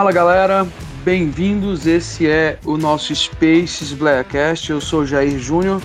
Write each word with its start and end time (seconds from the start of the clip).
Fala 0.00 0.12
galera, 0.12 0.66
bem-vindos. 1.04 1.86
Esse 1.86 2.26
é 2.26 2.58
o 2.64 2.78
nosso 2.78 3.14
Spaces 3.14 3.92
Blackcast. 3.92 4.70
Eu 4.70 4.80
sou 4.80 5.04
Jair 5.04 5.38
Júnior 5.38 5.82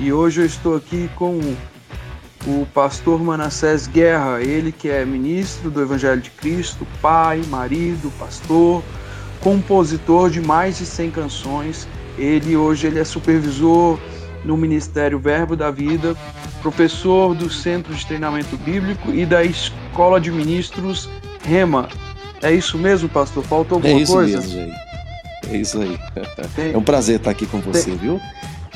e 0.00 0.12
hoje 0.12 0.40
eu 0.40 0.46
estou 0.46 0.74
aqui 0.74 1.08
com 1.14 1.38
o 2.44 2.66
pastor 2.74 3.22
Manassés 3.22 3.86
Guerra, 3.86 4.42
ele 4.42 4.72
que 4.72 4.88
é 4.88 5.04
ministro 5.04 5.70
do 5.70 5.80
Evangelho 5.80 6.20
de 6.20 6.30
Cristo, 6.30 6.84
pai, 7.00 7.40
marido, 7.50 8.12
pastor, 8.18 8.82
compositor 9.40 10.28
de 10.28 10.40
mais 10.40 10.78
de 10.78 10.84
100 10.84 11.10
canções. 11.12 11.88
Ele 12.18 12.56
hoje 12.56 12.88
ele 12.88 12.98
é 12.98 13.04
supervisor 13.04 13.96
no 14.44 14.56
Ministério 14.56 15.20
Verbo 15.20 15.54
da 15.54 15.70
Vida, 15.70 16.16
professor 16.62 17.32
do 17.32 17.48
Centro 17.48 17.94
de 17.94 18.04
Treinamento 18.04 18.56
Bíblico 18.56 19.12
e 19.12 19.24
da 19.24 19.44
Escola 19.44 20.20
de 20.20 20.32
Ministros 20.32 21.08
Rema. 21.44 21.88
É 22.42 22.52
isso 22.52 22.76
mesmo, 22.76 23.08
pastor? 23.08 23.44
Faltou 23.44 23.76
alguma 23.76 23.94
é 23.94 23.98
isso 23.98 24.12
coisa? 24.12 24.38
Mesmo, 24.38 24.52
Jair. 24.52 24.74
É 25.48 25.56
isso 25.56 25.80
aí. 25.80 25.98
Tem... 26.54 26.72
É 26.72 26.78
um 26.78 26.82
prazer 26.82 27.16
estar 27.16 27.30
aqui 27.30 27.46
com 27.46 27.60
você, 27.60 27.90
Tem... 27.90 27.96
viu? 27.96 28.20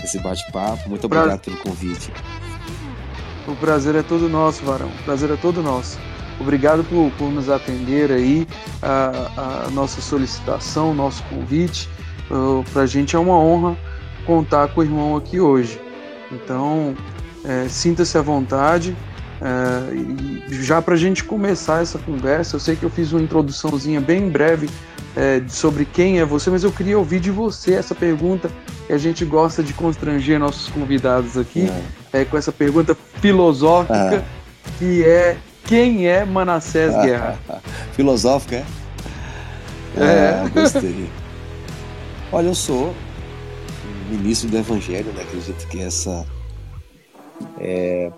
Esse 0.02 0.18
bate-papo. 0.20 0.88
Muito 0.88 1.04
obrigado 1.04 1.28
pra... 1.28 1.38
pelo 1.38 1.56
convite. 1.58 2.12
O 3.46 3.54
prazer 3.56 3.94
é 3.94 4.02
todo 4.02 4.28
nosso, 4.28 4.64
Varão. 4.64 4.88
O 4.88 5.04
prazer 5.04 5.30
é 5.30 5.36
todo 5.36 5.62
nosso. 5.62 5.98
Obrigado 6.40 6.84
por, 6.84 7.10
por 7.12 7.30
nos 7.30 7.48
atender 7.48 8.12
aí 8.12 8.46
a, 8.82 9.66
a 9.66 9.70
nossa 9.70 10.00
solicitação, 10.00 10.94
nosso 10.94 11.22
convite. 11.24 11.88
Uh, 12.30 12.64
Para 12.72 12.82
a 12.82 12.86
gente 12.86 13.16
é 13.16 13.18
uma 13.18 13.38
honra 13.38 13.76
contar 14.26 14.68
com 14.68 14.80
o 14.80 14.84
irmão 14.84 15.16
aqui 15.16 15.40
hoje. 15.40 15.80
Então, 16.30 16.94
é, 17.44 17.68
sinta-se 17.68 18.18
à 18.18 18.22
vontade. 18.22 18.96
É, 19.40 19.94
e 19.94 20.62
já 20.62 20.80
para 20.80 20.94
a 20.94 20.96
gente 20.96 21.24
começar 21.24 21.82
essa 21.82 21.98
conversa, 21.98 22.56
eu 22.56 22.60
sei 22.60 22.76
que 22.76 22.84
eu 22.84 22.90
fiz 22.90 23.12
uma 23.12 23.22
introduçãozinha 23.22 24.00
bem 24.00 24.28
breve 24.28 24.68
é, 25.14 25.42
sobre 25.48 25.84
quem 25.84 26.20
é 26.20 26.24
você, 26.24 26.50
mas 26.50 26.64
eu 26.64 26.72
queria 26.72 26.98
ouvir 26.98 27.20
de 27.20 27.30
você 27.30 27.74
essa 27.74 27.94
pergunta 27.94 28.50
que 28.86 28.92
a 28.92 28.98
gente 28.98 29.24
gosta 29.24 29.62
de 29.62 29.72
constranger 29.72 30.38
nossos 30.38 30.68
convidados 30.68 31.36
aqui, 31.36 31.70
é. 32.12 32.20
é 32.22 32.24
com 32.24 32.36
essa 32.36 32.52
pergunta 32.52 32.96
filosófica 33.20 34.24
ah. 34.24 34.70
que 34.78 35.04
é 35.04 35.36
quem 35.64 36.06
é 36.06 36.24
Manassés 36.24 36.94
ah, 36.94 37.02
Guerra? 37.04 37.38
Filosófica, 37.92 38.64
é? 39.96 40.48
Gostei. 40.52 41.10
Olha, 42.30 42.48
eu 42.48 42.54
sou 42.54 42.94
ministro 44.10 44.48
do 44.50 44.58
Evangelho, 44.58 45.10
né? 45.12 45.22
Acredito 45.22 45.66
que 45.68 45.80
essa 45.80 46.26
é 47.58 48.12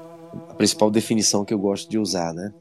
principal 0.59 0.91
definição 0.91 1.45
que 1.45 1.55
eu 1.55 1.59
gosto 1.59 1.89
de 1.89 1.99
usar, 1.99 2.35
né? 2.35 2.53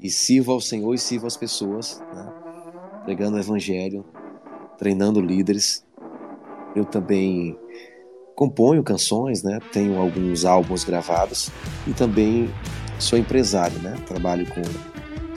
E 0.00 0.10
sirvo 0.10 0.52
ao 0.52 0.60
Senhor 0.60 0.92
e 0.92 0.98
sirvo 0.98 1.26
às 1.26 1.36
pessoas, 1.36 2.02
né? 2.12 2.32
pregando 3.04 3.36
o 3.36 3.40
Evangelho, 3.40 4.04
treinando 4.76 5.20
líderes. 5.20 5.84
Eu 6.74 6.84
também 6.84 7.56
componho 8.34 8.82
canções, 8.82 9.44
né? 9.44 9.60
Tenho 9.72 9.98
alguns 9.98 10.44
álbuns 10.44 10.82
gravados 10.82 11.48
e 11.86 11.92
também 11.92 12.50
sou 12.98 13.16
empresário, 13.16 13.78
né? 13.78 13.96
Trabalho 14.06 14.44
com 14.46 14.60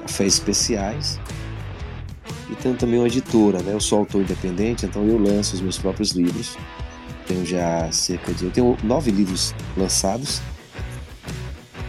cafés 0.01 0.33
especiais 0.33 1.19
e 2.49 2.55
tenho 2.55 2.75
também 2.75 2.97
uma 2.97 3.07
editora, 3.07 3.61
né? 3.61 3.73
Eu 3.73 3.79
sou 3.79 3.99
autor 3.99 4.21
independente, 4.21 4.87
então 4.87 5.05
eu 5.05 5.19
lanço 5.19 5.53
os 5.53 5.61
meus 5.61 5.77
próprios 5.77 6.11
livros. 6.11 6.57
Tenho 7.27 7.45
já 7.45 7.91
cerca 7.91 8.33
de 8.33 8.45
eu 8.45 8.51
tenho 8.51 8.75
nove 8.83 9.11
livros 9.11 9.53
lançados 9.77 10.41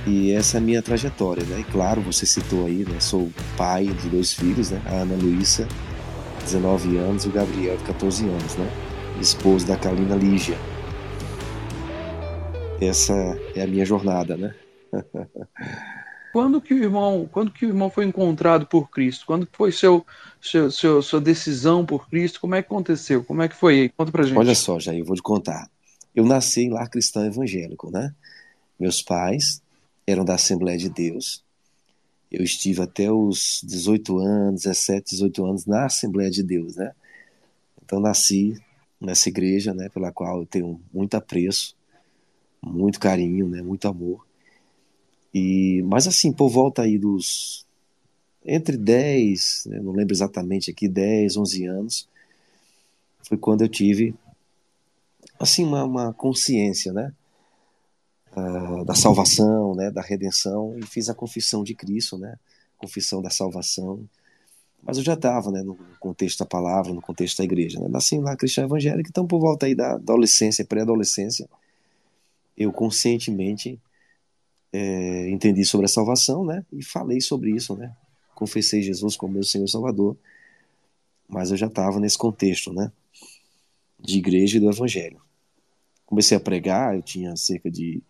e 0.09 0.33
essa 0.33 0.57
é 0.57 0.59
a 0.59 0.63
minha 0.63 0.81
trajetória, 0.81 1.45
né? 1.45 1.61
E 1.61 1.65
claro, 1.65 2.01
você 2.01 2.25
citou 2.25 2.65
aí, 2.65 2.83
né? 2.89 2.99
Sou 2.99 3.31
pai 3.59 3.85
de 3.85 4.09
dois 4.09 4.33
filhos, 4.33 4.71
né? 4.71 4.81
A 4.87 5.03
Ana 5.03 5.15
Luísa, 5.15 5.69
19 6.45 6.97
anos, 6.97 7.27
e 7.27 7.29
o 7.29 7.31
Gabriel, 7.31 7.77
de 7.77 7.85
14 7.85 8.25
anos, 8.25 8.57
né? 8.57 8.67
Esposo 9.21 9.67
da 9.67 9.77
Kalina 9.77 10.17
Lígia. 10.17 10.57
Essa 12.81 13.13
é 13.55 13.63
a 13.63 13.67
minha 13.67 13.85
jornada, 13.85 14.35
né? 14.35 14.55
quando 16.33 16.59
que 16.59 16.73
o 16.73 16.83
irmão, 16.83 17.29
quando 17.31 17.51
que 17.51 17.67
o 17.67 17.69
irmão 17.69 17.91
foi 17.91 18.07
encontrado 18.07 18.67
por 18.67 18.89
Cristo? 18.89 19.27
Quando 19.27 19.47
foi 19.53 19.71
seu, 19.71 20.07
seu, 20.41 20.71
seu, 20.71 21.03
sua 21.03 21.21
decisão 21.21 21.85
por 21.85 22.09
Cristo? 22.09 22.41
Como 22.41 22.55
é 22.55 22.63
que 22.63 22.67
aconteceu? 22.69 23.23
Como 23.23 23.43
é 23.43 23.49
que 23.49 23.57
foi? 23.57 23.93
Conta 23.95 24.11
pra 24.11 24.23
gente. 24.23 24.39
Olha 24.39 24.55
só, 24.55 24.79
já 24.79 24.95
eu 24.95 25.05
vou 25.05 25.17
te 25.17 25.23
contar. 25.23 25.69
Eu 26.15 26.25
nasci 26.25 26.71
lar 26.71 26.89
cristão 26.89 27.27
evangélico, 27.27 27.91
né? 27.91 28.15
Meus 28.81 29.03
pais 29.03 29.61
eram 30.11 30.25
da 30.25 30.35
Assembleia 30.35 30.79
de 30.79 30.89
Deus. 30.89 31.45
Eu 32.33 32.43
estive 32.43 32.81
até 32.81 33.13
os 33.13 33.61
18 33.63 34.19
anos, 34.19 34.63
17, 34.63 35.11
18 35.11 35.45
anos 35.45 35.67
na 35.67 35.85
Assembleia 35.85 36.31
de 36.31 36.43
Deus, 36.43 36.77
né? 36.77 36.95
Então 37.85 38.01
nasci 38.01 38.57
nessa 38.99 39.29
igreja, 39.29 39.75
né, 39.75 39.89
pela 39.91 40.11
qual 40.11 40.41
eu 40.41 40.47
tenho 40.47 40.81
muito 40.93 41.15
apreço, 41.15 41.77
muito 42.63 42.99
carinho, 42.99 43.47
né, 43.49 43.63
muito 43.63 43.87
amor. 43.87 44.27
E 45.33 45.83
mas 45.83 46.07
assim, 46.07 46.33
por 46.33 46.49
volta 46.49 46.83
aí 46.83 46.99
dos 46.99 47.67
entre 48.45 48.77
10, 48.79 49.65
né, 49.67 49.81
não 49.81 49.93
lembro 49.93 50.15
exatamente 50.15 50.71
aqui, 50.71 50.89
10, 50.89 51.37
11 51.37 51.67
anos, 51.67 52.09
foi 53.23 53.37
quando 53.37 53.63
eu 53.63 53.69
tive 53.69 54.15
assim 55.39 55.65
uma, 55.65 55.85
uma 55.85 56.13
consciência, 56.15 56.93
né? 56.93 57.13
Uh, 58.39 58.85
da 58.85 58.95
salvação, 58.95 59.75
né, 59.75 59.91
da 59.91 60.03
redenção, 60.03 60.77
e 60.79 60.87
fiz 60.87 61.09
a 61.09 61.15
confissão 61.15 61.63
de 61.63 61.75
Cristo, 61.75 62.19
né, 62.19 62.37
confissão 62.77 63.21
da 63.21 63.31
salvação. 63.31 64.09
Mas 64.83 64.97
eu 64.97 65.05
já 65.05 65.15
estava 65.15 65.51
né, 65.51 65.63
no 65.63 65.77
contexto 65.99 66.39
da 66.39 66.47
palavra, 66.47 66.93
no 66.93 67.03
contexto 67.03 67.39
da 67.39 67.45
igreja. 67.45 67.81
Né? 67.81 67.89
Nasci 67.89 68.19
lá 68.19 68.37
cristã 68.37 68.63
evangélica, 68.63 69.09
então 69.11 69.27
por 69.27 69.41
volta 69.41 69.67
aí 69.67 69.75
da 69.75 69.95
adolescência, 69.95 70.65
pré-adolescência, 70.65 71.49
eu 72.57 72.73
conscientemente 72.73 73.81
é, 74.73 75.31
entendi 75.31 75.65
sobre 75.65 75.87
a 75.87 75.89
salvação, 75.89 76.45
né? 76.45 76.65
E 76.73 76.85
falei 76.85 77.21
sobre 77.21 77.51
isso, 77.51 77.77
né? 77.77 77.95
Confessei 78.35 78.83
Jesus 78.83 79.17
como 79.17 79.35
meu 79.35 79.45
Senhor 79.45 79.65
e 79.65 79.71
Salvador. 79.71 80.17
Mas 81.29 81.51
eu 81.51 81.57
já 81.57 81.67
estava 81.67 81.99
nesse 82.01 82.19
contexto, 82.19 82.73
né? 82.73 82.91
De 83.99 84.19
igreja 84.19 84.57
e 84.57 84.61
do 84.61 84.71
Evangelho. 84.71 85.21
Comecei 86.05 86.37
a 86.37 86.41
pregar, 86.41 86.95
eu 86.95 87.03
tinha 87.03 87.37
cerca 87.37 87.71
de 87.71 88.03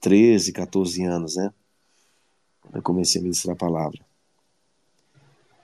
13, 0.00 0.52
14 0.52 1.02
anos, 1.04 1.36
né? 1.36 1.50
Eu 2.72 2.82
comecei 2.82 3.20
a 3.20 3.22
ministrar 3.22 3.54
a 3.54 3.58
palavra. 3.58 3.98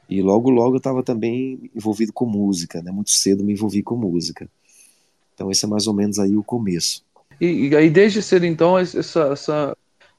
E 0.08 0.20
logo, 0.20 0.50
logo 0.50 0.74
eu 0.74 0.78
estava 0.78 1.02
também 1.02 1.70
envolvido 1.74 2.12
com 2.12 2.26
música, 2.26 2.82
né? 2.82 2.90
Muito 2.90 3.10
cedo 3.10 3.44
me 3.44 3.52
envolvi 3.52 3.82
com 3.82 3.96
música. 3.96 4.48
Então 5.34 5.50
esse 5.50 5.64
é 5.64 5.68
mais 5.68 5.86
ou 5.86 5.94
menos 5.94 6.18
aí 6.18 6.36
o 6.36 6.42
começo. 6.42 7.04
E, 7.40 7.68
e 7.68 7.76
aí 7.76 7.88
desde 7.88 8.20
cedo 8.20 8.44
então 8.44 8.76
essa, 8.76 8.98
essa, 8.98 9.76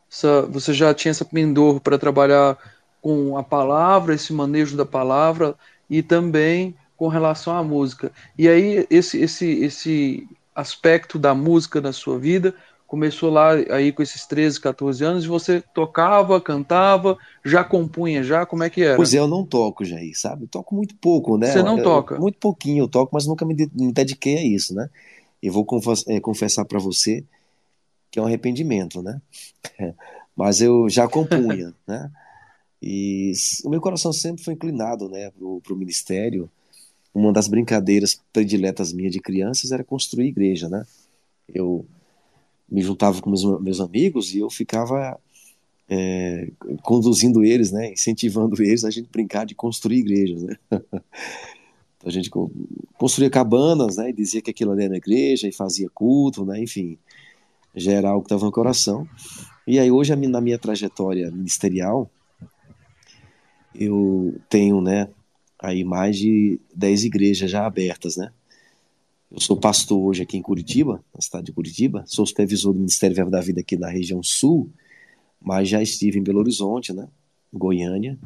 essa, 0.09 0.41
você 0.43 0.73
já 0.73 0.93
tinha 0.93 1.11
essa 1.11 1.25
pendor 1.25 1.81
para 1.81 1.99
trabalhar 1.99 2.57
com 3.01 3.37
a 3.37 3.43
palavra, 3.43 4.15
esse 4.15 4.31
manejo 4.31 4.77
da 4.77 4.85
palavra 4.85 5.55
e 5.89 6.01
também 6.01 6.73
com 6.95 7.07
relação 7.07 7.57
à 7.57 7.63
música. 7.63 8.11
E 8.37 8.47
aí 8.47 8.87
esse 8.89 9.19
esse 9.19 9.45
esse 9.45 10.27
aspecto 10.55 11.19
da 11.19 11.35
música 11.35 11.81
na 11.81 11.91
sua 11.91 12.17
vida 12.17 12.55
começou 12.91 13.29
lá 13.29 13.53
aí 13.53 13.93
com 13.93 14.03
esses 14.03 14.25
13, 14.25 14.59
14 14.59 15.01
anos, 15.05 15.23
e 15.23 15.27
você 15.29 15.63
tocava, 15.73 16.41
cantava, 16.41 17.17
já 17.41 17.63
compunha 17.63 18.21
já, 18.21 18.45
como 18.45 18.65
é 18.65 18.69
que 18.69 18.83
era? 18.83 18.97
Pois 18.97 19.13
é, 19.13 19.17
eu 19.17 19.29
não 19.29 19.45
toco, 19.45 19.85
Jair, 19.85 20.11
sabe? 20.13 20.43
Eu 20.43 20.49
toco 20.49 20.75
muito 20.75 20.93
pouco, 20.97 21.37
né? 21.37 21.47
Você 21.47 21.63
não 21.63 21.77
eu, 21.77 21.85
toca? 21.85 22.19
muito 22.19 22.37
pouquinho 22.37 22.83
eu 22.83 22.89
toco, 22.89 23.11
mas 23.13 23.25
nunca 23.25 23.45
me, 23.45 23.55
me 23.73 23.93
dediquei 23.93 24.39
a 24.39 24.43
isso, 24.43 24.75
né? 24.75 24.89
E 25.41 25.49
vou 25.49 25.65
é, 26.09 26.19
confessar 26.19 26.65
para 26.65 26.79
você 26.79 27.23
que 28.11 28.19
é 28.19 28.21
um 28.21 28.25
arrependimento, 28.25 29.01
né? 29.01 29.21
mas 30.35 30.59
eu 30.59 30.89
já 30.89 31.07
compunha, 31.07 31.73
né? 31.87 32.11
E 32.81 33.31
o 33.63 33.69
meu 33.69 33.79
coração 33.79 34.11
sempre 34.11 34.43
foi 34.43 34.53
inclinado, 34.53 35.07
né, 35.07 35.31
pro, 35.31 35.61
pro 35.61 35.77
ministério. 35.77 36.51
Uma 37.13 37.31
das 37.31 37.47
brincadeiras 37.47 38.21
prediletas 38.33 38.91
minhas 38.91 39.13
de 39.13 39.21
crianças 39.21 39.71
era 39.71 39.81
construir 39.81 40.27
igreja, 40.27 40.67
né? 40.67 40.83
Eu 41.47 41.85
me 42.71 42.81
juntava 42.81 43.21
com 43.21 43.29
meus, 43.29 43.43
meus 43.61 43.81
amigos 43.81 44.33
e 44.33 44.39
eu 44.39 44.49
ficava 44.49 45.19
é, 45.89 46.49
conduzindo 46.81 47.43
eles, 47.43 47.71
né, 47.71 47.91
incentivando 47.91 48.55
eles 48.63 48.85
a 48.85 48.89
gente 48.89 49.09
brincar 49.11 49.45
de 49.45 49.53
construir 49.53 49.99
igrejas, 49.99 50.43
né? 50.43 50.55
a 52.03 52.09
gente 52.09 52.31
construía 52.97 53.29
cabanas, 53.29 53.97
né, 53.97 54.09
e 54.09 54.13
dizia 54.13 54.41
que 54.41 54.49
aquilo 54.49 54.71
ali 54.71 54.85
era 54.85 54.95
igreja 54.95 55.47
e 55.47 55.51
fazia 55.51 55.89
culto, 55.93 56.45
né, 56.45 56.63
enfim, 56.63 56.97
algo 58.07 58.21
que 58.21 58.27
estava 58.27 58.45
no 58.45 58.51
coração. 58.51 59.07
E 59.67 59.77
aí 59.77 59.91
hoje 59.91 60.15
na 60.15 60.41
minha 60.41 60.57
trajetória 60.57 61.29
ministerial 61.29 62.09
eu 63.75 64.39
tenho, 64.49 64.81
né, 64.81 65.09
aí 65.59 65.83
mais 65.83 66.17
de 66.17 66.59
10 66.73 67.03
igrejas 67.03 67.51
já 67.51 67.65
abertas, 67.65 68.15
né? 68.15 68.31
Eu 69.31 69.39
sou 69.39 69.55
pastor 69.55 69.97
hoje 69.97 70.23
aqui 70.23 70.35
em 70.35 70.41
Curitiba, 70.41 71.01
na 71.15 71.21
cidade 71.21 71.45
de 71.45 71.53
Curitiba, 71.53 72.03
sou 72.05 72.25
supervisor 72.25 72.73
do 72.73 72.79
Ministério 72.79 73.15
Verbo 73.15 73.31
da 73.31 73.39
Vida 73.39 73.61
aqui 73.61 73.77
na 73.77 73.89
região 73.89 74.21
sul, 74.21 74.69
mas 75.41 75.69
já 75.69 75.81
estive 75.81 76.19
em 76.19 76.23
Belo 76.23 76.39
Horizonte, 76.39 76.91
né, 76.91 77.07
Goiânia, 77.53 78.19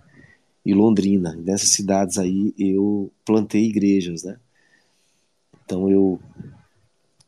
e 0.66 0.74
Londrina. 0.74 1.36
Nessas 1.36 1.70
cidades 1.70 2.18
aí 2.18 2.56
eu 2.58 3.12
plantei 3.24 3.66
igrejas, 3.66 4.24
né? 4.24 4.40
Então 5.64 5.92
eu 5.92 6.20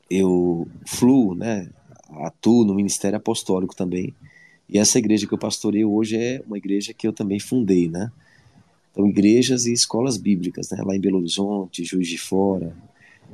eu 0.09 0.67
fluo, 0.87 1.35
né? 1.35 1.69
Atuo 2.09 2.65
no 2.65 2.73
ministério 2.73 3.17
apostólico 3.17 3.75
também. 3.75 4.15
E 4.67 4.79
essa 4.79 4.97
igreja 4.97 5.27
que 5.27 5.33
eu 5.33 5.37
pastorei 5.37 5.85
hoje 5.85 6.17
é 6.17 6.41
uma 6.47 6.57
igreja 6.57 6.95
que 6.95 7.07
eu 7.07 7.13
também 7.13 7.39
fundei, 7.39 7.87
né? 7.87 8.11
Então, 8.91 9.07
igrejas 9.07 9.67
e 9.67 9.73
escolas 9.73 10.17
bíblicas, 10.17 10.71
né? 10.71 10.81
Lá 10.83 10.95
em 10.95 10.99
Belo 10.99 11.19
Horizonte, 11.19 11.83
Juiz 11.83 12.07
de 12.07 12.17
Fora, 12.17 12.75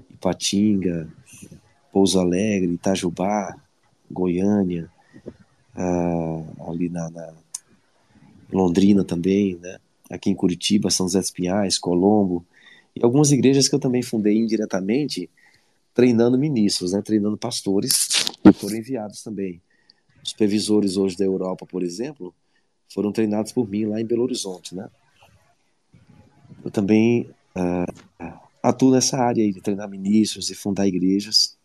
Ipatinga, 0.09 1.07
Pouso 1.91 2.19
Alegre, 2.19 2.73
Itajubá, 2.73 3.55
Goiânia, 4.09 4.89
ah, 5.75 6.43
ali 6.67 6.89
na, 6.89 7.09
na, 7.09 7.33
Londrina 8.51 9.03
também, 9.03 9.55
né? 9.55 9.77
Aqui 10.09 10.29
em 10.29 10.35
Curitiba, 10.35 10.91
São 10.91 11.07
José 11.07 11.19
dos 11.19 11.31
Pinhais, 11.31 11.79
Colombo, 11.79 12.45
e 12.95 13.03
algumas 13.03 13.31
igrejas 13.31 13.67
que 13.67 13.73
eu 13.73 13.79
também 13.79 14.03
fundei 14.03 14.37
indiretamente, 14.37 15.29
treinando 15.93 16.37
ministros, 16.37 16.93
né? 16.93 17.01
Treinando 17.01 17.37
pastores 17.37 18.07
que 18.43 18.53
foram 18.53 18.75
enviados 18.75 19.23
também. 19.23 19.61
Os 20.23 20.29
supervisores 20.29 20.97
hoje 20.97 21.17
da 21.17 21.25
Europa, 21.25 21.65
por 21.65 21.83
exemplo, 21.83 22.33
foram 22.93 23.11
treinados 23.11 23.51
por 23.51 23.67
mim 23.67 23.85
lá 23.85 23.99
em 23.99 24.05
Belo 24.05 24.23
Horizonte, 24.23 24.75
né? 24.75 24.87
Eu 26.63 26.71
também 26.71 27.29
uh, 27.55 28.42
atuo 28.63 28.91
nessa 28.91 29.17
área 29.17 29.43
aí 29.43 29.51
de 29.51 29.61
treinar 29.61 29.89
ministros 29.89 30.49
e 30.49 30.55
fundar 30.55 30.87
igrejas. 30.87 31.57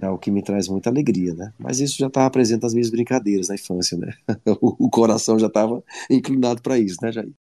É 0.00 0.08
o 0.08 0.16
que 0.16 0.30
me 0.30 0.42
traz 0.42 0.66
muita 0.66 0.88
alegria, 0.88 1.34
né? 1.34 1.52
Mas 1.58 1.78
isso 1.78 1.98
já 1.98 2.06
estava 2.06 2.30
presente 2.30 2.62
nas 2.62 2.72
minhas 2.72 2.88
brincadeiras 2.88 3.48
na 3.48 3.54
infância, 3.54 3.98
né? 3.98 4.14
o 4.60 4.88
coração 4.88 5.38
já 5.38 5.48
estava 5.48 5.84
inclinado 6.08 6.62
para 6.62 6.78
isso, 6.78 6.96
né, 7.02 7.12
Jair? 7.12 7.34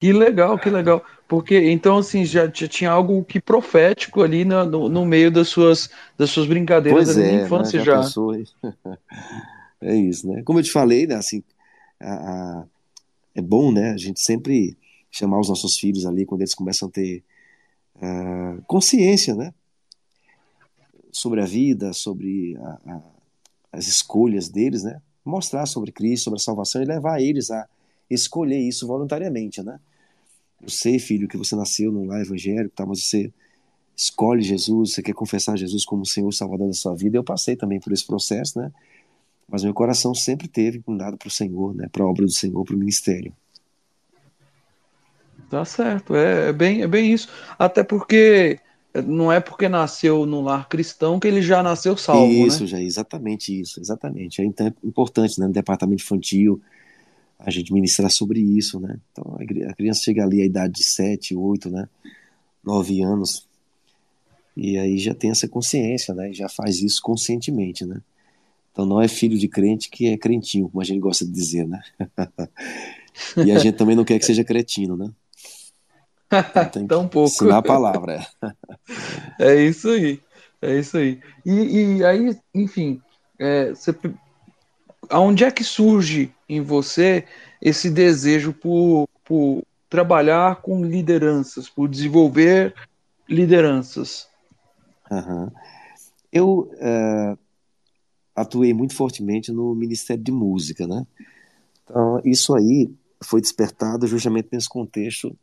Que 0.00 0.14
legal, 0.14 0.58
que 0.58 0.70
legal. 0.70 1.04
Porque 1.28 1.70
então 1.70 1.98
assim 1.98 2.24
já, 2.24 2.46
já 2.46 2.66
tinha 2.66 2.90
algo 2.90 3.22
que 3.22 3.38
profético 3.38 4.22
ali 4.22 4.46
no, 4.46 4.64
no, 4.64 4.88
no, 4.88 5.04
meio 5.04 5.30
das 5.30 5.48
suas 5.48 5.90
das 6.16 6.30
suas 6.30 6.46
brincadeiras 6.46 7.04
pois 7.04 7.18
ali 7.18 7.28
é, 7.28 7.32
na 7.32 7.44
infância 7.44 7.78
né? 7.78 7.84
já. 7.84 8.00
já. 8.00 8.18
é 9.82 9.94
isso, 9.94 10.26
né? 10.26 10.42
Como 10.42 10.58
eu 10.58 10.62
te 10.62 10.72
falei, 10.72 11.06
né? 11.06 11.16
Assim, 11.16 11.42
a, 12.00 12.12
a, 12.14 12.64
é 13.34 13.42
bom, 13.42 13.70
né? 13.70 13.90
A 13.90 13.98
gente 13.98 14.20
sempre 14.20 14.78
chamar 15.10 15.40
os 15.40 15.48
nossos 15.48 15.78
filhos 15.78 16.06
ali 16.06 16.24
quando 16.24 16.42
eles 16.42 16.54
começam 16.54 16.88
a 16.88 16.90
ter 16.90 17.24
uh, 17.96 18.62
consciência, 18.66 19.34
né? 19.34 19.52
Sobre 21.10 21.40
a 21.40 21.44
vida, 21.44 21.92
sobre 21.92 22.56
a, 22.56 22.78
a, 22.86 23.02
as 23.72 23.86
escolhas 23.86 24.48
deles, 24.48 24.82
né? 24.82 25.00
Mostrar 25.24 25.66
sobre 25.66 25.92
Cristo, 25.92 26.24
sobre 26.24 26.38
a 26.38 26.42
salvação 26.42 26.82
e 26.82 26.84
levar 26.84 27.20
eles 27.20 27.50
a 27.50 27.68
escolher 28.08 28.58
isso 28.58 28.86
voluntariamente, 28.86 29.62
né? 29.62 29.80
Eu 30.62 30.68
sei, 30.68 30.98
filho, 30.98 31.26
que 31.26 31.36
você 31.36 31.56
nasceu 31.56 31.90
num 31.90 32.06
lar 32.06 32.20
evangélico, 32.20 32.74
tá? 32.74 32.84
mas 32.84 33.04
você 33.04 33.32
escolhe 33.96 34.42
Jesus, 34.42 34.92
você 34.92 35.02
quer 35.02 35.14
confessar 35.14 35.56
Jesus 35.56 35.84
como 35.84 36.04
Senhor 36.04 36.30
Salvador 36.32 36.68
da 36.68 36.74
sua 36.74 36.94
vida. 36.94 37.16
Eu 37.16 37.24
passei 37.24 37.56
também 37.56 37.80
por 37.80 37.92
esse 37.92 38.06
processo, 38.06 38.58
né? 38.58 38.72
Mas 39.48 39.64
meu 39.64 39.74
coração 39.74 40.14
sempre 40.14 40.48
teve 40.48 40.78
inclinado 40.78 41.16
para 41.16 41.28
o 41.28 41.30
Senhor, 41.30 41.74
né? 41.74 41.88
Para 41.90 42.04
a 42.04 42.06
obra 42.06 42.24
do 42.24 42.30
Senhor, 42.30 42.64
para 42.64 42.74
o 42.74 42.78
ministério. 42.78 43.34
Tá 45.50 45.64
certo, 45.64 46.14
é, 46.14 46.50
é, 46.50 46.52
bem, 46.52 46.82
é 46.82 46.86
bem 46.86 47.12
isso. 47.12 47.28
Até 47.58 47.82
porque 47.82 48.60
não 49.06 49.32
é 49.32 49.40
porque 49.40 49.68
nasceu 49.68 50.24
no 50.24 50.40
lar 50.40 50.68
cristão 50.68 51.18
que 51.18 51.26
ele 51.26 51.42
já 51.42 51.60
nasceu 51.60 51.96
salvo, 51.96 52.32
né? 52.32 52.46
Isso, 52.46 52.62
né? 52.62 52.66
já, 52.68 52.80
exatamente 52.80 53.60
isso, 53.60 53.80
exatamente. 53.80 54.40
Então 54.40 54.68
é 54.68 54.72
importante, 54.84 55.40
né, 55.40 55.48
no 55.48 55.52
departamento 55.52 56.04
infantil, 56.04 56.62
a 57.36 57.50
gente 57.50 57.72
ministrar 57.72 58.10
sobre 58.12 58.38
isso, 58.40 58.78
né? 58.78 58.96
Então 59.10 59.36
a 59.68 59.74
criança 59.74 60.02
chega 60.02 60.22
ali 60.22 60.40
à 60.40 60.44
idade 60.44 60.74
de 60.74 60.84
7, 60.84 61.34
8, 61.34 61.68
né? 61.68 61.88
9 62.62 63.02
anos, 63.02 63.48
e 64.56 64.78
aí 64.78 64.98
já 64.98 65.14
tem 65.14 65.32
essa 65.32 65.48
consciência, 65.48 66.14
né? 66.14 66.32
Já 66.32 66.48
faz 66.48 66.80
isso 66.80 67.02
conscientemente, 67.02 67.84
né? 67.84 68.00
Então 68.70 68.86
não 68.86 69.02
é 69.02 69.08
filho 69.08 69.36
de 69.36 69.48
crente 69.48 69.90
que 69.90 70.06
é 70.06 70.16
crentinho, 70.16 70.68
como 70.68 70.80
a 70.80 70.84
gente 70.84 71.00
gosta 71.00 71.24
de 71.24 71.32
dizer, 71.32 71.66
né? 71.66 71.80
e 73.44 73.50
a 73.50 73.58
gente 73.58 73.76
também 73.76 73.96
não 73.96 74.04
quer 74.04 74.18
que 74.18 74.24
seja 74.24 74.44
cretino, 74.44 74.96
né? 74.96 75.10
Tem 76.72 76.86
Tão 76.86 77.08
pouco. 77.08 77.28
Ensinar 77.28 77.58
a 77.58 77.62
palavra. 77.62 78.26
É. 79.38 79.52
é 79.52 79.64
isso 79.64 79.88
aí. 79.88 80.20
É 80.62 80.78
isso 80.78 80.96
aí. 80.96 81.20
E, 81.44 81.96
e 81.98 82.04
aí, 82.04 82.38
enfim, 82.54 83.00
é, 83.38 83.70
você 83.70 83.92
aonde 85.08 85.44
é 85.44 85.50
que 85.50 85.64
surge 85.64 86.32
em 86.48 86.60
você 86.60 87.24
esse 87.60 87.90
desejo 87.90 88.52
por, 88.52 89.08
por 89.24 89.62
trabalhar 89.88 90.62
com 90.62 90.84
lideranças, 90.84 91.68
por 91.68 91.88
desenvolver 91.88 92.74
lideranças? 93.28 94.28
Uhum. 95.10 95.50
Eu 96.32 96.70
uh, 96.74 97.38
atuei 98.34 98.72
muito 98.72 98.94
fortemente 98.94 99.50
no 99.50 99.74
Ministério 99.74 100.22
de 100.22 100.30
Música, 100.30 100.86
né? 100.86 101.04
Então, 101.84 102.20
isso 102.24 102.54
aí 102.54 102.90
foi 103.22 103.40
despertado 103.40 104.06
justamente 104.06 104.48
nesse 104.52 104.68
contexto 104.68 105.36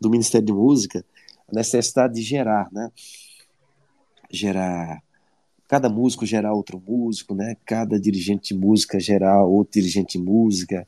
do 0.00 0.10
Ministério 0.10 0.46
de 0.46 0.52
Música, 0.52 1.04
a 1.48 1.54
necessidade 1.54 2.14
de 2.14 2.22
gerar, 2.22 2.68
né? 2.72 2.90
Gerar 4.30 5.02
cada 5.68 5.88
músico 5.88 6.24
gerar 6.24 6.52
outro 6.52 6.82
músico, 6.86 7.34
né? 7.34 7.56
Cada 7.64 7.98
dirigente 7.98 8.54
de 8.54 8.60
música 8.60 9.00
gerar 9.00 9.44
outro 9.44 9.72
dirigente 9.72 10.18
de 10.18 10.24
música. 10.24 10.86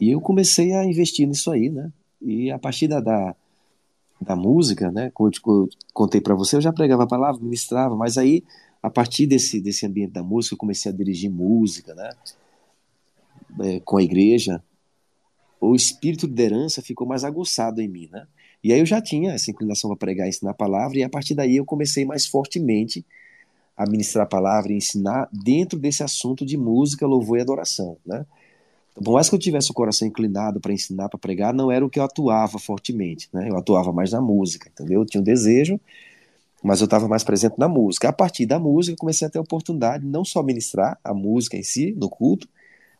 E 0.00 0.10
eu 0.10 0.20
comecei 0.20 0.72
a 0.72 0.84
investir 0.84 1.26
nisso 1.26 1.50
aí, 1.50 1.70
né? 1.70 1.90
E 2.20 2.50
a 2.50 2.58
partir 2.58 2.88
da, 2.88 3.00
da, 3.00 3.34
da 4.20 4.36
música, 4.36 4.90
né? 4.90 5.10
Como 5.14 5.30
eu 5.46 5.68
contei 5.92 6.20
para 6.20 6.34
você, 6.34 6.56
eu 6.56 6.60
já 6.60 6.72
pregava 6.72 7.04
a 7.04 7.08
palavra, 7.08 7.42
ministrava, 7.42 7.96
mas 7.96 8.18
aí 8.18 8.42
a 8.82 8.90
partir 8.90 9.26
desse 9.26 9.60
desse 9.60 9.86
ambiente 9.86 10.12
da 10.12 10.22
música, 10.22 10.54
eu 10.54 10.58
comecei 10.58 10.90
a 10.90 10.94
dirigir 10.94 11.30
música, 11.30 11.94
né? 11.94 12.10
É, 13.60 13.80
com 13.80 13.96
a 13.96 14.02
igreja, 14.02 14.62
o 15.60 15.74
espírito 15.74 16.26
de 16.26 16.32
liderança 16.32 16.82
ficou 16.82 17.06
mais 17.06 17.24
aguçado 17.24 17.80
em 17.80 17.88
mim, 17.88 18.08
né? 18.12 18.26
E 18.62 18.72
aí 18.72 18.80
eu 18.80 18.86
já 18.86 19.00
tinha 19.00 19.32
essa 19.32 19.50
inclinação 19.50 19.90
para 19.90 19.98
pregar 19.98 20.26
e 20.26 20.30
ensinar 20.30 20.50
a 20.50 20.54
palavra, 20.54 20.98
e 20.98 21.02
a 21.02 21.08
partir 21.08 21.34
daí 21.34 21.56
eu 21.56 21.64
comecei 21.64 22.04
mais 22.04 22.26
fortemente 22.26 23.04
a 23.76 23.88
ministrar 23.88 24.24
a 24.24 24.28
palavra 24.28 24.72
e 24.72 24.76
ensinar 24.76 25.28
dentro 25.32 25.78
desse 25.78 26.02
assunto 26.02 26.44
de 26.44 26.56
música, 26.56 27.06
louvor 27.06 27.38
e 27.38 27.42
adoração, 27.42 27.96
né? 28.04 28.24
Por 28.94 29.12
mais 29.12 29.28
que 29.28 29.34
eu 29.34 29.38
tivesse 29.38 29.70
o 29.70 29.74
coração 29.74 30.08
inclinado 30.08 30.58
para 30.58 30.72
ensinar, 30.72 31.10
para 31.10 31.18
pregar, 31.18 31.52
não 31.52 31.70
era 31.70 31.84
o 31.84 31.90
que 31.90 31.98
eu 31.98 32.04
atuava 32.04 32.58
fortemente, 32.58 33.28
né? 33.32 33.50
Eu 33.50 33.56
atuava 33.58 33.92
mais 33.92 34.12
na 34.12 34.22
música, 34.22 34.70
entendeu? 34.70 35.02
Eu 35.02 35.06
tinha 35.06 35.20
um 35.20 35.24
desejo, 35.24 35.78
mas 36.62 36.80
eu 36.80 36.86
estava 36.86 37.06
mais 37.06 37.22
presente 37.22 37.58
na 37.58 37.68
música. 37.68 38.08
A 38.08 38.12
partir 38.12 38.46
da 38.46 38.58
música, 38.58 38.96
comecei 38.96 39.26
a 39.28 39.30
ter 39.30 39.38
a 39.38 39.42
oportunidade 39.42 40.06
não 40.06 40.24
só 40.24 40.42
ministrar 40.42 40.98
a 41.04 41.12
música 41.12 41.58
em 41.58 41.62
si, 41.62 41.92
no 41.92 42.08
culto, 42.08 42.48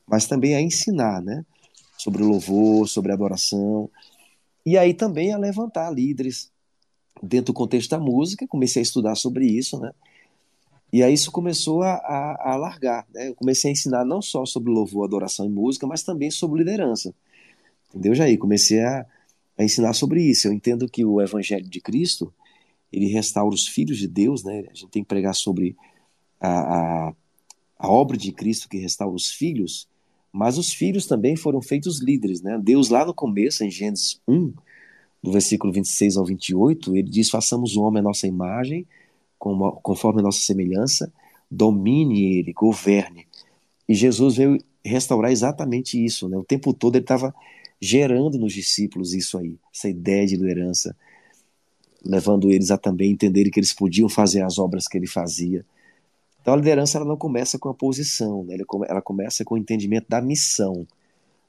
mas 0.07 0.27
também 0.27 0.55
a 0.55 0.61
ensinar, 0.61 1.23
né? 1.23 1.45
Sobre 2.07 2.23
o 2.23 2.29
louvor, 2.29 2.89
sobre 2.89 3.11
adoração. 3.11 3.91
E 4.65 4.79
aí 4.79 4.95
também 4.95 5.33
a 5.33 5.37
levantar 5.37 5.91
líderes 5.91 6.53
dentro 7.21 7.47
do 7.47 7.53
contexto 7.53 7.91
da 7.91 7.99
música, 7.99 8.47
comecei 8.47 8.81
a 8.81 8.85
estudar 8.85 9.17
sobre 9.17 9.45
isso, 9.45 9.77
né? 9.81 9.91
E 10.93 11.03
aí 11.03 11.13
isso 11.13 11.33
começou 11.33 11.83
a, 11.83 11.95
a, 11.95 12.53
a 12.53 12.57
largar. 12.57 13.05
Né? 13.13 13.31
Eu 13.31 13.35
comecei 13.35 13.71
a 13.71 13.73
ensinar 13.73 14.05
não 14.05 14.23
só 14.23 14.47
sobre 14.47 14.71
louvor, 14.71 15.05
adoração 15.05 15.47
e 15.47 15.49
música, 15.49 15.85
mas 15.85 16.05
também 16.05 16.31
sobre 16.31 16.61
liderança. 16.61 17.13
Entendeu, 17.89 18.15
Jair? 18.15 18.39
Comecei 18.39 18.81
a, 18.85 19.05
a 19.59 19.65
ensinar 19.65 19.93
sobre 19.95 20.23
isso. 20.23 20.47
Eu 20.47 20.53
entendo 20.53 20.89
que 20.89 21.05
o 21.05 21.21
Evangelho 21.21 21.69
de 21.69 21.81
Cristo, 21.81 22.33
ele 22.93 23.09
restaura 23.09 23.53
os 23.53 23.67
filhos 23.67 23.99
de 23.99 24.07
Deus, 24.07 24.45
né? 24.45 24.61
A 24.71 24.75
gente 24.75 24.93
tem 24.93 25.03
que 25.03 25.09
pregar 25.09 25.35
sobre 25.35 25.77
a, 26.41 27.09
a, 27.09 27.15
a 27.81 27.91
obra 27.91 28.17
de 28.17 28.31
Cristo 28.31 28.69
que 28.69 28.79
restaura 28.79 29.13
os 29.13 29.27
filhos, 29.29 29.89
mas 30.37 30.59
os 30.59 30.71
filhos 30.71 31.07
também 31.07 31.35
foram 31.35 31.63
feitos 31.63 31.99
líderes, 31.99 32.43
né? 32.43 32.61
Deus 32.63 32.91
lá 32.91 33.07
no 33.07 33.15
começo, 33.15 33.65
em 33.65 33.71
Gênesis 33.71 34.21
1, 34.29 34.53
do 35.23 35.33
versículo 35.33 35.73
26 35.73 36.19
ao 36.19 36.27
28, 36.27 36.95
ele 36.95 37.09
diz, 37.09 37.31
façamos 37.31 37.75
o 37.75 37.83
homem 37.83 38.01
à 38.01 38.03
nossa 38.03 38.27
imagem, 38.27 38.87
conforme 39.39 40.21
a 40.21 40.23
nossa 40.23 40.41
semelhança, 40.41 41.11
domine 41.51 42.39
ele, 42.39 42.53
governe. 42.53 43.27
E 43.89 43.95
Jesus 43.95 44.37
veio 44.37 44.59
restaurar 44.85 45.33
exatamente 45.33 46.05
isso, 46.05 46.29
né? 46.29 46.37
O 46.37 46.45
tempo 46.45 46.75
todo 46.75 46.97
ele 46.97 47.05
estava 47.05 47.35
gerando 47.81 48.39
nos 48.39 48.53
discípulos 48.53 49.15
isso 49.15 49.39
aí, 49.39 49.57
essa 49.75 49.89
ideia 49.89 50.27
de 50.27 50.37
liderança, 50.37 50.95
levando 52.05 52.53
eles 52.53 52.71
a 52.71 52.77
também 52.77 53.13
entenderem 53.13 53.51
que 53.51 53.59
eles 53.59 53.73
podiam 53.73 54.09
fazer 54.09 54.43
as 54.43 54.59
obras 54.59 54.87
que 54.87 54.99
ele 54.99 55.07
fazia. 55.07 55.65
Então 56.47 56.55
a 56.55 56.59
liderança 56.59 56.97
ela 56.97 57.05
não 57.05 57.17
começa 57.17 57.59
com 57.59 57.69
a 57.69 57.75
posição, 57.75 58.45
né? 58.45 58.57
ela 58.89 59.03
começa 59.03 59.45
com 59.45 59.57
o 59.57 59.59
entendimento 59.59 60.07
da 60.09 60.23
missão. 60.23 60.87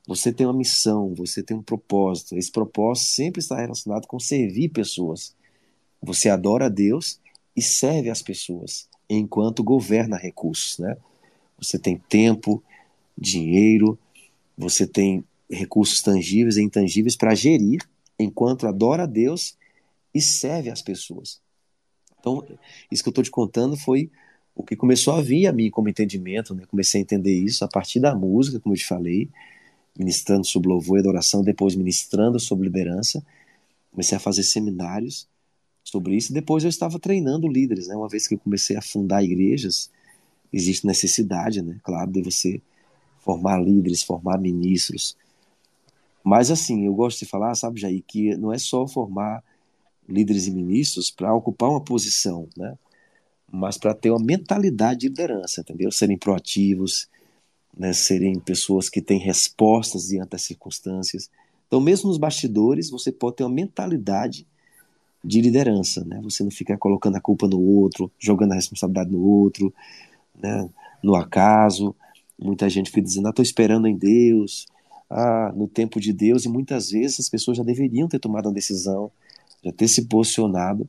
Você 0.07 0.33
tem 0.33 0.47
uma 0.47 0.57
missão, 0.57 1.13
você 1.13 1.43
tem 1.43 1.55
um 1.55 1.61
propósito. 1.61 2.35
Esse 2.35 2.51
propósito 2.51 3.09
sempre 3.09 3.39
está 3.39 3.55
relacionado 3.61 4.07
com 4.07 4.19
servir 4.19 4.69
pessoas. 4.69 5.35
Você 6.01 6.29
adora 6.29 6.65
a 6.65 6.69
Deus 6.69 7.19
e 7.55 7.61
serve 7.61 8.09
as 8.09 8.23
pessoas 8.23 8.89
enquanto 9.07 9.63
governa 9.63 10.17
recursos, 10.17 10.79
né? 10.79 10.97
Você 11.59 11.77
tem 11.77 12.01
tempo, 12.09 12.63
dinheiro, 13.15 13.99
você 14.57 14.87
tem 14.87 15.23
recursos 15.47 16.01
tangíveis 16.01 16.57
e 16.57 16.63
intangíveis 16.63 17.15
para 17.15 17.35
gerir 17.35 17.87
enquanto 18.17 18.65
adora 18.65 19.03
a 19.03 19.05
Deus 19.05 19.55
e 20.11 20.19
serve 20.19 20.71
as 20.71 20.81
pessoas. 20.81 21.39
Então, 22.19 22.43
isso 22.91 23.03
que 23.03 23.09
eu 23.09 23.11
estou 23.11 23.23
te 23.23 23.29
contando 23.29 23.77
foi 23.77 24.09
o 24.57 24.63
que 24.63 24.75
começou 24.75 25.13
a 25.13 25.21
vir 25.21 25.45
a 25.45 25.53
mim 25.53 25.69
como 25.69 25.87
entendimento, 25.87 26.55
né? 26.55 26.63
Comecei 26.67 26.99
a 26.99 27.03
entender 27.03 27.31
isso 27.31 27.63
a 27.63 27.67
partir 27.67 27.99
da 27.99 28.15
música, 28.15 28.59
como 28.59 28.73
eu 28.73 28.79
te 28.79 28.87
falei, 28.87 29.29
ministrando 29.97 30.45
sobre 30.47 30.67
louvor 30.67 30.97
e 30.97 31.01
adoração, 31.01 31.43
depois 31.43 31.75
ministrando 31.75 32.39
sobre 32.39 32.67
liderança. 32.67 33.23
Comecei 33.91 34.17
a 34.17 34.19
fazer 34.19 34.41
seminários 34.41 35.27
sobre 35.83 36.15
isso. 36.15 36.33
Depois 36.33 36.63
eu 36.63 36.71
estava 36.71 36.97
treinando 36.97 37.47
líderes, 37.47 37.87
né? 37.87 37.95
Uma 37.95 38.09
vez 38.09 38.27
que 38.27 38.33
eu 38.33 38.39
comecei 38.39 38.75
a 38.75 38.81
fundar 38.81 39.23
igrejas, 39.23 39.91
existe 40.51 40.87
necessidade, 40.87 41.61
né? 41.61 41.79
Claro, 41.83 42.11
de 42.11 42.23
você 42.23 42.59
formar 43.19 43.61
líderes, 43.61 44.01
formar 44.01 44.39
ministros. 44.39 45.15
Mas 46.23 46.49
assim, 46.49 46.87
eu 46.87 46.95
gosto 46.95 47.19
de 47.19 47.25
falar, 47.25 47.53
sabe, 47.53 47.79
Jair, 47.79 48.03
que 48.07 48.35
não 48.35 48.51
é 48.51 48.57
só 48.57 48.87
formar 48.87 49.43
líderes 50.09 50.47
e 50.47 50.51
ministros 50.51 51.11
para 51.11 51.33
ocupar 51.33 51.69
uma 51.69 51.81
posição, 51.81 52.49
né? 52.57 52.75
Mas 53.51 53.77
para 53.77 53.93
ter 53.93 54.11
uma 54.11 54.23
mentalidade 54.23 55.01
de 55.01 55.07
liderança, 55.07 55.61
entendeu? 55.61 55.91
Serem 55.91 56.17
proativos, 56.17 57.07
né? 57.77 57.93
serem 57.93 58.39
pessoas 58.39 58.89
que 58.89 59.01
têm 59.01 59.19
respostas 59.19 60.07
diante 60.07 60.31
das 60.31 60.41
circunstâncias. 60.41 61.29
Então, 61.67 61.79
mesmo 61.79 62.09
nos 62.09 62.17
bastidores, 62.17 62.89
você 62.89 63.11
pode 63.11 63.37
ter 63.37 63.43
uma 63.43 63.53
mentalidade 63.53 64.45
de 65.23 65.41
liderança, 65.41 66.05
né? 66.05 66.19
Você 66.23 66.43
não 66.43 66.51
ficar 66.51 66.77
colocando 66.77 67.17
a 67.17 67.21
culpa 67.21 67.47
no 67.47 67.59
outro, 67.59 68.09
jogando 68.17 68.53
a 68.53 68.55
responsabilidade 68.55 69.11
no 69.11 69.21
outro, 69.21 69.73
né? 70.41 70.69
No 71.03 71.15
acaso. 71.15 71.95
Muita 72.39 72.69
gente 72.69 72.89
fica 72.89 73.01
dizendo, 73.01 73.27
ah, 73.27 73.29
estou 73.31 73.43
esperando 73.43 73.87
em 73.87 73.97
Deus, 73.97 74.67
ah, 75.09 75.51
no 75.55 75.67
tempo 75.67 75.99
de 75.99 76.13
Deus, 76.13 76.45
e 76.45 76.49
muitas 76.49 76.91
vezes 76.91 77.19
as 77.19 77.29
pessoas 77.29 77.57
já 77.57 77.63
deveriam 77.63 78.07
ter 78.07 78.19
tomado 78.19 78.47
uma 78.47 78.53
decisão, 78.53 79.11
já 79.63 79.71
ter 79.71 79.87
se 79.87 80.05
posicionado, 80.05 80.87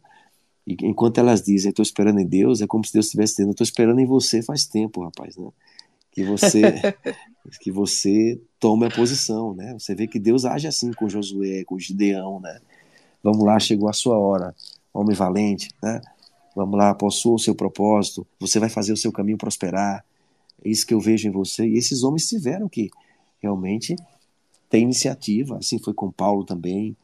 e 0.68 0.76
enquanto 0.82 1.16
elas 1.16 1.40
dizem, 1.40 1.70
estou 1.70 1.82
esperando 1.82 2.20
em 2.20 2.26
Deus, 2.26 2.60
é 2.60 2.66
como 2.66 2.84
se 2.84 2.92
Deus 2.92 3.06
estivesse 3.06 3.36
dizendo, 3.36 3.52
estou 3.52 3.64
esperando 3.64 4.00
em 4.00 4.04
você 4.04 4.42
faz 4.42 4.66
tempo, 4.66 5.02
rapaz, 5.02 5.34
né? 5.38 5.48
Que 6.12 6.22
você, 6.22 6.60
que 7.62 7.72
você 7.72 8.38
tome 8.60 8.84
a 8.84 8.90
posição, 8.90 9.54
né? 9.54 9.72
Você 9.78 9.94
vê 9.94 10.06
que 10.06 10.18
Deus 10.18 10.44
age 10.44 10.68
assim 10.68 10.92
com 10.92 11.08
Josué, 11.08 11.64
com 11.64 11.78
Gideão, 11.78 12.38
né? 12.38 12.60
Vamos 13.22 13.46
lá, 13.46 13.58
chegou 13.58 13.88
a 13.88 13.94
sua 13.94 14.18
hora, 14.18 14.54
homem 14.92 15.16
valente, 15.16 15.70
né? 15.82 16.02
Vamos 16.54 16.78
lá, 16.78 16.94
possua 16.94 17.36
o 17.36 17.38
seu 17.38 17.54
propósito, 17.54 18.26
você 18.38 18.58
vai 18.58 18.68
fazer 18.68 18.92
o 18.92 18.96
seu 18.96 19.10
caminho 19.10 19.38
prosperar. 19.38 20.04
É 20.62 20.68
isso 20.68 20.86
que 20.86 20.92
eu 20.92 21.00
vejo 21.00 21.26
em 21.26 21.30
você. 21.30 21.66
E 21.66 21.78
esses 21.78 22.02
homens 22.02 22.28
tiveram 22.28 22.68
que 22.68 22.90
realmente 23.40 23.96
ter 24.68 24.80
iniciativa. 24.80 25.56
Assim 25.56 25.78
foi 25.78 25.94
com 25.94 26.10
Paulo 26.10 26.44
também, 26.44 26.94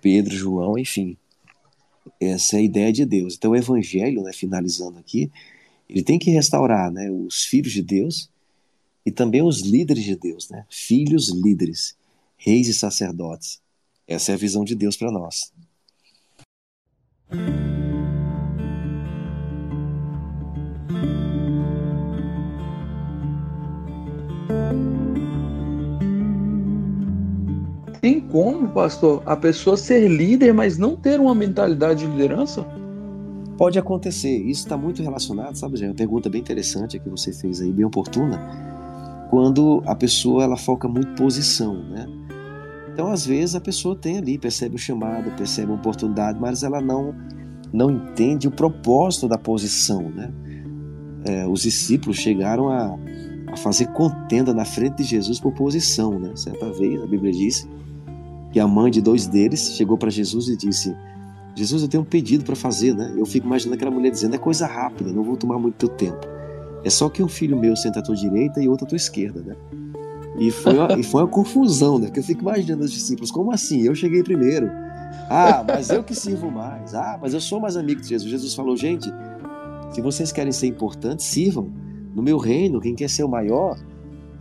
Pedro, 0.00 0.34
João, 0.34 0.78
enfim. 0.78 1.18
Essa 2.20 2.58
é 2.58 2.62
ideia 2.62 2.92
de 2.92 3.04
Deus. 3.04 3.34
Então 3.34 3.52
o 3.52 3.56
evangelho, 3.56 4.22
né, 4.22 4.32
finalizando 4.32 4.98
aqui, 4.98 5.30
ele 5.88 6.02
tem 6.02 6.18
que 6.18 6.30
restaurar 6.30 6.90
né, 6.90 7.10
os 7.10 7.44
filhos 7.44 7.72
de 7.72 7.82
Deus 7.82 8.30
e 9.04 9.10
também 9.10 9.42
os 9.42 9.60
líderes 9.60 10.04
de 10.04 10.16
Deus, 10.16 10.48
né? 10.48 10.64
filhos 10.70 11.30
líderes, 11.30 11.96
reis 12.36 12.68
e 12.68 12.74
sacerdotes. 12.74 13.60
Essa 14.06 14.32
é 14.32 14.34
a 14.34 14.38
visão 14.38 14.64
de 14.64 14.74
Deus 14.74 14.96
para 14.96 15.10
nós. 15.10 15.52
Tem 28.04 28.20
como, 28.20 28.68
pastor, 28.68 29.22
a 29.24 29.34
pessoa 29.34 29.78
ser 29.78 30.06
líder, 30.08 30.52
mas 30.52 30.76
não 30.76 30.94
ter 30.94 31.18
uma 31.18 31.34
mentalidade 31.34 32.04
de 32.04 32.12
liderança? 32.12 32.62
Pode 33.56 33.78
acontecer. 33.78 34.36
Isso 34.42 34.64
está 34.64 34.76
muito 34.76 35.02
relacionado, 35.02 35.56
sabe, 35.56 35.78
Jé? 35.78 35.86
Uma 35.86 35.94
pergunta 35.94 36.28
bem 36.28 36.42
interessante 36.42 36.98
que 36.98 37.08
você 37.08 37.32
fez 37.32 37.62
aí, 37.62 37.72
bem 37.72 37.86
oportuna. 37.86 38.38
Quando 39.30 39.82
a 39.86 39.94
pessoa 39.94 40.44
ela 40.44 40.58
foca 40.58 40.86
muito 40.86 41.14
posição, 41.14 41.76
né? 41.82 42.06
Então, 42.92 43.10
às 43.10 43.24
vezes, 43.24 43.54
a 43.54 43.60
pessoa 43.62 43.96
tem 43.96 44.18
ali, 44.18 44.36
percebe 44.36 44.74
o 44.74 44.78
chamado, 44.78 45.30
percebe 45.34 45.72
a 45.72 45.74
oportunidade, 45.74 46.38
mas 46.38 46.62
ela 46.62 46.82
não, 46.82 47.14
não 47.72 47.90
entende 47.90 48.46
o 48.46 48.50
propósito 48.50 49.26
da 49.26 49.38
posição, 49.38 50.10
né? 50.10 50.30
É, 51.24 51.48
os 51.48 51.62
discípulos 51.62 52.18
chegaram 52.18 52.68
a, 52.68 52.98
a 53.50 53.56
fazer 53.56 53.86
contenda 53.92 54.52
na 54.52 54.66
frente 54.66 54.96
de 54.96 55.04
Jesus 55.04 55.40
por 55.40 55.54
posição, 55.54 56.18
né? 56.18 56.32
Certa 56.34 56.70
vez, 56.70 57.02
a 57.02 57.06
Bíblia 57.06 57.32
diz 57.32 57.66
que 58.54 58.60
a 58.60 58.68
mãe 58.68 58.88
de 58.88 59.00
dois 59.00 59.26
deles 59.26 59.72
chegou 59.74 59.98
para 59.98 60.08
Jesus 60.08 60.46
e 60.48 60.56
disse: 60.56 60.96
Jesus, 61.56 61.82
eu 61.82 61.88
tenho 61.88 62.04
um 62.04 62.06
pedido 62.06 62.44
para 62.44 62.54
fazer, 62.54 62.94
né? 62.94 63.12
Eu 63.16 63.26
fico 63.26 63.48
imaginando 63.48 63.74
aquela 63.74 63.90
mulher 63.90 64.10
dizendo: 64.10 64.36
é 64.36 64.38
coisa 64.38 64.64
rápida, 64.64 65.12
não 65.12 65.24
vou 65.24 65.36
tomar 65.36 65.58
muito 65.58 65.74
teu 65.74 65.88
tempo. 65.88 66.24
É 66.84 66.88
só 66.88 67.08
que 67.08 67.20
um 67.20 67.26
filho 67.26 67.58
meu 67.58 67.74
senta 67.74 67.98
à 67.98 68.02
tua 68.02 68.14
direita 68.14 68.62
e 68.62 68.68
outro 68.68 68.86
à 68.86 68.88
tua 68.88 68.94
esquerda, 68.94 69.42
né? 69.42 69.56
E 70.38 70.52
foi 70.52 70.78
uma, 70.78 70.92
e 70.96 71.02
foi 71.02 71.22
uma 71.22 71.28
confusão, 71.28 71.98
né? 71.98 72.06
Porque 72.06 72.20
eu 72.20 72.24
fico 72.24 72.42
imaginando 72.42 72.84
os 72.84 72.92
discípulos: 72.92 73.32
como 73.32 73.50
assim? 73.50 73.82
Eu 73.82 73.92
cheguei 73.92 74.22
primeiro. 74.22 74.70
Ah, 75.28 75.64
mas 75.66 75.90
eu 75.90 76.04
que 76.04 76.14
sirvo 76.14 76.48
mais. 76.48 76.94
Ah, 76.94 77.18
mas 77.20 77.34
eu 77.34 77.40
sou 77.40 77.58
mais 77.58 77.76
amigo 77.76 78.00
de 78.00 78.08
Jesus. 78.08 78.30
Jesus 78.30 78.54
falou: 78.54 78.76
gente, 78.76 79.12
se 79.90 80.00
vocês 80.00 80.30
querem 80.30 80.52
ser 80.52 80.68
importantes, 80.68 81.26
sirvam. 81.26 81.72
No 82.14 82.22
meu 82.22 82.38
reino, 82.38 82.80
quem 82.80 82.94
quer 82.94 83.10
ser 83.10 83.24
o 83.24 83.28
maior 83.28 83.76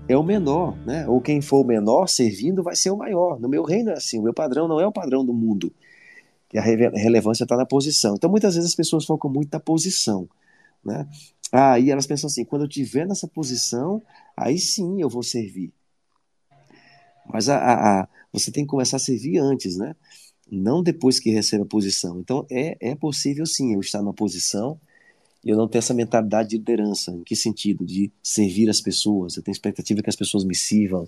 é 0.07 0.17
o 0.17 0.23
menor, 0.23 0.75
né? 0.85 1.07
Ou 1.07 1.21
quem 1.21 1.41
for 1.41 1.61
o 1.61 1.67
menor 1.67 2.07
servindo 2.07 2.61
vai 2.61 2.75
ser 2.75 2.91
o 2.91 2.97
maior. 2.97 3.39
No 3.39 3.47
meu 3.47 3.63
reino 3.63 3.89
é 3.89 3.93
assim, 3.93 4.19
o 4.19 4.23
meu 4.23 4.33
padrão 4.33 4.67
não 4.67 4.79
é 4.79 4.87
o 4.87 4.91
padrão 4.91 5.25
do 5.25 5.33
mundo. 5.33 5.71
E 6.53 6.59
a 6.59 6.61
relevância 6.61 7.43
está 7.43 7.55
na 7.55 7.65
posição. 7.65 8.15
Então 8.15 8.29
muitas 8.29 8.55
vezes 8.55 8.69
as 8.69 8.75
pessoas 8.75 9.05
focam 9.05 9.31
muito 9.31 9.51
na 9.51 9.59
posição, 9.59 10.27
né? 10.83 11.07
Aí 11.51 11.89
elas 11.89 12.07
pensam 12.07 12.27
assim, 12.27 12.43
quando 12.43 12.63
eu 12.63 12.67
estiver 12.67 13.07
nessa 13.07 13.27
posição, 13.27 14.01
aí 14.35 14.57
sim 14.57 15.01
eu 15.01 15.09
vou 15.09 15.23
servir. 15.23 15.71
Mas 17.31 17.47
a, 17.47 17.57
a, 17.57 18.01
a, 18.01 18.07
você 18.31 18.51
tem 18.51 18.63
que 18.63 18.69
começar 18.69 18.97
a 18.97 18.99
servir 18.99 19.37
antes, 19.37 19.77
né? 19.77 19.95
Não 20.51 20.83
depois 20.83 21.19
que 21.19 21.31
recebe 21.31 21.63
a 21.63 21.67
posição. 21.67 22.19
Então 22.19 22.45
é, 22.51 22.77
é 22.91 22.95
possível 22.95 23.45
sim 23.45 23.73
eu 23.73 23.79
estar 23.79 24.01
na 24.01 24.13
posição, 24.13 24.79
eu 25.43 25.57
não 25.57 25.67
tenho 25.67 25.79
essa 25.79 25.93
mentalidade 25.93 26.49
de 26.49 26.57
liderança. 26.57 27.11
Em 27.11 27.23
que 27.23 27.35
sentido? 27.35 27.85
De 27.85 28.11
servir 28.21 28.69
as 28.69 28.79
pessoas. 28.79 29.35
Eu 29.35 29.43
tenho 29.43 29.53
expectativa 29.53 30.01
que 30.01 30.09
as 30.09 30.15
pessoas 30.15 30.43
me 30.43 30.55
sirvam. 30.55 31.05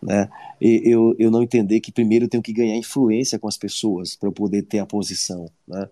Né? 0.00 0.28
E 0.60 0.82
eu, 0.84 1.14
eu 1.18 1.30
não 1.30 1.42
entender 1.42 1.80
que 1.80 1.90
primeiro 1.90 2.26
eu 2.26 2.28
tenho 2.28 2.42
que 2.42 2.52
ganhar 2.52 2.76
influência 2.76 3.38
com 3.38 3.48
as 3.48 3.56
pessoas 3.56 4.14
para 4.14 4.28
eu 4.28 4.32
poder 4.32 4.62
ter 4.62 4.78
a 4.78 4.86
posição. 4.86 5.50
Né? 5.66 5.88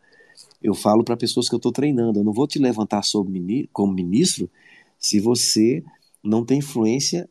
Eu 0.63 0.75
falo 0.75 1.03
para 1.03 1.17
pessoas 1.17 1.49
que 1.49 1.55
eu 1.55 1.59
estou 1.59 1.73
treinando: 1.73 2.21
eu 2.21 2.25
não 2.25 2.33
vou 2.33 2.47
te 2.47 2.59
levantar 2.59 3.03
sobre, 3.03 3.69
como 3.73 3.93
ministro 3.93 4.49
se 4.99 5.21
você 5.21 5.85
não 6.23 6.45
tem 6.45 6.59
influência 6.59 7.29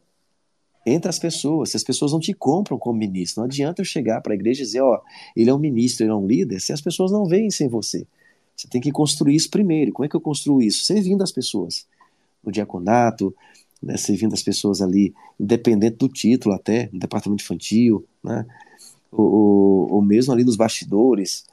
entre 0.86 1.10
as 1.10 1.18
pessoas, 1.18 1.72
se 1.72 1.78
as 1.78 1.84
pessoas 1.84 2.12
não 2.12 2.20
te 2.20 2.34
compram 2.34 2.78
como 2.78 3.00
ministro. 3.00 3.42
Não 3.42 3.48
adianta 3.48 3.82
eu 3.82 3.86
chegar 3.86 4.22
para 4.22 4.34
a 4.34 4.36
igreja 4.36 4.62
e 4.62 4.66
dizer: 4.66 4.82
ó, 4.82 5.02
ele 5.36 5.50
é 5.50 5.54
um 5.54 5.60
ministro, 5.60 6.06
ele 6.06 6.12
é 6.12 6.16
um 6.16 6.28
líder, 6.28 6.60
se 6.60 6.74
as 6.74 6.82
pessoas 6.82 7.12
não 7.12 7.26
veem 7.26 7.50
sem 7.50 7.68
você. 7.68 8.06
Você 8.56 8.68
tem 8.68 8.80
que 8.80 8.92
construir 8.92 9.36
isso 9.36 9.50
primeiro. 9.50 9.92
Como 9.92 10.06
é 10.06 10.10
que 10.10 10.16
eu 10.16 10.22
construo 10.22 10.62
isso? 10.62 10.84
Servindo 10.86 11.22
as 11.22 11.32
pessoas. 11.32 11.86
No 12.44 12.52
diaconato, 12.52 13.36
né, 13.82 13.98
servindo 13.98 14.34
as 14.34 14.42
pessoas 14.42 14.82
ali, 14.82 15.14
independente 15.40 15.98
do 15.98 16.10
título 16.10 16.56
até, 16.56 16.90
no 16.92 17.00
departamento 17.00 17.44
infantil, 17.44 18.06
né, 18.24 18.46
ou, 19.12 19.94
ou 19.94 20.02
mesmo 20.02 20.34
ali 20.34 20.44
nos 20.44 20.56
bastidores 20.56 21.46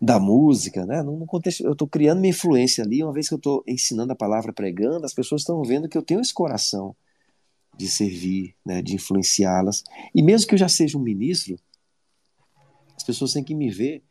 da 0.00 0.18
música, 0.18 0.84
né, 0.84 1.02
no 1.02 1.24
contexto, 1.26 1.64
eu 1.64 1.72
estou 1.72 1.88
criando 1.88 2.20
minha 2.20 2.30
influência 2.30 2.84
ali, 2.84 3.02
uma 3.02 3.12
vez 3.12 3.28
que 3.28 3.34
eu 3.34 3.38
estou 3.38 3.64
ensinando 3.66 4.12
a 4.12 4.16
palavra, 4.16 4.52
pregando, 4.52 5.06
as 5.06 5.14
pessoas 5.14 5.42
estão 5.42 5.62
vendo 5.62 5.88
que 5.88 5.96
eu 5.96 6.02
tenho 6.02 6.20
esse 6.20 6.34
coração 6.34 6.94
de 7.76 7.88
servir, 7.88 8.54
né, 8.64 8.82
de 8.82 8.94
influenciá-las, 8.94 9.82
e 10.14 10.22
mesmo 10.22 10.48
que 10.48 10.54
eu 10.54 10.58
já 10.58 10.68
seja 10.68 10.98
um 10.98 11.02
ministro, 11.02 11.58
as 12.96 13.04
pessoas 13.04 13.32
têm 13.32 13.44
que 13.44 13.54
me 13.54 13.70
ver 13.70 14.02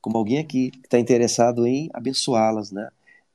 como 0.00 0.16
alguém 0.16 0.38
aqui 0.38 0.70
que 0.70 0.78
está 0.86 0.98
interessado 0.98 1.66
em 1.66 1.90
abençoá-las, 1.92 2.70
né? 2.70 2.88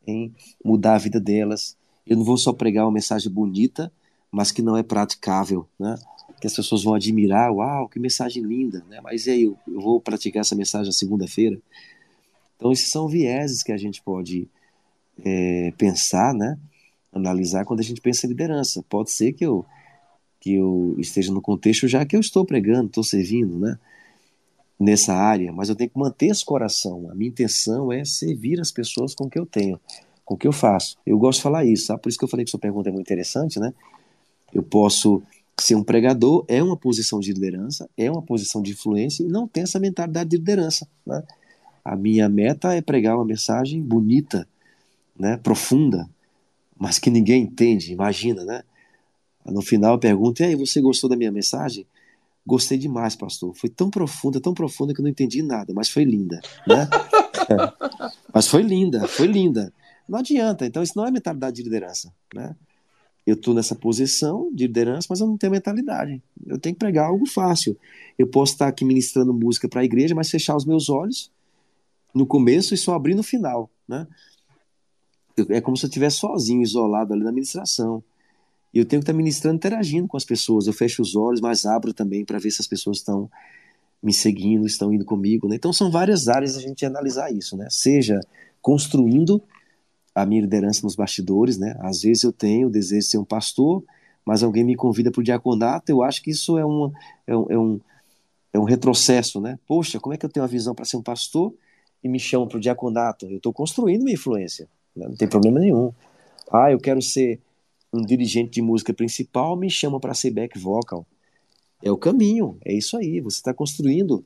em 0.06 0.34
mudar 0.64 0.96
a 0.96 0.98
vida 0.98 1.20
delas. 1.20 1.78
Eu 2.06 2.18
não 2.18 2.24
vou 2.24 2.38
só 2.38 2.52
pregar 2.52 2.86
uma 2.86 2.92
mensagem 2.92 3.32
bonita, 3.32 3.92
mas 4.32 4.52
que 4.52 4.62
não 4.62 4.78
é 4.78 4.84
praticável, 4.84 5.68
né? 5.80 5.98
que 6.42 6.48
as 6.48 6.56
pessoas 6.56 6.84
vão 6.84 6.94
admirar, 6.94 7.54
uau, 7.54 7.88
que 7.88 8.00
mensagem 8.00 8.44
linda, 8.44 8.84
né? 8.90 9.00
mas 9.02 9.28
e 9.28 9.32
aí, 9.32 9.44
eu, 9.44 9.58
eu 9.68 9.80
vou 9.80 10.02
praticar 10.02 10.42
essa 10.42 10.56
mensagem 10.56 10.88
na 10.88 10.94
segunda-feira? 10.94 11.58
Então, 12.58 12.72
esses 12.72 12.90
são 12.90 13.08
vieses 13.08 13.64
que 13.64 13.72
a 13.72 13.78
gente 13.78 14.02
pode 14.02 14.48
é, 15.24 15.72
pensar, 15.78 16.34
né? 16.34 16.58
analisar 17.14 17.64
quando 17.64 17.80
a 17.80 17.84
gente 17.84 18.02
pensa 18.02 18.26
em 18.26 18.30
liderança. 18.30 18.84
Pode 18.90 19.12
ser 19.12 19.34
que 19.34 19.46
eu, 19.46 19.66
que 20.40 20.56
eu 20.56 20.96
esteja 20.98 21.32
no 21.32 21.42
contexto 21.42 21.88
já 21.88 22.06
que 22.06 22.16
eu 22.16 22.20
estou 22.20 22.46
pregando, 22.46 22.88
estou 22.88 23.04
servindo, 23.04 23.58
né? 23.60 23.78
Nessa 24.80 25.14
área, 25.14 25.52
mas 25.52 25.70
eu 25.70 25.76
tenho 25.76 25.90
que 25.90 26.00
manter 26.00 26.28
esse 26.28 26.44
coração. 26.44 27.10
A 27.10 27.16
minha 27.16 27.30
intenção 27.30 27.92
é 27.92 28.04
servir 28.04 28.60
as 28.60 28.72
pessoas 28.72 29.14
com 29.14 29.26
o 29.26 29.30
que 29.30 29.40
eu 29.40 29.46
tenho, 29.46 29.80
com 30.26 30.36
o 30.36 30.38
que 30.38 30.48
eu 30.48 30.52
faço. 30.52 30.98
Eu 31.06 31.18
gosto 31.18 31.40
de 31.40 31.44
falar 31.44 31.66
isso, 31.66 31.86
sabe? 31.88 32.02
Por 32.02 32.10
isso 32.10 32.18
que 32.18 32.26
eu 32.26 32.30
falei 32.30 32.44
que 32.44 32.52
sua 32.52 32.60
pergunta 32.60 32.90
é 32.90 32.92
muito 32.92 33.06
interessante, 33.06 33.60
né? 33.60 33.74
Eu 34.54 34.64
posso 34.64 35.24
ser 35.60 35.76
um 35.76 35.84
pregador 35.84 36.44
é 36.48 36.62
uma 36.62 36.76
posição 36.76 37.20
de 37.20 37.32
liderança, 37.32 37.90
é 37.98 38.10
uma 38.10 38.22
posição 38.22 38.62
de 38.62 38.72
influência 38.72 39.24
e 39.24 39.28
não 39.28 39.48
tem 39.48 39.64
essa 39.64 39.80
mentalidade 39.80 40.30
de 40.32 40.38
liderança. 40.38 40.88
Né? 41.06 41.24
A 41.86 41.96
minha 41.96 42.28
meta 42.28 42.74
é 42.74 42.82
pregar 42.82 43.16
uma 43.16 43.26
mensagem 43.26 43.82
bonita, 43.82 44.48
né, 45.18 45.38
profunda, 45.38 46.10
mas 46.78 46.98
que 46.98 47.10
ninguém 47.10 47.44
entende, 47.44 47.94
imagina, 47.94 48.44
né? 48.44 48.64
No 49.46 49.62
final 49.62 49.94
eu 49.94 50.00
pergunto, 50.00 50.42
e 50.42 50.46
aí, 50.46 50.56
você 50.56 50.82
gostou 50.82 51.10
da 51.10 51.16
minha 51.16 51.32
mensagem? 51.32 51.86
Gostei 52.46 52.78
demais, 52.78 53.16
pastor. 53.16 53.56
Foi 53.56 53.70
tão 53.70 53.90
profunda, 53.90 54.40
tão 54.40 54.54
profunda 54.54 54.94
que 54.94 55.00
eu 55.00 55.04
não 55.04 55.10
entendi 55.10 55.42
nada, 55.42 55.74
mas 55.74 55.90
foi 55.90 56.04
linda, 56.04 56.42
né? 56.68 56.90
é. 57.50 58.08
Mas 58.34 58.48
foi 58.48 58.62
linda, 58.62 59.08
foi 59.08 59.28
linda. 59.28 59.74
Não 60.08 60.20
adianta, 60.20 60.66
então 60.66 60.84
isso 60.84 60.94
não 60.98 61.08
é 61.08 61.12
mentalidade 61.12 61.56
de 61.56 61.64
liderança, 61.64 62.14
né? 62.34 62.56
Eu 63.26 63.36
estou 63.36 63.54
nessa 63.54 63.74
posição 63.74 64.52
de 64.54 64.68
liderança, 64.68 65.08
mas 65.10 65.22
eu 65.22 65.28
não 65.28 65.38
tenho 65.38 65.54
mentalidade. 65.54 66.22
Eu 66.46 66.60
tenho 66.60 66.76
que 66.76 66.80
pregar 66.80 67.08
algo 67.08 67.26
fácil. 67.26 67.78
Eu 68.20 68.28
posso 68.28 68.52
estar 68.52 68.68
aqui 68.68 68.84
ministrando 68.84 69.34
música 69.34 69.70
para 69.70 69.80
a 69.80 69.86
igreja, 69.86 70.14
mas 70.14 70.30
fechar 70.30 70.58
os 70.58 70.66
meus 70.66 70.90
olhos 70.90 71.32
no 72.14 72.28
começo 72.28 72.74
e 72.74 72.78
só 72.78 72.94
abrir 72.94 73.16
no 73.16 73.24
final, 73.24 73.70
né? 73.88 74.06
É 75.50 75.62
como 75.62 75.78
se 75.78 75.86
eu 75.86 75.88
estivesse 75.88 76.18
sozinho, 76.18 76.62
isolado 76.62 77.14
ali 77.14 77.24
na 77.24 77.32
ministração. 77.32 78.04
E 78.74 78.80
eu 78.80 78.86
tenho 78.86 79.02
que 79.02 79.04
estar 79.04 79.14
ministrando, 79.14 79.58
interagindo 79.58 80.08
com 80.08 80.18
as 80.18 80.26
pessoas. 80.26 80.66
Eu 80.66 80.74
fecho 80.74 81.02
os 81.02 81.16
olhos, 81.16 81.40
mas 81.40 81.66
abro 81.66 81.94
também 81.94 82.26
para 82.26 82.40
ver 82.40 82.50
se 82.52 82.62
as 82.62 82.68
pessoas 82.68 82.98
estão 82.98 83.30
me 84.02 84.12
seguindo, 84.12 84.66
estão 84.66 84.92
indo 84.92 85.06
comigo. 85.06 85.48
Né? 85.48 85.56
Então 85.56 85.72
são 85.72 85.92
várias 85.92 86.28
áreas 86.28 86.58
a 86.58 86.60
gente 86.60 86.86
analisar 86.86 87.32
isso, 87.32 87.56
né? 87.56 87.68
Seja 87.70 88.20
construindo 88.62 89.42
a 90.16 90.26
minha 90.26 90.42
liderança 90.42 90.82
nos 90.84 90.96
bastidores, 90.96 91.58
né? 91.58 91.76
Às 91.80 92.02
vezes 92.02 92.24
eu 92.24 92.32
tenho 92.32 92.68
o 92.68 92.72
desejo 92.72 93.02
de 93.02 93.06
ser 93.06 93.18
um 93.18 93.26
pastor, 93.26 93.84
mas 94.26 94.44
alguém 94.44 94.64
me 94.64 94.76
convida 94.76 95.12
para 95.12 95.22
o 95.22 95.24
diaconato, 95.24 95.92
eu 95.92 96.04
acho 96.04 96.22
que 96.22 96.32
isso 96.32 96.58
é, 96.58 96.66
uma, 96.66 96.92
é, 97.26 97.36
um, 97.36 97.46
é, 97.50 97.58
um, 97.58 97.82
é 98.54 98.60
um 98.60 98.64
retrocesso, 98.64 99.40
né? 99.40 99.58
Poxa, 99.68 100.00
como 100.00 100.14
é 100.14 100.18
que 100.18 100.26
eu 100.26 100.30
tenho 100.30 100.44
a 100.44 100.48
visão 100.48 100.76
para 100.76 100.86
ser 100.86 100.98
um 100.98 101.02
pastor 101.02 101.54
e 102.04 102.10
me 102.10 102.20
chamam 102.20 102.48
para 102.48 102.58
o 102.58 102.62
diaconato? 102.62 103.26
Eu 103.26 103.38
estou 103.38 103.54
construindo 103.54 104.04
minha 104.04 104.16
influência, 104.16 104.68
né? 104.96 105.08
não 105.08 105.16
tem 105.16 105.28
problema 105.28 105.60
nenhum. 105.60 105.92
Ah, 106.52 106.72
eu 106.72 106.80
quero 106.80 107.02
ser 107.02 107.40
um 107.94 108.02
dirigente 108.02 108.52
de 108.52 108.62
música 108.62 108.94
principal, 108.94 109.56
me 109.56 109.70
chama 109.70 110.00
para 110.00 110.14
ser 110.14 110.32
back 110.32 110.58
vocal. 110.58 111.06
É 111.82 111.92
o 111.92 111.98
caminho, 111.98 112.58
é 112.66 112.74
isso 112.74 112.98
aí, 112.98 113.22
você 113.22 113.38
está 113.38 113.54
construindo 113.54 114.26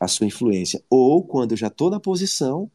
a 0.00 0.08
sua 0.08 0.26
influência. 0.26 0.82
Ou 0.90 1.22
quando 1.22 1.52
eu 1.52 1.56
já 1.56 1.68
estou 1.68 1.90
na 1.90 2.00
posição, 2.00 2.70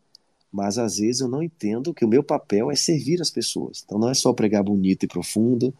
mas 0.51 0.77
às 0.77 0.97
vezes 0.97 1.21
eu 1.21 1.27
não 1.27 1.43
entendo 1.43 1.93
que 1.93 2.05
o 2.05 2.07
meu 2.07 2.23
papel 2.23 2.71
é 2.71 2.75
servir 2.75 3.21
as 3.21 3.29
pessoas. 3.29 3.83
Então 3.85 3.99
não 3.99 4.09
é 4.09 4.13
só 4.13 4.31
pregar 4.31 4.63
bonito 4.63 5.03
e 5.03 5.07
profundo, 5.07 5.73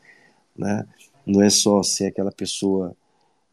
né? 0.57 0.85
não 1.25 1.41
é 1.41 1.49
só 1.49 1.81
ser 1.83 2.07
aquela 2.07 2.31
pessoa 2.31 2.95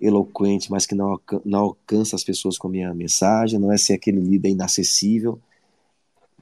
eloquente, 0.00 0.70
mas 0.70 0.86
que 0.86 0.94
não, 0.94 1.18
alcança 1.54 2.16
as 2.16 2.24
pessoas 2.24 2.58
com 2.58 2.68
a 2.68 2.70
minha 2.70 2.94
mensagem, 2.94 3.58
não 3.58 3.72
é 3.72 3.76
ser 3.76 3.94
aquele 3.94 4.20
líder 4.20 4.50
inacessível, 4.50 5.40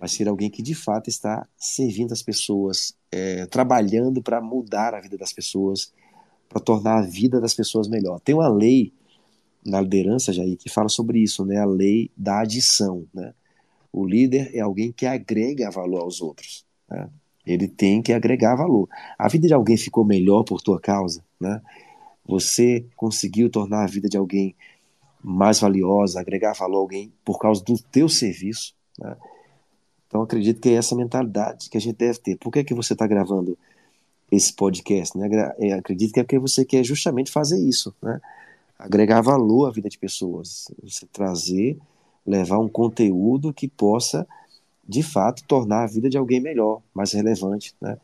mas 0.03 0.11
ser 0.11 0.27
alguém 0.27 0.51
que 0.51 0.65
de 0.65 0.75
fato 0.75 1.09
está 1.09 1.47
servindo 1.57 2.11
as 2.11 2.25
pessoas, 2.25 2.93
é, 3.13 3.47
trabalhando 3.47 4.21
para 4.21 4.41
mudar 4.41 4.97
a 4.97 5.01
vida 5.01 5.17
das 5.17 5.33
pessoas, 5.33 5.93
para 6.49 6.61
tornar 6.61 6.99
a 6.99 7.03
vida 7.03 7.41
das 7.41 7.55
pessoas 7.55 7.87
melhor. 7.87 8.19
Tem 8.19 8.35
uma 8.35 8.49
lei 8.49 8.93
na 9.65 9.81
liderança, 9.81 10.33
Jair, 10.33 10.59
que 10.59 10.69
fala 10.69 10.89
sobre 10.89 11.21
isso, 11.21 11.45
né? 11.45 11.59
a 11.59 11.65
lei 11.65 12.11
da 12.17 12.41
adição. 12.41 13.07
Né? 13.15 13.33
O 13.93 14.05
líder 14.05 14.51
é 14.53 14.59
alguém 14.59 14.91
que 14.91 15.07
agrega 15.07 15.71
valor 15.71 16.01
aos 16.01 16.21
outros. 16.21 16.67
Né? 16.91 17.09
Ele 17.47 17.69
tem 17.69 18.03
que 18.03 18.13
agregar 18.13 18.57
valor. 18.57 18.89
A 19.17 19.29
vida 19.29 19.47
de 19.47 19.55
alguém 19.55 19.77
ficou 19.77 20.05
melhor 20.05 20.43
por 20.43 20.61
tua 20.61 20.81
causa, 20.81 21.25
né? 21.41 21.63
Você 22.25 22.87
conseguiu 22.97 23.49
tornar 23.51 23.85
a 23.85 23.89
vida 23.89 24.09
de 24.09 24.17
alguém 24.17 24.55
mais 25.23 25.59
valiosa, 25.59 26.21
agregar 26.21 26.55
valor 26.55 26.79
a 26.79 26.81
alguém 26.81 27.13
por 27.25 27.39
causa 27.39 27.63
do 27.65 27.77
teu 27.77 28.09
serviço, 28.09 28.75
né? 28.99 29.17
Então 30.13 30.21
acredito 30.21 30.61
que 30.61 30.69
é 30.69 30.75
essa 30.75 30.95
mentalidade 30.95 31.71
que 31.71 31.79
a 31.79 31.81
gente 31.81 31.97
deve 31.97 32.19
ter. 32.19 32.37
Por 32.37 32.53
que, 32.53 32.59
é 32.59 32.65
que 32.65 32.75
você 32.75 32.93
está 32.93 33.07
gravando 33.07 33.57
esse 34.31 34.53
podcast? 34.53 35.17
Né? 35.17 35.27
É, 35.59 35.73
acredito 35.73 36.13
que 36.13 36.21
é 36.21 36.23
porque 36.23 36.39
você 36.39 36.67
quer 36.67 36.85
justamente 36.85 37.33
fazer 37.33 37.59
isso, 37.59 37.95
né? 38.03 38.21
agregar 38.79 39.23
valor 39.23 39.69
à 39.69 39.71
vida 39.71 39.89
de 39.89 39.97
pessoas, 39.97 40.67
você 40.83 41.07
trazer 41.07 41.79
levar 42.27 42.59
um 42.59 42.69
conteúdo 42.69 43.55
que 43.55 43.67
possa, 43.67 44.27
de 44.87 45.03
fato, 45.03 45.45
tornar 45.45 45.85
a 45.85 45.87
vida 45.87 46.11
de 46.11 46.19
alguém 46.19 46.41
melhor, 46.41 46.83
mais 46.93 47.13
relevante. 47.13 47.75
Né? 47.81 47.97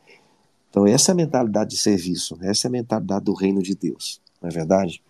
Então, 0.71 0.87
essa 0.87 1.11
é 1.11 1.13
a 1.13 1.17
mentalidade 1.17 1.71
de 1.73 1.77
serviço, 1.77 2.39
essa 2.41 2.67
é 2.67 2.69
a 2.69 2.73
mentalidade 2.73 3.27
do 3.27 3.35
reino 3.35 3.63
de 3.63 3.75
Deus, 3.75 4.19
não 4.41 4.49
é 4.49 4.53
verdade? 4.53 5.03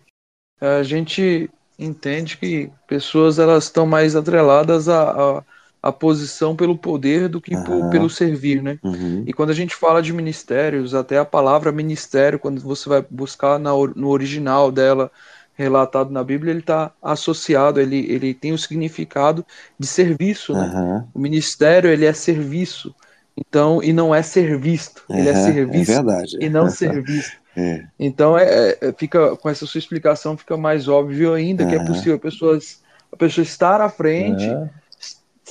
A 0.59 0.83
gente 0.83 1.49
entende 1.77 2.35
que 2.35 2.69
pessoas 2.85 3.39
elas 3.39 3.63
estão 3.63 3.85
mais 3.85 4.17
atreladas 4.17 4.89
à, 4.89 5.11
à, 5.11 5.43
à 5.81 5.91
posição 5.91 6.55
pelo 6.55 6.77
poder 6.77 7.29
do 7.29 7.39
que 7.39 7.55
uhum. 7.55 7.63
por, 7.63 7.89
pelo 7.89 8.09
servir, 8.09 8.61
né? 8.61 8.77
Uhum. 8.83 9.23
E 9.25 9.33
quando 9.33 9.51
a 9.51 9.55
gente 9.55 9.75
fala 9.75 10.01
de 10.01 10.11
ministérios, 10.11 10.93
até 10.93 11.17
a 11.17 11.25
palavra 11.25 11.71
ministério, 11.71 12.39
quando 12.39 12.61
você 12.61 12.89
vai 12.89 13.05
buscar 13.09 13.57
na, 13.57 13.71
no 13.95 14.09
original 14.09 14.71
dela, 14.71 15.11
relatado 15.59 16.09
na 16.09 16.23
Bíblia, 16.23 16.51
ele 16.51 16.61
está 16.61 16.91
associado, 17.03 17.81
ele, 17.81 18.09
ele 18.09 18.33
tem 18.33 18.53
o 18.53 18.57
significado 18.57 19.45
de 19.77 19.85
serviço. 19.85 20.53
Né? 20.53 20.71
Uhum. 20.73 21.07
O 21.13 21.19
ministério 21.19 21.89
ele 21.89 22.05
é 22.05 22.13
serviço, 22.13 22.95
então 23.35 23.83
e 23.83 23.91
não 23.91 24.15
é 24.15 24.21
ser 24.21 24.57
visto. 24.57 25.03
Ele 25.09 25.27
é 25.27 25.35
serviço 25.35 25.91
é 25.91 25.95
verdade. 25.95 26.37
e 26.39 26.49
não 26.49 26.69
ser 26.69 27.03
visto. 27.03 27.37
É. 27.57 27.83
Então 27.99 28.37
é, 28.37 28.77
é, 28.79 28.93
fica 28.97 29.35
com 29.35 29.49
essa 29.49 29.65
sua 29.65 29.79
explicação 29.79 30.37
fica 30.37 30.55
mais 30.55 30.87
óbvio 30.87 31.33
ainda 31.33 31.65
que 31.65 31.75
é 31.75 31.83
possível 31.83 32.17
pessoas, 32.17 32.81
a 33.11 33.17
pessoa 33.17 33.43
estar 33.43 33.81
à 33.81 33.89
frente, 33.89 34.45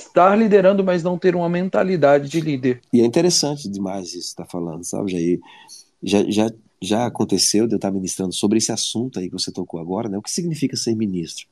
estar 0.09 0.35
liderando, 0.35 0.83
mas 0.83 1.01
não 1.03 1.17
ter 1.17 1.35
uma 1.35 1.49
mentalidade 1.49 2.29
de 2.29 2.41
líder. 2.41 2.81
E 2.91 3.01
é 3.01 3.05
interessante 3.05 3.69
demais 3.69 4.09
isso 4.09 4.35
que 4.35 4.41
está 4.41 4.45
falando, 4.45 4.83
sabe, 4.83 5.11
Jair? 5.11 5.39
Já, 6.03 6.23
já 6.29 6.49
já 6.81 7.05
aconteceu 7.05 7.67
de 7.67 7.73
eu 7.73 7.77
estar 7.77 7.91
ministrando 7.91 8.33
sobre 8.33 8.57
esse 8.57 8.71
assunto 8.71 9.19
aí 9.19 9.27
que 9.27 9.33
você 9.33 9.51
tocou 9.51 9.79
agora, 9.79 10.07
né? 10.07 10.17
O 10.17 10.21
que 10.21 10.31
significa 10.31 10.75
ser 10.75 10.95
ministro? 10.95 11.45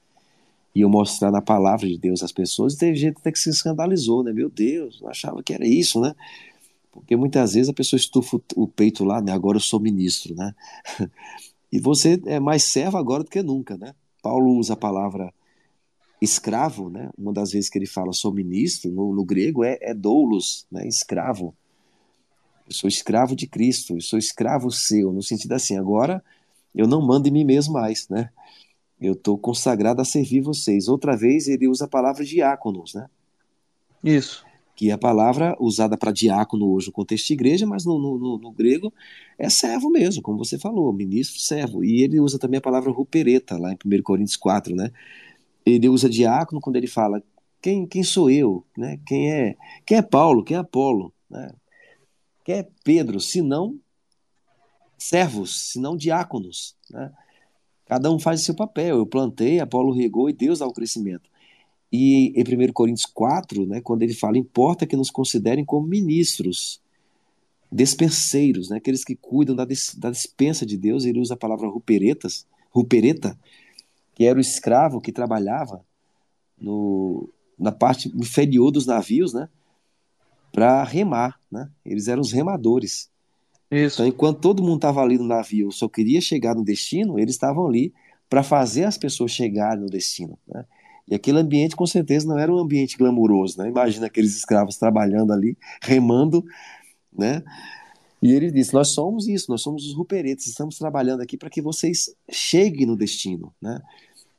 E 0.73 0.81
eu 0.81 0.89
mostrar 0.89 1.31
na 1.31 1.41
palavra 1.41 1.87
de 1.87 1.97
Deus 1.97 2.23
às 2.23 2.31
pessoas, 2.31 2.73
e 2.73 2.77
teve 2.77 2.95
gente 2.95 3.17
até 3.17 3.31
que 3.31 3.39
se 3.39 3.49
escandalizou, 3.49 4.23
né? 4.23 4.31
Meu 4.31 4.49
Deus, 4.49 4.99
eu 5.01 5.09
achava 5.09 5.43
que 5.43 5.53
era 5.53 5.67
isso, 5.67 5.99
né? 5.99 6.15
Porque 6.91 7.15
muitas 7.15 7.53
vezes 7.53 7.69
a 7.69 7.73
pessoa 7.73 7.97
estufa 7.97 8.39
o 8.55 8.67
peito 8.67 9.03
lá, 9.03 9.21
né? 9.21 9.31
Agora 9.31 9.57
eu 9.57 9.61
sou 9.61 9.79
ministro, 9.79 10.35
né? 10.35 10.53
E 11.69 11.81
você 11.81 12.17
é 12.27 12.39
mais 12.39 12.63
servo 12.63 12.95
agora 12.95 13.25
do 13.25 13.29
que 13.29 13.43
nunca, 13.43 13.75
né? 13.77 13.93
Paulo 14.23 14.53
usa 14.53 14.71
a 14.71 14.77
palavra 14.77 15.33
escravo, 16.21 16.89
né? 16.89 17.09
Uma 17.17 17.31
das 17.31 17.51
vezes 17.51 17.69
que 17.69 17.77
ele 17.77 17.85
fala 17.85 18.11
sou 18.13 18.33
ministro, 18.33 18.91
no, 18.91 19.13
no 19.13 19.23
grego 19.23 19.63
é, 19.63 19.77
é 19.81 19.93
doulos, 19.93 20.65
né? 20.71 20.87
Escravo. 20.87 21.55
Eu 22.67 22.73
sou 22.73 22.87
escravo 22.87 23.35
de 23.35 23.47
Cristo, 23.47 23.95
eu 23.95 24.01
sou 24.01 24.19
escravo 24.19 24.69
seu, 24.71 25.13
no 25.13 25.23
sentido 25.23 25.53
assim, 25.53 25.77
agora 25.77 26.23
eu 26.75 26.87
não 26.87 27.01
mando 27.01 27.27
em 27.27 27.31
mim 27.31 27.45
mesmo 27.45 27.73
mais, 27.73 28.07
né? 28.09 28.29
Eu 28.99 29.13
estou 29.13 29.37
consagrado 29.37 30.01
a 30.01 30.05
servir 30.05 30.41
vocês. 30.41 30.87
Outra 30.87 31.15
vez 31.15 31.47
ele 31.47 31.67
usa 31.67 31.85
a 31.85 31.87
palavra 31.87 32.25
diáconos, 32.25 32.93
né? 32.93 33.07
Isso. 34.03 34.45
Que 34.75 34.89
é 34.89 34.93
a 34.93 34.97
palavra 34.97 35.55
usada 35.59 35.97
para 35.97 36.11
diácono 36.11 36.71
hoje 36.71 36.87
no 36.87 36.93
contexto 36.93 37.27
de 37.27 37.33
igreja, 37.33 37.65
mas 37.65 37.85
no, 37.85 37.97
no, 37.97 38.37
no, 38.37 38.51
grego 38.51 38.93
é 39.37 39.49
servo 39.49 39.89
mesmo, 39.89 40.21
como 40.21 40.37
você 40.37 40.57
falou, 40.57 40.91
ministro, 40.93 41.39
servo. 41.39 41.83
E 41.83 42.03
ele 42.03 42.19
usa 42.19 42.37
também 42.37 42.59
a 42.59 42.61
palavra 42.61 42.91
rupereta, 42.91 43.57
lá 43.57 43.71
em 43.71 43.77
1 43.83 44.01
Coríntios 44.03 44.35
4, 44.35 44.75
né? 44.75 44.91
Ele 45.69 45.89
usa 45.89 46.09
diácono 46.09 46.61
quando 46.61 46.77
ele 46.77 46.87
fala 46.87 47.21
quem, 47.61 47.85
quem 47.85 48.03
sou 48.03 48.29
eu, 48.29 48.65
né? 48.77 48.99
Quem 49.05 49.31
é, 49.31 49.57
quem 49.85 49.97
é 49.97 50.01
Paulo, 50.01 50.43
quem 50.43 50.55
é 50.55 50.59
Apolo, 50.59 51.13
né? 51.29 51.51
quer 52.47 52.59
é 52.59 52.67
Pedro, 52.83 53.19
senão 53.19 53.77
servos, 54.97 55.71
senão 55.71 55.97
diáconos. 55.97 56.75
Né? 56.89 57.11
Cada 57.85 58.09
um 58.09 58.17
faz 58.17 58.41
o 58.41 58.43
seu 58.45 58.55
papel. 58.55 58.97
Eu 58.97 59.05
plantei, 59.05 59.59
Apolo 59.59 59.93
regou 59.93 60.29
e 60.29 60.33
Deus 60.33 60.59
dá 60.59 60.65
o 60.65 60.71
crescimento. 60.71 61.29
E 61.91 62.33
em 62.35 62.69
1 62.69 62.71
Coríntios 62.71 63.05
4, 63.05 63.65
né, 63.65 63.81
quando 63.81 64.03
ele 64.03 64.13
fala, 64.13 64.37
importa 64.37 64.85
que 64.85 64.95
nos 64.95 65.09
considerem 65.09 65.65
como 65.65 65.87
ministros, 65.87 66.81
despenseiros, 67.71 68.69
né, 68.69 68.77
aqueles 68.77 69.03
que 69.03 69.15
cuidam 69.15 69.55
da, 69.55 69.65
da 69.97 70.09
dispensa 70.09 70.65
de 70.65 70.77
Deus, 70.77 71.05
ele 71.05 71.19
usa 71.19 71.33
a 71.33 71.37
palavra 71.37 71.67
ruperetas, 71.67 72.45
rupereta, 72.71 73.37
que 74.17 74.25
era 74.25 74.39
o 74.39 74.41
escravo 74.41 74.99
que 74.99 75.11
trabalhava 75.11 75.85
no, 76.59 77.29
na 77.55 77.71
parte 77.71 78.11
inferior 78.17 78.71
dos 78.71 78.87
navios, 78.87 79.31
né, 79.31 79.47
para 80.51 80.83
remar, 80.83 81.39
né? 81.51 81.69
Eles 81.85 82.07
eram 82.07 82.21
os 82.21 82.31
remadores. 82.31 83.11
Isso. 83.69 83.97
Então, 83.97 84.07
enquanto 84.07 84.39
todo 84.39 84.63
mundo 84.63 84.77
estava 84.77 85.03
ali 85.03 85.19
no 85.19 85.23
navio, 85.23 85.71
só 85.71 85.87
queria 85.87 86.19
chegar 86.19 86.55
no 86.55 86.63
destino, 86.63 87.19
eles 87.19 87.35
estavam 87.35 87.67
ali 87.67 87.93
para 88.27 88.41
fazer 88.41 88.85
as 88.85 88.97
pessoas 88.97 89.29
chegarem 89.29 89.83
no 89.83 89.87
destino, 89.87 90.35
né? 90.47 90.65
E 91.07 91.13
aquele 91.13 91.37
ambiente, 91.37 91.75
com 91.75 91.85
certeza, 91.85 92.27
não 92.27 92.39
era 92.39 92.51
um 92.51 92.57
ambiente 92.57 92.97
glamuroso, 92.97 93.59
né? 93.59 93.69
Imagina 93.69 94.07
aqueles 94.07 94.35
escravos 94.35 94.77
trabalhando 94.77 95.31
ali, 95.31 95.55
remando, 95.79 96.43
né? 97.15 97.43
E 98.19 98.33
ele 98.33 98.49
disse: 98.49 98.73
Nós 98.73 98.89
somos 98.89 99.27
isso, 99.27 99.51
nós 99.51 99.61
somos 99.61 99.85
os 99.85 99.93
ruperetes, 99.93 100.47
estamos 100.47 100.75
trabalhando 100.75 101.21
aqui 101.21 101.37
para 101.37 101.51
que 101.51 101.61
vocês 101.61 102.15
cheguem 102.31 102.87
no 102.87 102.97
destino. 102.97 103.53
Né? 103.61 103.79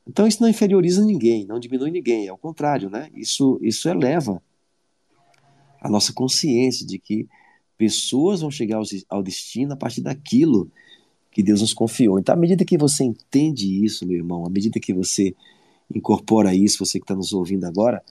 Então 0.09 0.25
isso 0.25 0.41
não 0.41 0.49
inferioriza 0.49 1.05
ninguém, 1.05 1.45
não 1.45 1.59
diminui 1.59 1.91
ninguém, 1.91 2.27
ao 2.27 2.37
contrário, 2.37 2.89
né? 2.89 3.11
isso, 3.13 3.59
isso 3.61 3.87
eleva 3.87 4.41
a 5.79 5.87
nossa 5.87 6.11
consciência 6.11 6.83
de 6.83 6.97
que 6.97 7.27
pessoas 7.77 8.41
vão 8.41 8.49
chegar 8.49 8.81
ao 9.07 9.21
destino 9.21 9.73
a 9.73 9.75
partir 9.77 10.01
daquilo 10.01 10.69
que 11.29 11.43
Deus 11.43 11.61
nos 11.61 11.75
confiou. 11.75 12.17
Então, 12.17 12.33
à 12.33 12.37
medida 12.37 12.65
que 12.65 12.75
você 12.75 13.03
entende 13.03 13.85
isso, 13.85 14.03
meu 14.07 14.17
irmão, 14.17 14.47
à 14.47 14.49
medida 14.49 14.79
que 14.79 14.91
você 14.91 15.35
incorpora 15.93 16.55
isso, 16.55 16.83
você 16.83 16.97
que 16.97 17.03
está 17.03 17.15
nos 17.15 17.31
ouvindo 17.31 17.65
agora, 17.65 18.03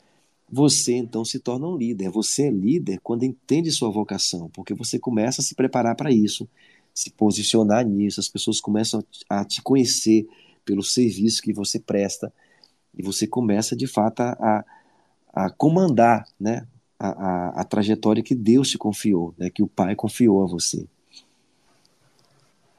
você 0.51 0.95
então 0.95 1.25
se 1.25 1.41
torna 1.41 1.67
um 1.67 1.77
líder. 1.77 2.11
Você 2.11 2.47
é 2.47 2.51
líder 2.51 3.01
quando 3.03 3.25
entende 3.25 3.73
sua 3.73 3.91
vocação, 3.91 4.49
porque 4.51 4.73
você 4.73 5.01
começa 5.01 5.41
a 5.41 5.45
se 5.45 5.55
preparar 5.55 5.97
para 5.97 6.13
isso, 6.13 6.49
se 6.95 7.11
posicionar 7.11 7.85
nisso, 7.85 8.21
as 8.21 8.29
pessoas 8.29 8.61
começam 8.61 9.05
a 9.29 9.45
te 9.45 9.61
conhecer 9.61 10.27
pelo 10.69 10.83
serviço 10.83 11.41
que 11.41 11.51
você 11.51 11.81
presta 11.81 12.31
e 12.95 13.03
você 13.03 13.27
começa 13.27 13.75
de 13.75 13.87
fato 13.87 14.21
a, 14.21 14.63
a 15.33 15.49
comandar 15.49 16.27
né, 16.39 16.67
a, 17.01 17.09
a, 17.09 17.61
a, 17.63 17.65
trajetória 17.65 18.23
que 18.23 18.35
Deus 18.35 18.69
te 18.69 18.77
confiou, 18.77 19.35
né, 19.39 19.49
que 19.49 19.63
o 19.63 19.67
Pai 19.67 19.95
confiou 19.95 20.45
a 20.45 20.47
você. 20.47 20.87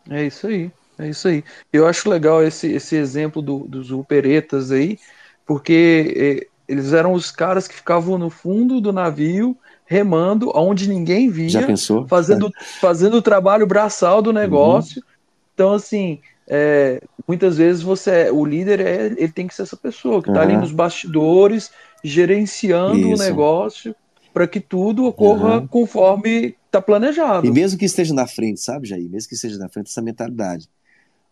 É 0.08 0.24
isso 0.24 0.46
aí, 0.46 0.72
é 1.00 1.10
isso 1.10 1.28
aí. 1.28 1.44
Eu 1.74 1.88
acho 1.88 2.08
legal 2.08 2.44
esse, 2.44 2.68
esse 2.68 2.96
exemplo 2.96 3.42
do, 3.42 3.60
dos 3.68 3.92
operetas 3.92 4.72
aí, 4.72 5.00
porque 5.44 6.14
é, 6.16 6.72
eles 6.72 6.94
eram 6.94 7.14
os 7.14 7.32
caras 7.32 7.68
que 7.68 7.74
ficavam 7.74 8.20
no 8.20 8.30
fundo 8.30 8.80
do 8.80 8.94
navio, 8.94 9.58
remando, 9.84 10.52
onde 10.54 10.88
ninguém 10.88 11.28
via. 11.28 11.50
Já 11.50 11.66
pensou? 11.66 12.08
Fazendo, 12.08 12.50
é. 12.50 12.64
fazendo 12.80 13.18
o 13.18 13.22
trabalho 13.22 13.66
braçal 13.66 14.22
do 14.22 14.32
negócio. 14.32 15.02
Uhum. 15.02 15.10
Então, 15.56 15.74
assim, 15.74 16.22
é, 16.50 17.02
muitas 17.28 17.58
vezes 17.58 17.84
você 17.84 18.32
o 18.32 18.44
líder 18.44 18.80
é, 18.80 19.06
ele 19.06 19.32
tem 19.32 19.48
que 19.48 19.54
ser 19.54 19.62
essa 19.62 19.78
pessoa 19.78 20.22
que 20.22 20.30
está 20.30 20.42
uhum. 20.42 20.48
ali 20.48 20.58
nos 20.58 20.72
bastidores, 20.72 21.72
gerenciando 22.04 22.98
Isso. 22.98 23.22
o 23.22 23.26
negócio 23.26 23.96
para 24.34 24.48
que 24.48 24.60
tudo 24.60 25.06
ocorra 25.06 25.60
uhum. 25.60 25.68
conforme 25.68 26.56
está 26.66 26.82
planejado. 26.82 27.46
E 27.46 27.52
mesmo 27.52 27.78
que 27.78 27.86
esteja 27.86 28.14
na 28.14 28.26
frente, 28.26 28.60
sabe, 28.60 28.88
Jair? 28.88 29.10
Mesmo 29.10 29.30
que 29.30 29.36
esteja 29.36 29.58
na 29.58 29.70
frente 29.70 29.90
essa 29.90 30.02
mentalidade. 30.02 30.68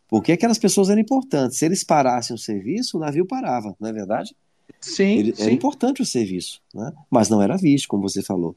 Porque 0.07 0.31
aquelas 0.31 0.57
pessoas 0.57 0.89
eram 0.89 1.01
importantes. 1.01 1.57
Se 1.57 1.65
eles 1.65 1.83
parassem 1.83 2.35
o 2.35 2.39
serviço, 2.39 2.97
o 2.97 2.99
navio 2.99 3.25
parava, 3.25 3.75
não 3.79 3.89
é 3.89 3.93
verdade? 3.93 4.35
Sim, 4.79 5.17
Ele, 5.17 5.35
sim. 5.35 5.43
Era 5.43 5.51
importante 5.51 6.01
o 6.01 6.05
serviço, 6.05 6.61
né? 6.73 6.91
mas 7.09 7.29
não 7.29 7.41
era 7.41 7.57
visto, 7.57 7.87
como 7.87 8.07
você 8.07 8.21
falou. 8.21 8.55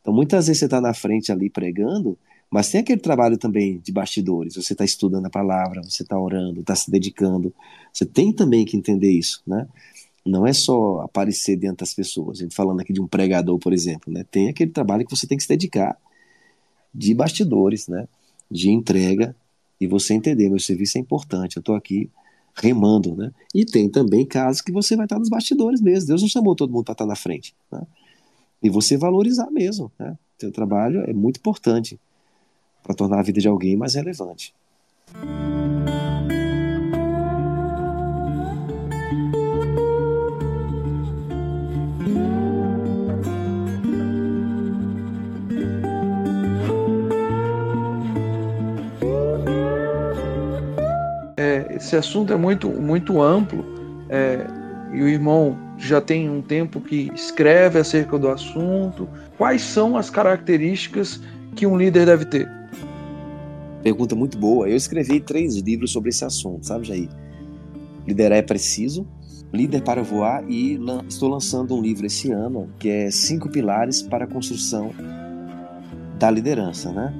Então, 0.00 0.12
muitas 0.12 0.46
vezes 0.46 0.60
você 0.60 0.64
está 0.64 0.80
na 0.80 0.94
frente 0.94 1.30
ali 1.30 1.50
pregando, 1.50 2.18
mas 2.50 2.70
tem 2.70 2.80
aquele 2.80 3.00
trabalho 3.00 3.36
também 3.36 3.78
de 3.78 3.92
bastidores. 3.92 4.54
Você 4.54 4.72
está 4.72 4.84
estudando 4.84 5.26
a 5.26 5.30
palavra, 5.30 5.82
você 5.82 6.02
está 6.02 6.18
orando, 6.18 6.60
está 6.60 6.74
se 6.74 6.90
dedicando. 6.90 7.52
Você 7.92 8.06
tem 8.06 8.32
também 8.32 8.64
que 8.64 8.76
entender 8.76 9.10
isso, 9.10 9.42
né? 9.46 9.68
Não 10.24 10.46
é 10.46 10.52
só 10.52 11.00
aparecer 11.00 11.56
diante 11.56 11.78
das 11.78 11.92
pessoas. 11.92 12.38
A 12.38 12.42
gente 12.42 12.54
falando 12.54 12.80
aqui 12.80 12.92
de 12.92 13.00
um 13.00 13.06
pregador, 13.06 13.58
por 13.58 13.72
exemplo, 13.72 14.12
né? 14.12 14.24
Tem 14.30 14.48
aquele 14.48 14.70
trabalho 14.70 15.04
que 15.04 15.14
você 15.14 15.26
tem 15.26 15.36
que 15.36 15.42
se 15.42 15.48
dedicar 15.48 15.96
de 16.94 17.14
bastidores, 17.14 17.86
né? 17.86 18.08
De 18.50 18.70
entrega 18.70 19.36
e 19.80 19.86
você 19.86 20.14
entender, 20.14 20.48
meu 20.48 20.58
serviço 20.58 20.96
é 20.96 21.00
importante. 21.00 21.56
Eu 21.56 21.60
estou 21.60 21.74
aqui 21.74 22.10
remando, 22.54 23.14
né? 23.14 23.30
E 23.54 23.64
tem 23.64 23.90
também 23.90 24.24
casos 24.24 24.62
que 24.62 24.72
você 24.72 24.96
vai 24.96 25.04
estar 25.04 25.18
nos 25.18 25.28
bastidores 25.28 25.82
mesmo. 25.82 26.08
Deus 26.08 26.22
não 26.22 26.28
chamou 26.28 26.56
todo 26.56 26.72
mundo 26.72 26.84
para 26.84 26.92
estar 26.92 27.06
na 27.06 27.14
frente, 27.14 27.54
né? 27.70 27.86
E 28.62 28.70
você 28.70 28.96
valorizar 28.96 29.50
mesmo, 29.50 29.92
né? 29.98 30.18
Seu 30.38 30.50
trabalho 30.50 31.02
é 31.02 31.12
muito 31.12 31.36
importante 31.36 31.98
para 32.88 32.96
tornar 32.96 33.18
a 33.18 33.22
vida 33.22 33.38
de 33.38 33.46
alguém 33.46 33.76
mais 33.76 33.94
relevante. 33.94 34.54
esse 51.76 51.94
assunto 51.94 52.32
é 52.32 52.36
muito, 52.36 52.68
muito 52.68 53.22
amplo 53.22 53.64
é, 54.08 54.44
e 54.92 55.00
o 55.00 55.08
irmão 55.08 55.56
já 55.78 56.00
tem 56.00 56.28
um 56.28 56.42
tempo 56.42 56.80
que 56.80 57.10
escreve 57.14 57.78
acerca 57.78 58.18
do 58.18 58.28
assunto. 58.28 59.08
Quais 59.36 59.62
são 59.62 59.96
as 59.96 60.10
características 60.10 61.20
que 61.54 61.66
um 61.66 61.78
líder 61.78 62.06
deve 62.06 62.24
ter? 62.24 62.57
Pergunta 63.82 64.14
muito 64.14 64.38
boa. 64.38 64.68
Eu 64.68 64.76
escrevi 64.76 65.20
três 65.20 65.56
livros 65.56 65.92
sobre 65.92 66.10
esse 66.10 66.24
assunto, 66.24 66.66
sabe, 66.66 66.86
Jair? 66.86 67.08
Liderar 68.06 68.38
é 68.38 68.42
preciso, 68.42 69.06
Líder 69.52 69.82
para 69.82 70.02
Voar 70.02 70.44
e 70.48 70.76
lan 70.76 71.04
estou 71.08 71.28
lançando 71.28 71.74
um 71.74 71.80
livro 71.80 72.06
esse 72.06 72.30
ano 72.30 72.68
que 72.78 72.88
é 72.88 73.10
Cinco 73.10 73.48
Pilares 73.48 74.02
para 74.02 74.24
a 74.24 74.28
Construção 74.28 74.90
da 76.18 76.30
Liderança, 76.30 76.92
né? 76.92 77.14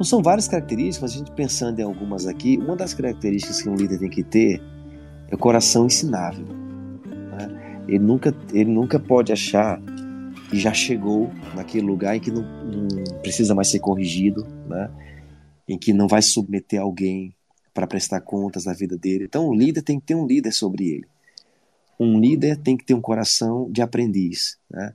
Então, 0.00 0.04
são 0.04 0.22
várias 0.22 0.48
características, 0.48 1.12
a 1.12 1.14
gente 1.14 1.30
pensando 1.32 1.78
em 1.78 1.82
algumas 1.82 2.26
aqui, 2.26 2.56
uma 2.56 2.74
das 2.74 2.94
características 2.94 3.60
que 3.62 3.68
um 3.68 3.74
líder 3.74 3.98
tem 3.98 4.08
que 4.08 4.22
ter 4.22 4.60
é 5.30 5.34
o 5.34 5.38
coração 5.38 5.86
ensinável. 5.86 6.46
Né? 6.46 7.82
Ele, 7.86 7.98
nunca, 7.98 8.34
ele 8.52 8.70
nunca 8.70 8.98
pode 8.98 9.30
achar 9.32 9.80
que 10.48 10.58
já 10.58 10.72
chegou 10.72 11.30
naquele 11.54 11.86
lugar 11.86 12.16
em 12.16 12.20
que 12.20 12.30
não, 12.30 12.42
não 12.42 12.88
precisa 13.22 13.54
mais 13.54 13.68
ser 13.68 13.78
corrigido, 13.78 14.46
né? 14.66 14.90
Em 15.70 15.78
que 15.78 15.92
não 15.92 16.08
vai 16.08 16.20
submeter 16.20 16.80
alguém 16.80 17.32
para 17.72 17.86
prestar 17.86 18.20
contas 18.22 18.64
da 18.64 18.72
vida 18.72 18.98
dele. 18.98 19.26
Então, 19.26 19.46
o 19.46 19.54
líder 19.54 19.82
tem 19.82 20.00
que 20.00 20.06
ter 20.06 20.16
um 20.16 20.26
líder 20.26 20.50
sobre 20.50 20.88
ele. 20.88 21.06
Um 21.98 22.18
líder 22.18 22.56
tem 22.56 22.76
que 22.76 22.84
ter 22.84 22.92
um 22.92 23.00
coração 23.00 23.70
de 23.70 23.80
aprendiz. 23.80 24.58
Né? 24.68 24.92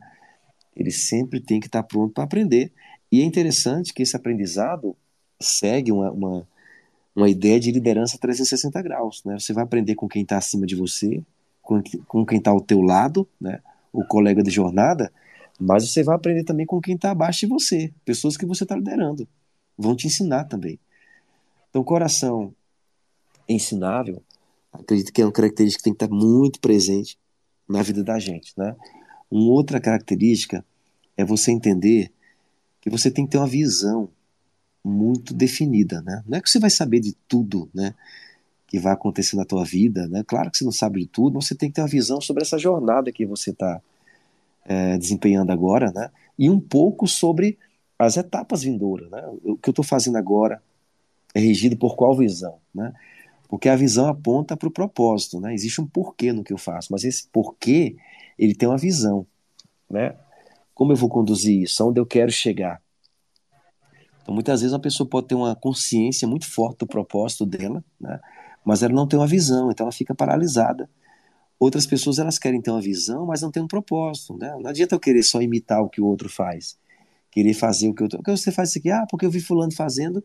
Ele 0.76 0.92
sempre 0.92 1.40
tem 1.40 1.62
que 1.62 1.68
estar 1.68 1.82
pronto 1.82 2.14
para 2.14 2.26
aprender 2.26 2.74
e 3.10 3.22
é 3.22 3.24
interessante 3.24 3.94
que 3.94 4.04
esse 4.04 4.18
aprendizado 4.18 4.98
segue 5.40 5.94
uma, 5.94 6.12
uma, 6.12 6.48
uma 7.16 7.30
ideia 7.30 7.58
de 7.58 7.72
liderança 7.72 8.18
360 8.18 8.82
graus. 8.82 9.24
Né? 9.24 9.40
Você 9.40 9.54
vai 9.54 9.64
aprender 9.64 9.96
com 9.96 10.10
quem 10.10 10.24
está 10.24 10.38
acima 10.38 10.66
de 10.66 10.76
você, 10.76 11.24
com, 11.62 11.82
com 12.06 12.26
quem 12.26 12.38
está 12.38 12.52
ao 12.52 12.60
teu 12.60 12.82
lado, 12.82 13.26
né? 13.40 13.62
o 13.94 14.04
colega 14.04 14.44
de 14.44 14.52
jornada, 14.52 15.10
mas 15.58 15.90
você 15.90 16.04
vai 16.04 16.18
aprender 16.18 16.44
também 16.44 16.66
com 16.66 16.82
quem 16.82 16.96
está 16.96 17.12
abaixo 17.12 17.40
de 17.42 17.46
você, 17.46 17.94
pessoas 18.04 18.36
que 18.36 18.46
você 18.46 18.66
está 18.66 18.76
liderando. 18.76 19.26
Vão 19.78 19.96
te 19.96 20.08
ensinar 20.08 20.46
também. 20.46 20.80
Então, 21.70 21.84
coração 21.84 22.54
ensinável, 23.48 24.22
acredito 24.72 25.12
que 25.12 25.22
é 25.22 25.26
uma 25.26 25.32
característica 25.32 25.80
que 25.80 25.84
tem 25.84 25.94
que 25.94 26.04
estar 26.04 26.16
muito 26.16 26.60
presente 26.60 27.18
na 27.68 27.82
vida 27.82 28.04
da 28.04 28.18
gente. 28.20 28.54
Né? 28.58 28.76
Uma 29.30 29.52
outra 29.52 29.80
característica 29.80 30.66
é 31.18 31.24
você 31.24 31.52
entender 31.52 32.12
que 32.82 32.90
você 32.90 33.10
tem 33.10 33.26
que 33.26 33.32
ter 33.32 33.38
uma 33.38 33.48
visão 33.48 34.10
muito 34.84 35.34
definida, 35.34 36.02
né? 36.04 36.24
Não 36.28 36.38
é 36.38 36.42
que 36.42 36.48
você 36.48 36.60
vai 36.60 36.70
saber 36.70 37.00
de 37.00 37.14
tudo, 37.28 37.68
né? 37.74 37.96
Que 38.68 38.78
vai 38.78 38.94
acontecer 38.94 39.36
na 39.36 39.44
tua 39.44 39.66
vida, 39.66 40.08
né? 40.08 40.24
Claro 40.26 40.52
que 40.52 40.60
você 40.60 40.64
não 40.64 40.72
sabe 40.72 41.00
de 41.00 41.08
tudo, 41.08 41.34
mas 41.34 41.48
você 41.48 41.56
tem 41.56 41.70
que 41.70 41.76
ter 41.76 41.82
uma 41.82 41.88
visão 41.88 42.22
sobre 42.22 42.44
essa 42.44 42.60
jornada 42.60 43.12
que 43.12 43.26
você 43.26 43.50
está 43.50 43.82
é, 44.64 44.96
desempenhando 45.00 45.52
agora, 45.52 45.92
né? 45.92 46.12
E 46.38 46.48
um 46.50 46.60
pouco 46.60 47.08
sobre 47.08 47.58
as 47.98 48.18
etapas 48.18 48.64
vindouras, 48.64 49.10
né? 49.10 49.24
O 49.44 49.58
que 49.58 49.70
eu 49.70 49.72
estou 49.72 49.86
fazendo 49.86 50.18
agora 50.18 50.62
é 51.34 51.40
regido 51.40 51.78
por 51.78 51.96
qual 51.96 52.16
visão, 52.16 52.58
né? 52.74 52.94
Porque 53.48 53.70
a 53.70 53.76
visão 53.76 54.08
aponta 54.08 54.58
para 54.58 54.68
o 54.68 54.72
propósito, 54.72 55.40
né? 55.40 55.54
Existe 55.54 55.82
um 55.82 55.88
porquê 55.88 56.34
no 56.34 56.44
que 56.44 56.54
eu 56.54 56.58
faço, 56.58 56.92
mas 56.92 57.04
esse 57.04 57.28
porquê 57.28 57.96
ele 58.38 58.56
tem 58.56 58.68
uma 58.68 58.78
visão, 58.78 59.26
né? 59.90 60.16
Como 60.74 60.92
eu 60.92 60.96
vou 60.96 61.10
conduzir 61.10 61.62
isso? 61.62 61.82
Aonde 61.82 62.00
eu 62.00 62.06
quero 62.06 62.32
chegar? 62.32 62.82
Então, 64.22 64.34
muitas 64.34 64.62
vezes, 64.62 64.74
uma 64.74 64.82
pessoa 64.82 65.08
pode 65.08 65.28
ter 65.28 65.36
uma 65.36 65.56
consciência 65.56 66.28
muito 66.28 66.52
forte 66.52 66.80
do 66.80 66.88
propósito 66.88 67.46
dela, 67.46 67.84
né? 68.02 68.20
mas 68.66 68.82
ela 68.82 68.92
não 68.92 69.08
tem 69.08 69.20
uma 69.20 69.28
visão, 69.28 69.70
então 69.70 69.86
ela 69.86 69.92
fica 69.92 70.16
paralisada. 70.16 70.90
Outras 71.60 71.86
pessoas 71.86 72.18
elas 72.18 72.40
querem 72.40 72.60
ter 72.60 72.72
uma 72.72 72.82
visão, 72.82 73.28
mas 73.28 73.44
não 73.44 73.52
tem 73.52 73.62
um 73.62 73.68
propósito. 73.68 74.36
Né? 74.36 74.52
Não 74.60 74.68
adianta 74.68 74.96
eu 74.96 75.00
querer 75.00 75.22
só 75.22 75.42
imitar 75.42 75.80
o 75.82 75.88
que 75.88 76.02
o 76.02 76.08
outro 76.08 76.28
faz, 76.28 76.76
querer 77.36 77.54
fazer 77.54 77.90
o 77.90 77.94
que 77.94 78.02
o 78.02 78.06
outro. 78.06 78.18
Porque 78.18 78.32
você 78.32 78.52
faz 78.52 78.70
isso 78.70 78.80
aqui, 78.80 78.90
ah, 78.90 79.06
porque 79.08 79.28
eu 79.28 79.30
vi 79.30 79.40
fulano 79.40 79.72
fazendo 79.72 80.24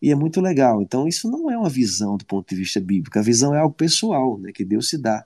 e 0.00 0.10
é 0.10 0.14
muito 0.14 0.40
legal. 0.40 0.80
Então, 0.80 1.06
isso 1.06 1.30
não 1.30 1.50
é 1.50 1.58
uma 1.58 1.68
visão 1.68 2.16
do 2.16 2.24
ponto 2.24 2.48
de 2.48 2.56
vista 2.56 2.80
bíblico. 2.80 3.18
A 3.18 3.22
visão 3.22 3.54
é 3.54 3.58
algo 3.58 3.74
pessoal, 3.74 4.38
né, 4.38 4.52
que 4.52 4.64
Deus 4.64 4.88
se 4.88 4.96
dá, 4.96 5.22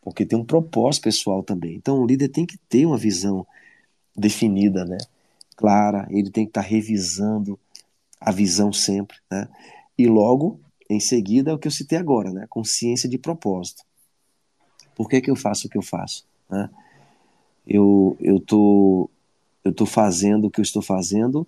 porque 0.00 0.24
tem 0.24 0.38
um 0.38 0.44
propósito 0.44 1.02
pessoal 1.02 1.42
também. 1.42 1.74
Então, 1.74 1.98
o 1.98 2.06
líder 2.06 2.28
tem 2.28 2.46
que 2.46 2.56
ter 2.68 2.86
uma 2.86 2.96
visão 2.96 3.44
definida, 4.16 4.84
né? 4.84 4.98
clara, 5.58 6.06
ele 6.08 6.30
tem 6.30 6.44
que 6.44 6.50
estar 6.50 6.62
tá 6.62 6.68
revisando 6.68 7.58
a 8.20 8.30
visão 8.30 8.72
sempre, 8.72 9.16
né? 9.28 9.48
E 9.98 10.06
logo, 10.06 10.60
em 10.88 11.00
seguida, 11.00 11.50
é 11.50 11.54
o 11.54 11.58
que 11.58 11.66
eu 11.66 11.72
citei 11.72 11.98
agora, 11.98 12.30
né? 12.30 12.46
Consciência 12.48 13.08
de 13.08 13.18
propósito. 13.18 13.82
Por 14.94 15.08
que, 15.08 15.20
que 15.20 15.30
eu 15.30 15.34
faço 15.34 15.66
o 15.66 15.70
que 15.70 15.76
eu 15.76 15.82
faço? 15.82 16.24
Né? 16.48 16.70
Eu 17.66 18.16
eu 18.20 18.38
tô 18.38 19.10
eu 19.68 19.74
tô 19.74 19.86
fazendo 19.86 20.46
o 20.46 20.50
que 20.50 20.60
eu 20.60 20.62
estou 20.62 20.82
fazendo 20.82 21.46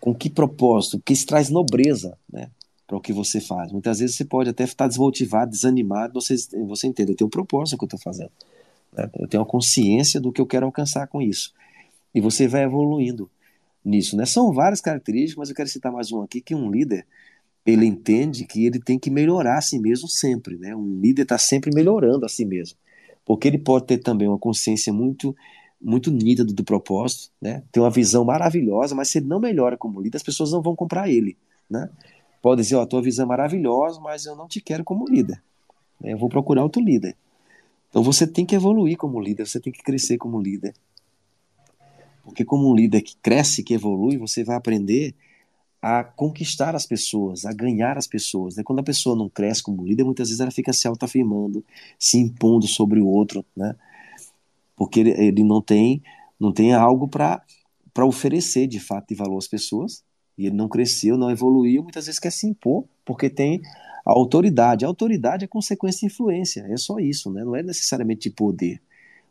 com 0.00 0.14
que 0.14 0.30
propósito, 0.30 1.00
que 1.04 1.12
isso 1.12 1.26
traz 1.26 1.50
nobreza, 1.50 2.16
né? 2.32 2.50
Para 2.86 2.96
o 2.96 3.00
que 3.00 3.12
você 3.12 3.40
faz. 3.40 3.70
Muitas 3.72 3.98
vezes 3.98 4.16
você 4.16 4.24
pode 4.24 4.48
até 4.48 4.64
estar 4.64 4.86
desmotivado, 4.88 5.50
desanimado, 5.50 6.14
você, 6.14 6.34
você 6.66 6.86
entende, 6.86 7.12
eu 7.12 7.16
tenho 7.16 7.26
um 7.26 7.30
propósito 7.30 7.76
que 7.76 7.84
eu 7.84 7.86
estou 7.86 8.00
fazendo. 8.00 8.30
Né? 8.92 9.10
Eu 9.18 9.28
tenho 9.28 9.42
a 9.42 9.46
consciência 9.46 10.20
do 10.20 10.32
que 10.32 10.40
eu 10.40 10.46
quero 10.46 10.64
alcançar 10.64 11.06
com 11.08 11.20
isso. 11.20 11.52
E 12.14 12.20
você 12.20 12.48
vai 12.48 12.62
evoluindo 12.62 13.30
nisso, 13.84 14.16
né? 14.16 14.24
São 14.24 14.52
várias 14.52 14.80
características, 14.80 15.36
mas 15.36 15.48
eu 15.50 15.54
quero 15.54 15.68
citar 15.68 15.92
mais 15.92 16.10
uma 16.10 16.24
aqui, 16.24 16.40
que 16.40 16.54
um 16.54 16.70
líder, 16.70 17.06
ele 17.66 17.84
entende 17.84 18.46
que 18.46 18.64
ele 18.64 18.80
tem 18.80 18.98
que 18.98 19.10
melhorar 19.10 19.58
a 19.58 19.60
si 19.60 19.78
mesmo 19.78 20.08
sempre, 20.08 20.56
né? 20.56 20.74
Um 20.74 20.98
líder 21.00 21.22
está 21.22 21.36
sempre 21.36 21.70
melhorando 21.74 22.24
a 22.24 22.28
si 22.28 22.44
mesmo, 22.44 22.78
porque 23.24 23.46
ele 23.48 23.58
pode 23.58 23.86
ter 23.86 23.98
também 23.98 24.26
uma 24.26 24.38
consciência 24.38 24.92
muito 24.92 25.36
muito 25.80 26.10
nítida 26.10 26.52
do 26.52 26.64
propósito, 26.64 27.30
né? 27.40 27.62
Tem 27.70 27.82
uma 27.82 27.90
visão 27.90 28.24
maravilhosa, 28.24 28.94
mas 28.94 29.08
se 29.08 29.18
ele 29.18 29.26
não 29.26 29.38
melhora 29.38 29.76
como 29.76 30.00
líder, 30.00 30.16
as 30.16 30.22
pessoas 30.22 30.52
não 30.52 30.60
vão 30.60 30.74
comprar 30.74 31.08
ele, 31.08 31.36
né? 31.70 31.88
Pode 32.42 32.62
dizer, 32.62 32.76
ó, 32.76 32.86
tua 32.86 33.02
visão 33.02 33.24
é 33.24 33.28
maravilhosa, 33.28 34.00
mas 34.00 34.26
eu 34.26 34.36
não 34.36 34.48
te 34.48 34.60
quero 34.60 34.84
como 34.84 35.08
líder. 35.08 35.42
Né? 36.00 36.12
Eu 36.12 36.18
vou 36.18 36.28
procurar 36.28 36.62
outro 36.62 36.82
líder. 36.82 37.16
Então 37.88 38.02
você 38.02 38.26
tem 38.26 38.44
que 38.44 38.54
evoluir 38.54 38.96
como 38.96 39.20
líder, 39.20 39.46
você 39.46 39.60
tem 39.60 39.72
que 39.72 39.82
crescer 39.82 40.18
como 40.18 40.40
líder. 40.40 40.74
Porque 42.22 42.44
como 42.44 42.70
um 42.70 42.74
líder 42.74 43.00
que 43.00 43.16
cresce, 43.22 43.62
que 43.62 43.74
evolui, 43.74 44.18
você 44.18 44.44
vai 44.44 44.56
aprender 44.56 45.14
a 45.80 46.04
conquistar 46.04 46.74
as 46.74 46.84
pessoas, 46.84 47.44
a 47.44 47.52
ganhar 47.52 47.96
as 47.96 48.06
pessoas. 48.06 48.56
Né? 48.56 48.62
Quando 48.62 48.80
a 48.80 48.82
pessoa 48.82 49.16
não 49.16 49.28
cresce 49.28 49.62
como 49.62 49.84
líder, 49.84 50.04
muitas 50.04 50.28
vezes 50.28 50.40
ela 50.40 50.50
fica 50.50 50.72
se 50.72 50.86
autoafirmando, 50.86 51.64
se 51.98 52.18
impondo 52.18 52.66
sobre 52.66 53.00
o 53.00 53.06
outro, 53.06 53.44
né? 53.56 53.74
Porque 54.78 55.00
ele, 55.00 55.10
ele 55.10 55.44
não 55.44 55.60
tem 55.60 56.02
não 56.40 56.52
tem 56.52 56.72
algo 56.72 57.08
para 57.08 57.42
oferecer 58.06 58.68
de 58.68 58.78
fato 58.78 59.08
de 59.08 59.14
valor 59.16 59.38
às 59.38 59.48
pessoas, 59.48 60.04
e 60.36 60.46
ele 60.46 60.54
não 60.54 60.68
cresceu, 60.68 61.18
não 61.18 61.30
evoluiu, 61.30 61.82
muitas 61.82 62.06
vezes 62.06 62.20
quer 62.20 62.30
se 62.30 62.46
impor, 62.46 62.84
porque 63.04 63.28
tem 63.28 63.60
a 64.06 64.12
autoridade. 64.12 64.84
A 64.84 64.88
autoridade 64.88 65.44
é 65.44 65.48
consequência 65.48 66.06
de 66.06 66.14
influência, 66.14 66.64
é 66.70 66.76
só 66.76 67.00
isso, 67.00 67.28
né? 67.32 67.42
não 67.42 67.56
é 67.56 67.62
necessariamente 67.62 68.28
de 68.28 68.36
poder. 68.36 68.80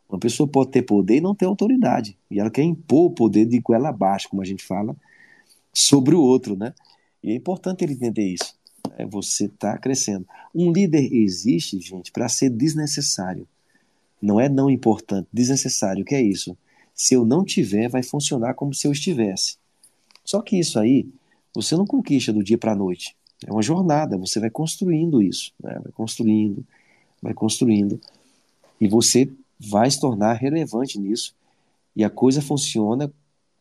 Uma 0.10 0.20
pessoa 0.20 0.48
pode 0.48 0.72
ter 0.72 0.82
poder 0.82 1.18
e 1.18 1.22
não 1.22 1.34
ter 1.34 1.46
autoridade, 1.46 2.18
e 2.30 2.40
ela 2.40 2.50
quer 2.50 2.64
impor 2.64 3.12
o 3.12 3.16
poder 3.16 3.46
de 3.46 3.60
goela 3.60 3.90
abaixo, 3.90 4.28
como 4.30 4.42
a 4.42 4.46
gente 4.46 4.66
fala, 4.66 4.96
sobre 5.74 6.16
o 6.16 6.22
outro, 6.22 6.58
né? 6.58 6.74
E 7.24 7.32
é 7.32 7.36
importante 7.36 7.84
ele 7.84 7.94
entender 7.94 8.34
isso. 8.34 8.58
É, 8.98 9.06
você 9.06 9.46
está 9.46 9.78
crescendo. 9.78 10.26
Um 10.54 10.72
líder 10.72 11.14
existe, 11.14 11.80
gente, 11.80 12.12
para 12.12 12.28
ser 12.30 12.50
desnecessário. 12.50 13.48
Não 14.22 14.40
é 14.40 14.50
não 14.50 14.70
importante, 14.70 15.28
desnecessário. 15.32 16.02
O 16.02 16.06
que 16.06 16.16
é 16.16 16.22
isso? 16.22 16.58
Se 16.94 17.14
eu 17.14 17.26
não 17.26 17.46
tiver, 17.46 17.88
vai 17.88 18.02
funcionar 18.02 18.54
como 18.56 18.74
se 18.74 18.88
eu 18.88 18.92
estivesse. 18.92 19.58
Só 20.26 20.42
que 20.42 20.58
isso 20.58 20.80
aí, 20.80 21.08
você 21.54 21.76
não 21.76 21.86
conquista 21.86 22.34
do 22.34 22.44
dia 22.44 22.58
para 22.58 22.72
a 22.72 22.76
noite. 22.76 23.16
É 23.46 23.52
uma 23.52 23.62
jornada, 23.62 24.18
você 24.18 24.40
vai 24.40 24.50
construindo 24.50 25.22
isso, 25.22 25.54
né? 25.64 25.80
vai 25.84 25.92
construindo, 25.92 26.66
vai 27.22 27.34
construindo. 27.34 28.02
E 28.82 28.88
você 28.88 29.32
vai 29.60 29.90
se 29.90 30.00
tornar 30.00 30.34
relevante 30.34 31.00
nisso. 31.00 31.36
E 31.96 32.04
a 32.04 32.10
coisa 32.10 32.42
funciona 32.42 33.12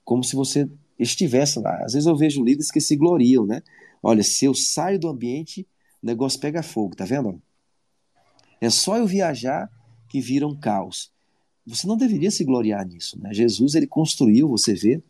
como 0.05 0.25
se 0.25 0.35
você 0.35 0.69
estivesse 0.99 1.59
lá. 1.59 1.85
Às 1.85 1.93
vezes 1.93 2.07
eu 2.07 2.17
vejo 2.17 2.43
líderes 2.43 2.71
que 2.71 2.81
se 2.81 2.97
gloriam, 2.97 3.45
né? 3.47 3.63
Olha, 4.03 4.23
se 4.23 4.45
eu 4.45 4.55
saio 4.55 4.99
do 4.99 5.09
ambiente, 5.09 5.67
o 6.03 6.07
negócio 6.07 6.41
pega 6.41 6.63
fogo, 6.63 6.95
tá 6.95 7.05
vendo? 7.05 7.41
É 8.61 8.71
só 8.71 8.97
eu 8.97 9.07
viajar 9.07 9.71
que 10.17 10.21
viram 10.23 10.57
caos. 10.57 11.13
Você 11.67 11.87
não 11.87 11.95
deveria 11.95 12.31
se 12.31 12.43
gloriar 12.43 12.87
nisso. 12.87 13.21
Né? 13.21 13.35
Jesus 13.35 13.75
ele 13.75 13.87
construiu, 13.87 14.49
você 14.49 14.73
vê, 14.73 15.03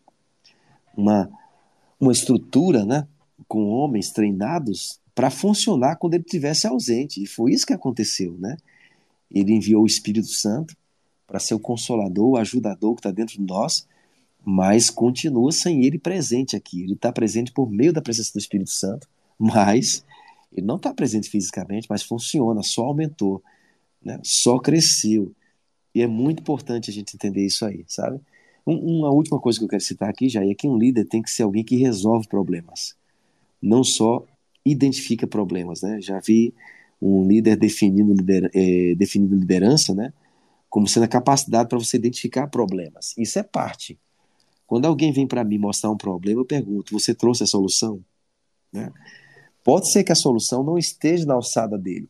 uma, 0.97 1.29
uma 1.97 2.11
estrutura 2.11 2.83
né, 2.83 3.07
com 3.47 3.69
homens 3.69 4.11
treinados 4.11 4.99
para 5.15 5.29
funcionar 5.29 5.95
quando 5.95 6.15
ele 6.15 6.23
estivesse 6.23 6.67
ausente. 6.67 7.23
E 7.23 7.25
foi 7.25 7.53
isso 7.53 7.65
que 7.65 7.71
aconteceu. 7.71 8.37
Né? 8.37 8.57
Ele 9.31 9.53
enviou 9.53 9.83
o 9.83 9.87
Espírito 9.87 10.27
Santo 10.27 10.75
para 11.25 11.39
ser 11.39 11.53
o 11.53 11.59
consolador, 11.59 12.31
o 12.31 12.37
ajudador 12.37 12.95
que 12.95 12.99
está 12.99 13.11
dentro 13.11 13.35
de 13.35 13.41
nós, 13.41 13.87
mas 14.43 14.89
continua 14.89 15.53
sem 15.53 15.85
ele 15.85 15.97
presente 15.97 16.53
aqui. 16.53 16.83
Ele 16.83 16.93
está 16.95 17.13
presente 17.13 17.53
por 17.53 17.71
meio 17.71 17.93
da 17.93 18.01
presença 18.01 18.33
do 18.33 18.39
Espírito 18.39 18.71
Santo, 18.71 19.07
mas 19.39 20.03
ele 20.51 20.67
não 20.67 20.75
está 20.75 20.93
presente 20.93 21.29
fisicamente, 21.29 21.87
mas 21.89 22.03
funciona, 22.03 22.61
só 22.61 22.83
aumentou 22.83 23.41
né? 24.03 24.19
só 24.23 24.59
cresceu. 24.59 25.33
E 25.93 26.01
é 26.01 26.07
muito 26.07 26.41
importante 26.41 26.89
a 26.89 26.93
gente 26.93 27.15
entender 27.15 27.45
isso 27.45 27.65
aí, 27.65 27.83
sabe? 27.87 28.19
Um, 28.65 28.99
uma 28.99 29.09
última 29.09 29.39
coisa 29.39 29.57
que 29.57 29.65
eu 29.65 29.69
quero 29.69 29.81
citar 29.81 30.09
aqui 30.09 30.29
já 30.29 30.45
é 30.45 30.53
que 30.53 30.67
um 30.67 30.77
líder 30.77 31.05
tem 31.05 31.21
que 31.21 31.31
ser 31.31 31.43
alguém 31.43 31.63
que 31.63 31.75
resolve 31.77 32.27
problemas, 32.27 32.95
não 33.61 33.83
só 33.83 34.25
identifica 34.65 35.25
problemas, 35.25 35.81
né? 35.81 36.01
Já 36.01 36.19
vi 36.19 36.53
um 37.01 37.27
líder 37.27 37.55
definindo, 37.55 38.13
lider, 38.13 38.49
é, 38.53 38.95
definindo 38.95 39.35
liderança, 39.35 39.93
né? 39.95 40.13
Como 40.69 40.87
sendo 40.87 41.03
a 41.03 41.07
capacidade 41.07 41.69
para 41.69 41.79
você 41.79 41.97
identificar 41.97 42.47
problemas. 42.47 43.15
Isso 43.17 43.39
é 43.39 43.43
parte. 43.43 43.97
Quando 44.65 44.85
alguém 44.85 45.13
vem 45.13 45.25
para 45.25 45.43
mim 45.45 45.57
mostrar 45.57 45.89
um 45.89 45.97
problema, 45.97 46.41
eu 46.41 46.45
pergunto: 46.45 46.91
você 46.91 47.15
trouxe 47.15 47.43
a 47.43 47.47
solução? 47.47 48.03
Né? 48.71 48.91
Pode 49.63 49.89
ser 49.91 50.03
que 50.03 50.11
a 50.11 50.15
solução 50.15 50.63
não 50.63 50.77
esteja 50.77 51.25
na 51.25 51.33
alçada 51.33 51.77
dele, 51.77 52.09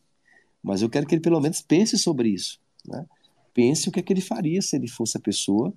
mas 0.68 0.82
eu 0.82 0.90
quero 0.90 1.06
que 1.06 1.14
ele 1.14 1.22
pelo 1.22 1.40
menos 1.40 1.62
pense 1.62 1.96
sobre 1.96 2.28
isso. 2.28 2.60
Né? 2.86 3.06
Pense 3.54 3.88
o 3.88 3.92
que, 3.92 4.00
é 4.00 4.02
que 4.02 4.12
ele 4.12 4.20
faria 4.20 4.60
se 4.60 4.76
ele 4.76 4.86
fosse 4.86 5.16
a 5.16 5.20
pessoa 5.20 5.72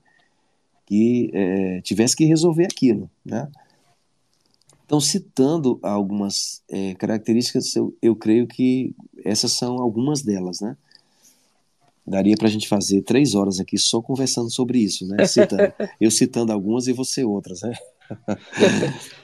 que 0.85 1.31
é, 1.33 1.79
tivesse 1.79 2.13
que 2.13 2.25
resolver 2.25 2.65
aquilo. 2.65 3.09
Né? 3.23 3.49
Então, 4.85 4.99
citando 4.99 5.79
algumas 5.81 6.61
é, 6.69 6.93
características, 6.95 7.73
eu, 7.73 7.95
eu 8.01 8.13
creio 8.13 8.45
que 8.45 8.93
essas 9.23 9.53
são 9.53 9.79
algumas 9.79 10.21
delas. 10.23 10.59
Né? 10.59 10.75
Daria 12.05 12.35
para 12.35 12.49
a 12.49 12.51
gente 12.51 12.67
fazer 12.67 13.01
três 13.03 13.33
horas 13.33 13.61
aqui 13.61 13.77
só 13.77 14.01
conversando 14.01 14.51
sobre 14.51 14.79
isso, 14.79 15.07
né? 15.07 15.25
Citando, 15.25 15.73
eu 16.01 16.11
citando 16.11 16.51
algumas 16.51 16.87
e 16.87 16.91
você 16.91 17.23
outras, 17.23 17.61
né? 17.61 17.73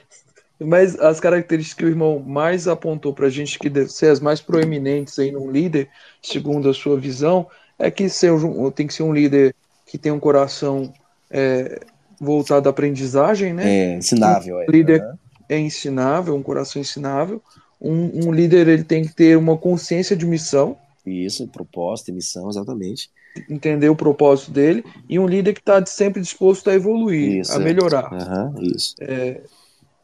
Mas 0.60 0.98
as 0.98 1.20
características 1.20 1.78
que 1.78 1.84
o 1.84 1.88
irmão 1.88 2.18
mais 2.18 2.66
apontou 2.66 3.14
para 3.14 3.26
a 3.26 3.30
gente 3.30 3.58
que 3.58 3.68
deve 3.68 3.90
ser 3.90 4.10
as 4.10 4.18
mais 4.18 4.40
proeminentes 4.40 5.18
aí 5.18 5.30
num 5.30 5.50
líder, 5.50 5.88
segundo 6.20 6.68
a 6.68 6.74
sua 6.74 6.98
visão, 6.98 7.46
é 7.78 7.90
que 7.90 8.08
ser, 8.08 8.32
tem 8.74 8.86
que 8.86 8.94
ser 8.94 9.04
um 9.04 9.12
líder 9.12 9.54
que 9.86 9.96
tem 9.96 10.10
um 10.10 10.18
coração 10.18 10.92
é, 11.30 11.80
voltado 12.20 12.68
à 12.68 12.70
aprendizagem, 12.70 13.52
né? 13.52 13.68
É, 13.68 13.94
ensinável. 13.96 14.56
Um 14.56 14.60
é, 14.62 14.66
líder 14.66 15.04
é 15.48 15.58
ensinável, 15.58 16.34
um 16.34 16.42
coração 16.42 16.80
ensinável. 16.80 17.40
Um, 17.80 18.26
um, 18.26 18.32
líder 18.32 18.66
ele 18.66 18.84
tem 18.84 19.04
que 19.04 19.14
ter 19.14 19.38
uma 19.38 19.56
consciência 19.56 20.16
de 20.16 20.26
missão. 20.26 20.76
Isso, 21.06 21.46
proposta 21.48 22.10
e 22.10 22.14
missão, 22.14 22.50
exatamente. 22.50 23.08
Entender 23.48 23.88
o 23.88 23.96
propósito 23.96 24.50
dele. 24.50 24.84
E 25.08 25.18
um 25.18 25.26
líder 25.26 25.54
que 25.54 25.60
está 25.60 25.84
sempre 25.86 26.20
disposto 26.20 26.68
a 26.68 26.74
evoluir, 26.74 27.40
isso, 27.40 27.52
a 27.52 27.58
melhorar. 27.58 28.12
Uhum, 28.12 28.62
isso. 28.62 28.94
É, 29.00 29.40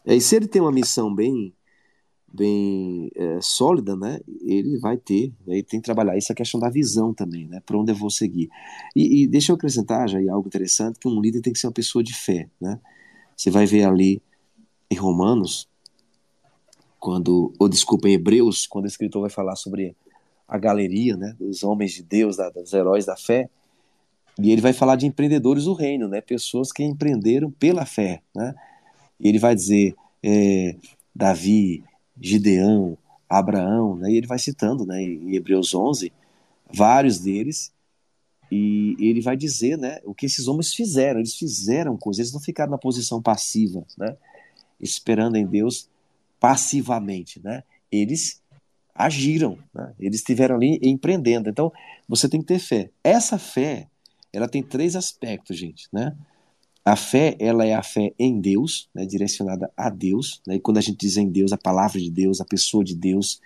e 0.06 0.20
se 0.20 0.36
ele 0.36 0.46
tem 0.46 0.60
uma 0.60 0.72
missão 0.72 1.14
bem, 1.14 1.52
bem 2.32 3.10
é, 3.14 3.38
sólida, 3.40 3.96
né, 3.96 4.20
ele 4.42 4.78
vai 4.78 4.96
ter, 4.96 5.32
né, 5.46 5.54
ele 5.54 5.62
tem 5.62 5.80
que 5.80 5.84
trabalhar 5.84 6.16
isso 6.18 6.30
é 6.30 6.34
a 6.34 6.36
questão 6.36 6.60
da 6.60 6.68
visão 6.68 7.14
também, 7.14 7.46
né, 7.46 7.62
para 7.64 7.78
onde 7.78 7.92
eu 7.92 7.96
vou 7.96 8.10
seguir. 8.10 8.50
E, 8.94 9.22
e, 9.22 9.26
deixa 9.26 9.52
eu 9.52 9.56
acrescentar 9.56 10.08
já 10.08 10.18
algo 10.32 10.48
interessante, 10.48 10.98
que 10.98 11.08
um 11.08 11.20
líder 11.20 11.40
tem 11.40 11.52
que 11.52 11.58
ser 11.58 11.68
uma 11.68 11.72
pessoa 11.72 12.02
de 12.02 12.14
fé, 12.14 12.48
né? 12.60 12.80
Você 13.36 13.50
vai 13.50 13.66
ver 13.66 13.84
ali 13.84 14.22
em 14.90 14.96
Romanos, 14.96 15.68
quando, 17.00 17.52
ou 17.58 17.68
desculpa, 17.68 18.08
em 18.08 18.12
Hebreus, 18.12 18.66
quando 18.66 18.84
o 18.84 18.88
escritor 18.88 19.20
vai 19.20 19.30
falar 19.30 19.56
sobre 19.56 19.96
a 20.48 20.58
galeria, 20.58 21.16
né, 21.16 21.34
dos 21.38 21.62
homens 21.62 21.92
de 21.92 22.02
Deus, 22.02 22.36
da, 22.36 22.50
dos 22.50 22.72
heróis 22.72 23.06
da 23.06 23.16
fé, 23.16 23.48
e 24.38 24.50
ele 24.50 24.60
vai 24.60 24.72
falar 24.72 24.96
de 24.96 25.06
empreendedores 25.06 25.64
do 25.64 25.72
reino, 25.72 26.08
né, 26.08 26.20
pessoas 26.20 26.72
que 26.72 26.82
empreenderam 26.82 27.50
pela 27.50 27.86
fé, 27.86 28.22
né? 28.34 28.54
E 29.18 29.28
ele 29.28 29.38
vai 29.38 29.54
dizer 29.54 29.94
é, 30.22 30.76
Davi, 31.14 31.82
Gideão, 32.20 32.96
Abraão, 33.28 33.96
né? 33.96 34.10
e 34.10 34.16
ele 34.16 34.26
vai 34.26 34.38
citando 34.38 34.86
né, 34.86 35.02
em 35.02 35.34
Hebreus 35.34 35.74
11 35.74 36.12
vários 36.72 37.18
deles, 37.18 37.72
e 38.50 38.96
ele 38.98 39.20
vai 39.20 39.36
dizer 39.36 39.76
né, 39.78 40.00
o 40.04 40.14
que 40.14 40.26
esses 40.26 40.46
homens 40.46 40.72
fizeram. 40.72 41.18
Eles 41.18 41.34
fizeram 41.34 41.96
coisas, 41.96 42.20
eles 42.20 42.32
não 42.32 42.40
ficaram 42.40 42.70
na 42.70 42.78
posição 42.78 43.20
passiva, 43.20 43.84
né, 43.98 44.16
esperando 44.80 45.36
em 45.36 45.46
Deus 45.46 45.88
passivamente. 46.38 47.40
Né? 47.42 47.62
Eles 47.90 48.40
agiram, 48.94 49.58
né? 49.74 49.92
eles 49.98 50.20
estiveram 50.20 50.56
ali 50.56 50.78
empreendendo. 50.82 51.48
Então, 51.48 51.72
você 52.08 52.28
tem 52.28 52.40
que 52.40 52.46
ter 52.46 52.58
fé. 52.58 52.90
Essa 53.02 53.38
fé, 53.38 53.88
ela 54.32 54.46
tem 54.46 54.62
três 54.62 54.94
aspectos, 54.94 55.56
gente. 55.56 55.88
Né? 55.92 56.16
A 56.84 56.96
fé, 56.96 57.34
ela 57.38 57.64
é 57.64 57.74
a 57.74 57.82
fé 57.82 58.12
em 58.18 58.38
Deus, 58.38 58.88
né, 58.94 59.06
direcionada 59.06 59.72
a 59.74 59.88
Deus. 59.88 60.42
Né, 60.46 60.56
e 60.56 60.60
quando 60.60 60.78
a 60.78 60.80
gente 60.82 60.98
diz 60.98 61.16
em 61.16 61.28
Deus, 61.28 61.52
a 61.52 61.56
palavra 61.56 61.98
de 61.98 62.10
Deus, 62.10 62.40
a 62.40 62.44
pessoa 62.44 62.84
de 62.84 62.94
Deus. 62.94 63.40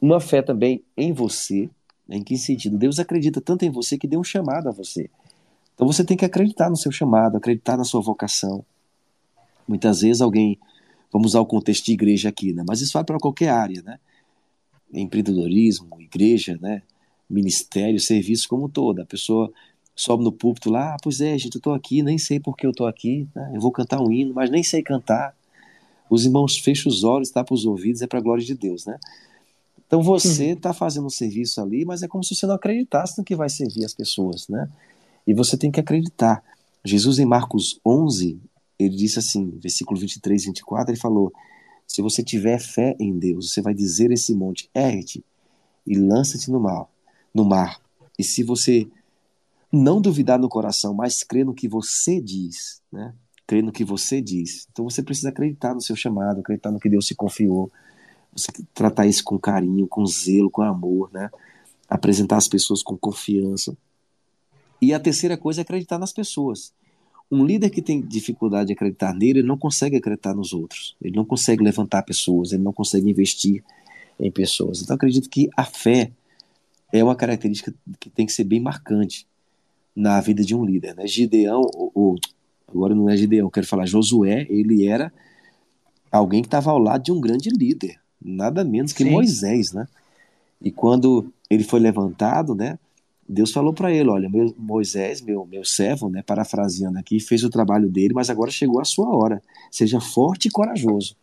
Uma 0.00 0.20
fé 0.20 0.42
também 0.42 0.82
em 0.96 1.12
você. 1.12 1.70
Né, 2.08 2.16
em 2.16 2.24
que 2.24 2.36
sentido? 2.36 2.76
Deus 2.76 2.98
acredita 2.98 3.40
tanto 3.40 3.64
em 3.64 3.70
você 3.70 3.96
que 3.96 4.08
deu 4.08 4.18
um 4.18 4.24
chamado 4.24 4.68
a 4.68 4.72
você. 4.72 5.08
Então 5.74 5.86
você 5.86 6.04
tem 6.04 6.16
que 6.16 6.24
acreditar 6.24 6.68
no 6.68 6.76
seu 6.76 6.90
chamado, 6.90 7.36
acreditar 7.36 7.76
na 7.76 7.84
sua 7.84 8.00
vocação. 8.00 8.64
Muitas 9.66 10.00
vezes 10.02 10.20
alguém, 10.20 10.58
vamos 11.12 11.28
usar 11.28 11.40
o 11.40 11.46
contexto 11.46 11.86
de 11.86 11.92
igreja 11.92 12.28
aqui, 12.28 12.52
né? 12.52 12.64
Mas 12.66 12.80
isso 12.80 12.92
vai 12.92 13.04
para 13.04 13.18
qualquer 13.18 13.48
área, 13.48 13.82
né? 13.82 13.98
Empreendedorismo, 14.92 16.00
igreja, 16.00 16.58
né? 16.60 16.82
Ministério, 17.28 17.98
serviço 17.98 18.48
como 18.48 18.68
todo. 18.68 19.00
A 19.00 19.06
pessoa 19.06 19.52
sobe 19.94 20.24
no 20.24 20.32
púlpito 20.32 20.70
lá, 20.70 20.94
ah, 20.94 20.96
pois 21.02 21.20
é, 21.20 21.38
gente, 21.38 21.54
eu 21.54 21.58
estou 21.58 21.72
aqui, 21.72 22.02
nem 22.02 22.18
sei 22.18 22.40
por 22.40 22.56
que 22.56 22.66
eu 22.66 22.70
estou 22.70 22.86
aqui, 22.86 23.28
né? 23.34 23.52
eu 23.54 23.60
vou 23.60 23.70
cantar 23.70 24.00
um 24.00 24.10
hino, 24.10 24.34
mas 24.34 24.50
nem 24.50 24.62
sei 24.62 24.82
cantar. 24.82 25.34
Os 26.10 26.24
irmãos 26.24 26.58
fecham 26.58 26.90
os 26.90 27.04
olhos, 27.04 27.30
tapam 27.30 27.54
os 27.54 27.64
ouvidos, 27.64 28.02
é 28.02 28.06
para 28.06 28.18
a 28.18 28.22
glória 28.22 28.44
de 28.44 28.54
Deus, 28.54 28.84
né? 28.84 28.98
Então 29.86 30.02
você 30.02 30.50
está 30.50 30.72
fazendo 30.72 31.06
um 31.06 31.10
serviço 31.10 31.60
ali, 31.60 31.84
mas 31.84 32.02
é 32.02 32.08
como 32.08 32.24
se 32.24 32.34
você 32.34 32.46
não 32.46 32.54
acreditasse 32.54 33.16
no 33.16 33.24
que 33.24 33.36
vai 33.36 33.48
servir 33.48 33.84
as 33.84 33.94
pessoas, 33.94 34.48
né? 34.48 34.68
E 35.26 35.32
você 35.32 35.56
tem 35.56 35.70
que 35.70 35.80
acreditar. 35.80 36.42
Jesus 36.84 37.18
em 37.18 37.24
Marcos 37.24 37.80
11, 37.86 38.38
ele 38.78 38.96
disse 38.96 39.18
assim, 39.18 39.50
versículo 39.58 39.98
23 39.98 40.42
e 40.42 40.46
24, 40.46 40.90
ele 40.90 41.00
falou: 41.00 41.32
Se 41.86 42.02
você 42.02 42.22
tiver 42.22 42.58
fé 42.58 42.96
em 42.98 43.16
Deus, 43.16 43.52
você 43.52 43.62
vai 43.62 43.72
dizer 43.72 44.10
esse 44.10 44.34
monte, 44.34 44.68
ergue-te 44.74 45.24
e 45.86 45.96
lança-te 45.96 46.50
no 46.50 46.60
mar, 46.60 46.86
no 47.32 47.44
mar. 47.44 47.80
E 48.18 48.24
se 48.24 48.42
você 48.42 48.86
não 49.74 50.00
duvidar 50.00 50.38
no 50.38 50.48
coração, 50.48 50.94
mas 50.94 51.22
crer 51.22 51.44
no 51.44 51.54
que 51.54 51.68
você 51.68 52.20
diz, 52.20 52.80
né? 52.92 53.14
Crer 53.46 53.62
no 53.62 53.72
que 53.72 53.84
você 53.84 54.20
diz. 54.20 54.66
Então 54.70 54.88
você 54.88 55.02
precisa 55.02 55.28
acreditar 55.28 55.74
no 55.74 55.80
seu 55.80 55.96
chamado, 55.96 56.40
acreditar 56.40 56.70
no 56.70 56.80
que 56.80 56.88
Deus 56.88 57.06
se 57.06 57.14
confiou. 57.14 57.70
Você 58.32 58.50
tratar 58.72 59.06
isso 59.06 59.22
com 59.24 59.38
carinho, 59.38 59.86
com 59.86 60.04
zelo, 60.06 60.50
com 60.50 60.62
amor, 60.62 61.10
né? 61.12 61.30
Apresentar 61.88 62.36
as 62.36 62.48
pessoas 62.48 62.82
com 62.82 62.96
confiança. 62.96 63.76
E 64.80 64.92
a 64.92 65.00
terceira 65.00 65.36
coisa 65.36 65.60
é 65.60 65.62
acreditar 65.62 65.98
nas 65.98 66.12
pessoas. 66.12 66.72
Um 67.30 67.44
líder 67.44 67.70
que 67.70 67.82
tem 67.82 68.00
dificuldade 68.00 68.68
de 68.68 68.72
acreditar 68.74 69.14
nele, 69.14 69.40
ele 69.40 69.48
não 69.48 69.58
consegue 69.58 69.96
acreditar 69.96 70.34
nos 70.34 70.52
outros. 70.52 70.96
Ele 71.00 71.16
não 71.16 71.24
consegue 71.24 71.62
levantar 71.62 72.02
pessoas, 72.02 72.52
ele 72.52 72.62
não 72.62 72.72
consegue 72.72 73.10
investir 73.10 73.64
em 74.18 74.30
pessoas. 74.30 74.82
Então 74.82 74.94
acredito 74.96 75.28
que 75.28 75.48
a 75.56 75.64
fé 75.64 76.12
é 76.92 77.02
uma 77.02 77.16
característica 77.16 77.74
que 77.98 78.08
tem 78.10 78.26
que 78.26 78.32
ser 78.32 78.44
bem 78.44 78.60
marcante 78.60 79.26
na 79.94 80.20
vida 80.20 80.42
de 80.42 80.54
um 80.54 80.64
líder. 80.64 80.94
Né? 80.94 81.06
Gideão, 81.06 81.62
ou, 81.74 81.90
ou 81.94 82.16
agora 82.68 82.94
não 82.94 83.08
é 83.08 83.16
Gideão, 83.16 83.50
quero 83.50 83.66
falar 83.66 83.86
Josué, 83.86 84.46
ele 84.50 84.86
era 84.86 85.12
alguém 86.10 86.42
que 86.42 86.48
estava 86.48 86.70
ao 86.70 86.78
lado 86.78 87.04
de 87.04 87.12
um 87.12 87.20
grande 87.20 87.50
líder, 87.50 87.98
nada 88.22 88.64
menos 88.64 88.92
que 88.92 89.04
Sim. 89.04 89.10
Moisés, 89.10 89.72
né? 89.72 89.86
E 90.60 90.70
quando 90.70 91.32
ele 91.50 91.62
foi 91.62 91.80
levantado, 91.80 92.54
né? 92.54 92.78
Deus 93.28 93.52
falou 93.52 93.72
para 93.72 93.92
ele, 93.92 94.08
olha, 94.08 94.28
meu, 94.28 94.54
Moisés, 94.58 95.20
meu, 95.20 95.46
meu 95.46 95.64
servo, 95.64 96.10
né, 96.10 96.22
parafraseando 96.22 96.98
aqui, 96.98 97.18
fez 97.18 97.42
o 97.42 97.48
trabalho 97.48 97.88
dele, 97.88 98.12
mas 98.12 98.28
agora 98.28 98.50
chegou 98.50 98.80
a 98.80 98.84
sua 98.84 99.08
hora. 99.14 99.42
Seja 99.70 99.98
forte 99.98 100.48
e 100.48 100.50
corajoso. 100.50 101.16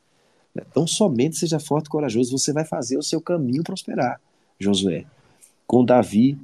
Então 0.55 0.85
somente 0.87 1.37
seja 1.37 1.59
forte 1.59 1.87
e 1.87 1.89
corajoso, 1.89 2.37
você 2.37 2.51
vai 2.51 2.65
fazer 2.65 2.97
o 2.97 3.03
seu 3.03 3.21
caminho 3.21 3.63
prosperar, 3.63 4.19
Josué. 4.59 5.05
Com 5.67 5.85
Davi, 5.85 6.37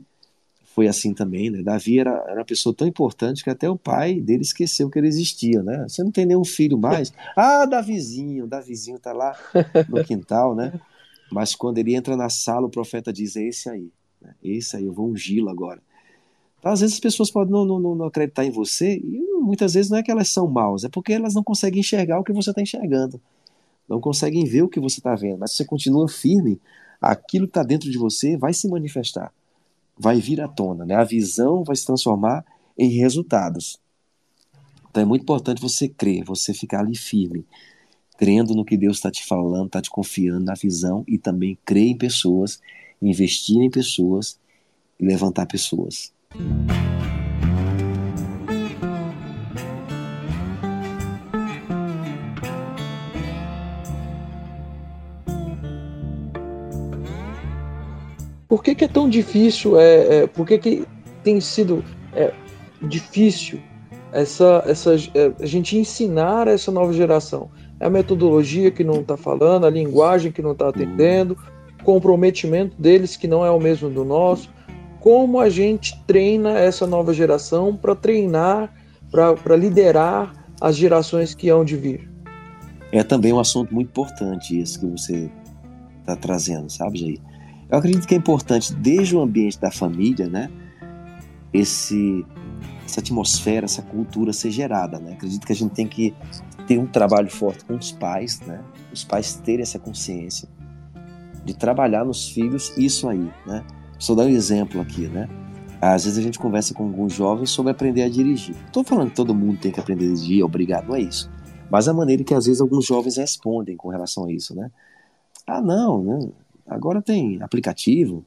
foi 0.77 0.87
assim 0.87 1.11
também, 1.11 1.49
né? 1.49 1.63
Davi 1.63 1.97
era, 1.97 2.23
era 2.27 2.35
uma 2.35 2.45
pessoa 2.45 2.71
tão 2.71 2.87
importante 2.87 3.43
que 3.43 3.49
até 3.49 3.67
o 3.67 3.75
pai 3.75 4.21
dele 4.21 4.43
esqueceu 4.43 4.91
que 4.91 4.99
ele 4.99 5.07
existia, 5.07 5.63
né? 5.63 5.87
Você 5.87 6.03
não 6.03 6.11
tem 6.11 6.23
nenhum 6.23 6.45
filho 6.45 6.77
mais. 6.77 7.11
Ah, 7.35 7.65
Davizinho, 7.65 8.45
Davizinho 8.45 8.99
tá 8.99 9.11
lá 9.11 9.35
no 9.89 10.03
quintal, 10.05 10.53
né? 10.53 10.79
Mas 11.31 11.55
quando 11.55 11.79
ele 11.79 11.95
entra 11.95 12.15
na 12.15 12.29
sala, 12.29 12.67
o 12.67 12.69
profeta 12.69 13.11
diz: 13.11 13.35
É 13.35 13.41
esse 13.41 13.67
aí, 13.67 13.91
né? 14.21 14.35
esse 14.43 14.77
aí, 14.77 14.85
eu 14.85 14.93
vou 14.93 15.09
ungí-lo 15.09 15.49
agora. 15.49 15.81
Então, 16.59 16.71
às 16.71 16.81
vezes 16.81 16.93
as 16.93 16.99
pessoas 16.99 17.31
podem 17.31 17.51
não, 17.51 17.65
não, 17.65 17.95
não 17.95 18.05
acreditar 18.05 18.45
em 18.45 18.51
você, 18.51 18.97
e 18.97 19.19
muitas 19.41 19.73
vezes 19.73 19.89
não 19.89 19.97
é 19.97 20.03
que 20.03 20.11
elas 20.11 20.29
são 20.29 20.47
maus, 20.47 20.83
é 20.83 20.89
porque 20.89 21.11
elas 21.11 21.33
não 21.33 21.43
conseguem 21.43 21.79
enxergar 21.79 22.19
o 22.19 22.23
que 22.23 22.31
você 22.31 22.51
está 22.51 22.61
enxergando, 22.61 23.19
não 23.89 23.99
conseguem 23.99 24.45
ver 24.45 24.61
o 24.61 24.69
que 24.69 24.79
você 24.79 24.99
está 24.99 25.15
vendo, 25.15 25.39
mas 25.39 25.51
se 25.51 25.57
você 25.57 25.65
continua 25.65 26.07
firme, 26.07 26.61
aquilo 27.01 27.47
que 27.47 27.51
está 27.51 27.63
dentro 27.63 27.89
de 27.89 27.97
você 27.97 28.37
vai 28.37 28.53
se 28.53 28.67
manifestar 28.67 29.33
vai 29.97 30.19
vir 30.19 30.41
à 30.41 30.47
tona, 30.47 30.85
né? 30.85 30.95
A 30.95 31.03
visão 31.03 31.63
vai 31.63 31.75
se 31.75 31.85
transformar 31.85 32.45
em 32.77 32.89
resultados. 32.89 33.79
Então 34.89 35.03
é 35.03 35.05
muito 35.05 35.23
importante 35.23 35.61
você 35.61 35.87
crer, 35.87 36.23
você 36.23 36.53
ficar 36.53 36.79
ali 36.79 36.95
firme, 36.95 37.45
crendo 38.17 38.55
no 38.55 38.65
que 38.65 38.77
Deus 38.77 38.97
está 38.97 39.11
te 39.11 39.25
falando, 39.25 39.67
está 39.67 39.81
te 39.81 39.89
confiando 39.89 40.45
na 40.45 40.53
visão 40.53 41.03
e 41.07 41.17
também 41.17 41.57
crer 41.65 41.87
em 41.87 41.97
pessoas, 41.97 42.59
investir 43.01 43.57
em 43.57 43.69
pessoas 43.69 44.39
e 44.99 45.05
levantar 45.05 45.45
pessoas. 45.45 46.11
Por 58.47 58.63
que, 58.63 58.73
que 58.73 58.85
é 58.85 58.87
tão 58.87 59.09
difícil? 59.09 59.79
É, 59.79 60.19
é, 60.19 60.27
por 60.27 60.47
que, 60.47 60.57
que 60.57 60.87
tem 61.23 61.41
sido 61.41 61.83
é, 62.13 62.33
difícil 62.81 63.59
essa, 64.11 64.63
essa, 64.65 64.95
é, 65.13 65.31
a 65.41 65.45
gente 65.45 65.77
ensinar 65.77 66.47
essa 66.47 66.71
nova 66.71 66.93
geração? 66.93 67.49
É 67.79 67.85
a 67.85 67.89
metodologia 67.89 68.71
que 68.71 68.83
não 68.83 69.01
está 69.01 69.17
falando, 69.17 69.65
a 69.65 69.69
linguagem 69.69 70.31
que 70.31 70.41
não 70.41 70.53
está 70.53 70.69
atendendo, 70.69 71.37
comprometimento 71.83 72.75
deles 72.81 73.17
que 73.17 73.27
não 73.27 73.45
é 73.45 73.51
o 73.51 73.59
mesmo 73.59 73.89
do 73.89 74.05
nosso. 74.05 74.49
Como 74.99 75.39
a 75.39 75.49
gente 75.49 76.01
treina 76.07 76.57
essa 76.57 76.87
nova 76.87 77.13
geração 77.13 77.75
para 77.75 77.95
treinar, 77.95 78.73
para 79.11 79.55
liderar 79.55 80.33
as 80.59 80.75
gerações 80.75 81.35
que 81.35 81.49
hão 81.49 81.63
de 81.63 81.75
vir? 81.75 82.09
É 82.91 83.03
também 83.03 83.33
um 83.33 83.39
assunto 83.39 83.73
muito 83.73 83.89
importante 83.89 84.57
esse 84.57 84.79
que 84.79 84.85
você 84.85 85.29
está 85.99 86.15
trazendo, 86.15 86.69
sabe, 86.69 86.99
Jair? 86.99 87.36
Eu 87.69 87.77
acredito 87.77 88.07
que 88.07 88.15
é 88.15 88.17
importante, 88.17 88.73
desde 88.73 89.15
o 89.15 89.21
ambiente 89.21 89.59
da 89.59 89.69
família, 89.69 90.27
né, 90.27 90.49
esse, 91.53 92.25
essa 92.85 92.99
atmosfera, 92.99 93.65
essa 93.65 93.81
cultura 93.81 94.31
ser 94.31 94.51
gerada. 94.51 94.99
Né? 94.99 95.13
Acredito 95.13 95.45
que 95.45 95.51
a 95.51 95.55
gente 95.55 95.73
tem 95.73 95.87
que 95.87 96.13
ter 96.65 96.77
um 96.77 96.85
trabalho 96.85 97.29
forte 97.29 97.65
com 97.65 97.75
os 97.75 97.91
pais, 97.91 98.39
né? 98.41 98.63
os 98.91 99.03
pais 99.03 99.35
terem 99.35 99.61
essa 99.61 99.79
consciência 99.79 100.47
de 101.43 101.53
trabalhar 101.53 102.05
nos 102.05 102.29
filhos 102.29 102.73
isso 102.77 103.07
aí. 103.07 103.29
Né? 103.45 103.63
Só 103.97 104.15
dar 104.15 104.23
um 104.23 104.29
exemplo 104.29 104.81
aqui, 104.81 105.07
né? 105.07 105.29
Às 105.79 106.05
vezes 106.05 106.17
a 106.17 106.21
gente 106.21 106.39
conversa 106.39 106.73
com 106.73 106.83
alguns 106.83 107.13
jovens 107.13 107.51
sobre 107.51 107.71
aprender 107.71 108.01
a 108.01 108.09
dirigir. 108.09 108.55
Estou 108.65 108.83
falando 108.83 109.09
que 109.09 109.15
todo 109.15 109.33
mundo 109.33 109.59
tem 109.59 109.71
que 109.71 109.79
aprender 109.79 110.05
a 110.05 110.13
dirigir, 110.13 110.43
obrigado, 110.43 110.87
não 110.87 110.95
é 110.95 111.01
isso. 111.01 111.29
Mas 111.69 111.87
a 111.87 111.93
maneira 111.93 112.23
que 112.23 112.33
às 112.33 112.45
vezes 112.45 112.59
alguns 112.59 112.85
jovens 112.85 113.17
respondem 113.17 113.77
com 113.77 113.89
relação 113.89 114.25
a 114.25 114.31
isso, 114.31 114.55
né? 114.55 114.71
Ah, 115.45 115.61
não, 115.61 116.03
né? 116.03 116.29
Agora 116.67 117.01
tem 117.01 117.41
aplicativo, 117.41 118.25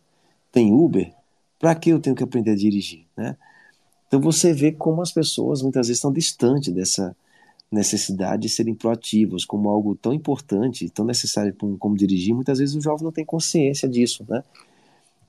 tem 0.50 0.72
Uber. 0.72 1.12
Para 1.59 1.74
que 1.74 1.90
eu 1.90 2.00
tenho 2.00 2.16
que 2.16 2.22
aprender 2.22 2.53
a 2.53 2.57
dirigir? 2.57 3.05
Né? 3.16 3.37
Então 4.09 4.20
você 4.20 4.53
vê 4.53 4.72
como 4.72 5.03
as 5.03 5.12
pessoas 5.12 5.62
muitas 5.62 5.87
vezes 5.87 5.98
estão 5.98 6.12
distantes 6.12 6.72
dessa 6.72 7.14
necessidade 7.70 8.42
de 8.42 8.48
serem 8.48 8.74
proativos, 8.74 9.44
como 9.44 9.68
algo 9.68 9.94
tão 9.94 10.12
importante, 10.12 10.88
tão 10.88 11.05
necessário 11.05 11.55
como, 11.55 11.79
como 11.79 11.96
dirigir. 11.96 12.35
Muitas 12.35 12.59
vezes 12.59 12.74
o 12.74 12.81
jovem 12.81 13.05
não 13.05 13.12
tem 13.12 13.24
consciência 13.24 13.88
disso, 13.88 14.24
né? 14.29 14.42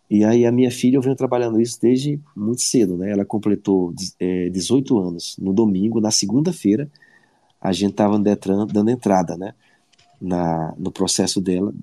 E 0.10 0.26
aí 0.26 0.46
a 0.46 0.52
minha 0.52 0.72
filha, 0.72 0.98
eu 0.98 1.02
venho 1.02 1.16
trabalhando 1.16 1.62
isso 1.62 1.80
desde 1.80 2.20
muito 2.36 2.62
cedo, 2.62 2.98
né? 2.98 3.12
Ela 3.12 3.24
completou 3.24 3.94
é, 4.20 4.50
18 4.50 4.98
anos 4.98 5.38
no 5.38 5.54
domingo, 5.54 6.02
na 6.02 6.12
segunda-feira, 6.12 6.90
a 7.62 7.72
gente 7.72 7.92
estava 7.92 8.18
dando 8.18 8.90
entrada, 8.90 9.38
né? 9.38 9.54
Na, 10.20 10.74
no 10.78 10.92
processo 10.92 11.40
dela 11.40 11.74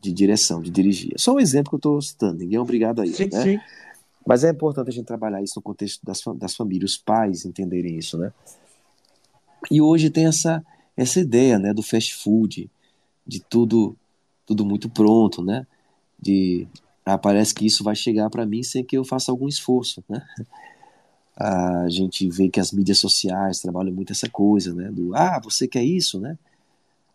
de 0.00 0.12
direção, 0.12 0.60
de 0.60 0.70
dirigir. 0.70 1.12
É 1.14 1.18
só 1.18 1.34
um 1.34 1.40
exemplo 1.40 1.70
que 1.70 1.74
eu 1.74 1.78
estou 1.78 2.02
citando, 2.02 2.38
ninguém 2.38 2.56
é 2.56 2.60
obrigado 2.60 3.00
a 3.00 3.06
isso. 3.06 3.16
Sim, 3.16 3.28
né? 3.32 3.42
sim. 3.42 3.60
Mas 4.26 4.44
é 4.44 4.50
importante 4.50 4.88
a 4.88 4.92
gente 4.92 5.06
trabalhar 5.06 5.42
isso 5.42 5.54
no 5.56 5.62
contexto 5.62 6.04
das, 6.04 6.22
das 6.36 6.54
famílias, 6.54 6.92
os 6.92 6.98
pais 6.98 7.44
entenderem 7.44 7.96
isso, 7.96 8.18
né? 8.18 8.32
E 9.70 9.80
hoje 9.80 10.10
tem 10.10 10.26
essa, 10.26 10.64
essa 10.96 11.18
ideia, 11.18 11.58
né, 11.58 11.72
do 11.72 11.82
fast 11.82 12.14
food, 12.14 12.70
de 13.26 13.40
tudo 13.40 13.96
tudo 14.48 14.64
muito 14.64 14.88
pronto, 14.88 15.44
né? 15.44 15.66
De 16.18 16.66
ah, 17.04 17.18
parece 17.18 17.54
que 17.54 17.66
isso 17.66 17.84
vai 17.84 17.94
chegar 17.94 18.30
para 18.30 18.46
mim 18.46 18.62
sem 18.62 18.82
que 18.82 18.96
eu 18.96 19.04
faça 19.04 19.30
algum 19.30 19.46
esforço, 19.46 20.02
né? 20.08 20.26
A 21.40 21.88
gente 21.88 22.28
vê 22.28 22.48
que 22.48 22.58
as 22.58 22.72
mídias 22.72 22.98
sociais 22.98 23.60
trabalham 23.60 23.94
muito 23.94 24.12
essa 24.12 24.28
coisa, 24.28 24.74
né? 24.74 24.90
Do 24.90 25.14
ah, 25.14 25.40
você 25.42 25.68
quer 25.68 25.84
isso, 25.84 26.18
né? 26.18 26.36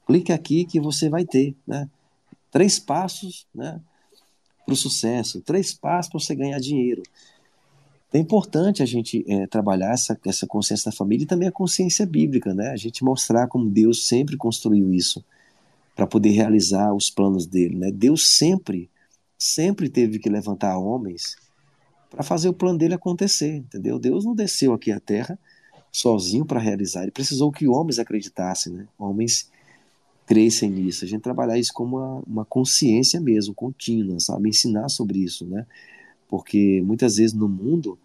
Clique 0.08 0.32
aqui 0.32 0.64
que 0.64 0.80
você 0.80 1.10
vai 1.10 1.26
ter, 1.26 1.54
né? 1.68 1.90
Três 2.54 2.78
passos 2.78 3.48
né, 3.54 3.82
para 4.64 4.74
o 4.74 4.78
sucesso, 4.78 5.42
três 5.42 5.74
passos 5.74 6.12
para 6.12 6.20
você 6.20 6.36
ganhar 6.36 6.60
dinheiro. 6.60 7.02
É 8.14 8.20
importante 8.20 8.84
a 8.84 8.86
gente 8.86 9.26
é, 9.28 9.48
trabalhar 9.48 9.92
essa, 9.92 10.18
essa 10.24 10.46
consciência 10.46 10.92
da 10.92 10.96
família 10.96 11.24
e 11.24 11.28
também 11.28 11.48
a 11.48 11.52
consciência 11.52 12.06
bíblica, 12.06 12.54
né? 12.54 12.70
A 12.70 12.76
gente 12.76 13.04
mostrar 13.04 13.48
como 13.48 13.68
Deus 13.68 14.06
sempre 14.06 14.38
construiu 14.38 14.94
isso 14.94 15.26
para 15.96 16.06
poder 16.06 16.30
realizar 16.30 16.94
os 16.94 17.10
planos 17.10 17.48
dele, 17.48 17.76
né? 17.76 17.92
Deus 17.92 18.30
sempre, 18.30 18.88
sempre 19.36 19.90
teve 19.90 20.20
que 20.20 20.30
levantar 20.30 20.78
homens 20.78 21.36
para 22.08 22.22
fazer 22.22 22.50
o 22.50 22.54
plano 22.54 22.78
dele 22.78 22.94
acontecer, 22.94 23.56
entendeu? 23.56 23.98
Deus 23.98 24.24
não 24.24 24.36
desceu 24.36 24.74
aqui 24.74 24.92
à 24.92 25.00
terra 25.00 25.40
sozinho 25.92 26.46
para 26.46 26.60
realizar. 26.60 27.02
Ele 27.02 27.12
precisou 27.12 27.52
que 27.52 27.68
homens 27.68 27.98
acreditassem, 27.98 28.74
né? 28.74 28.88
Homens 28.96 29.50
crescem 30.26 30.70
nisso. 30.70 31.06
A 31.06 31.08
gente 31.08 31.22
trabalhar 31.22 31.58
isso 31.58 31.74
como 31.74 31.98
uma, 31.98 32.24
uma 32.26 32.46
consciência 32.46 33.20
mesmo, 33.20 33.54
contínua, 33.54 34.20
sabe? 34.20 34.50
Ensinar 34.50 34.90
sobre 34.90 35.20
isso, 35.20 35.46
né? 35.46 35.66
Porque 36.28 36.82
muitas 36.82 37.18
vezes 37.18 37.34
no 37.34 37.48
mundo 37.48 37.98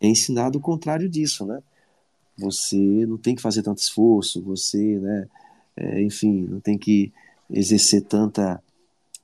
é 0.00 0.06
ensinado 0.06 0.58
o 0.58 0.60
contrário 0.60 1.08
disso, 1.08 1.44
né? 1.46 1.62
Você 2.36 2.76
não 2.76 3.16
tem 3.16 3.34
que 3.34 3.42
fazer 3.42 3.62
tanto 3.62 3.78
esforço, 3.78 4.42
você, 4.42 4.98
né? 4.98 5.28
É, 5.76 6.02
enfim, 6.02 6.46
não 6.48 6.60
tem 6.60 6.76
que 6.76 7.12
exercer 7.50 8.02
tanta 8.02 8.62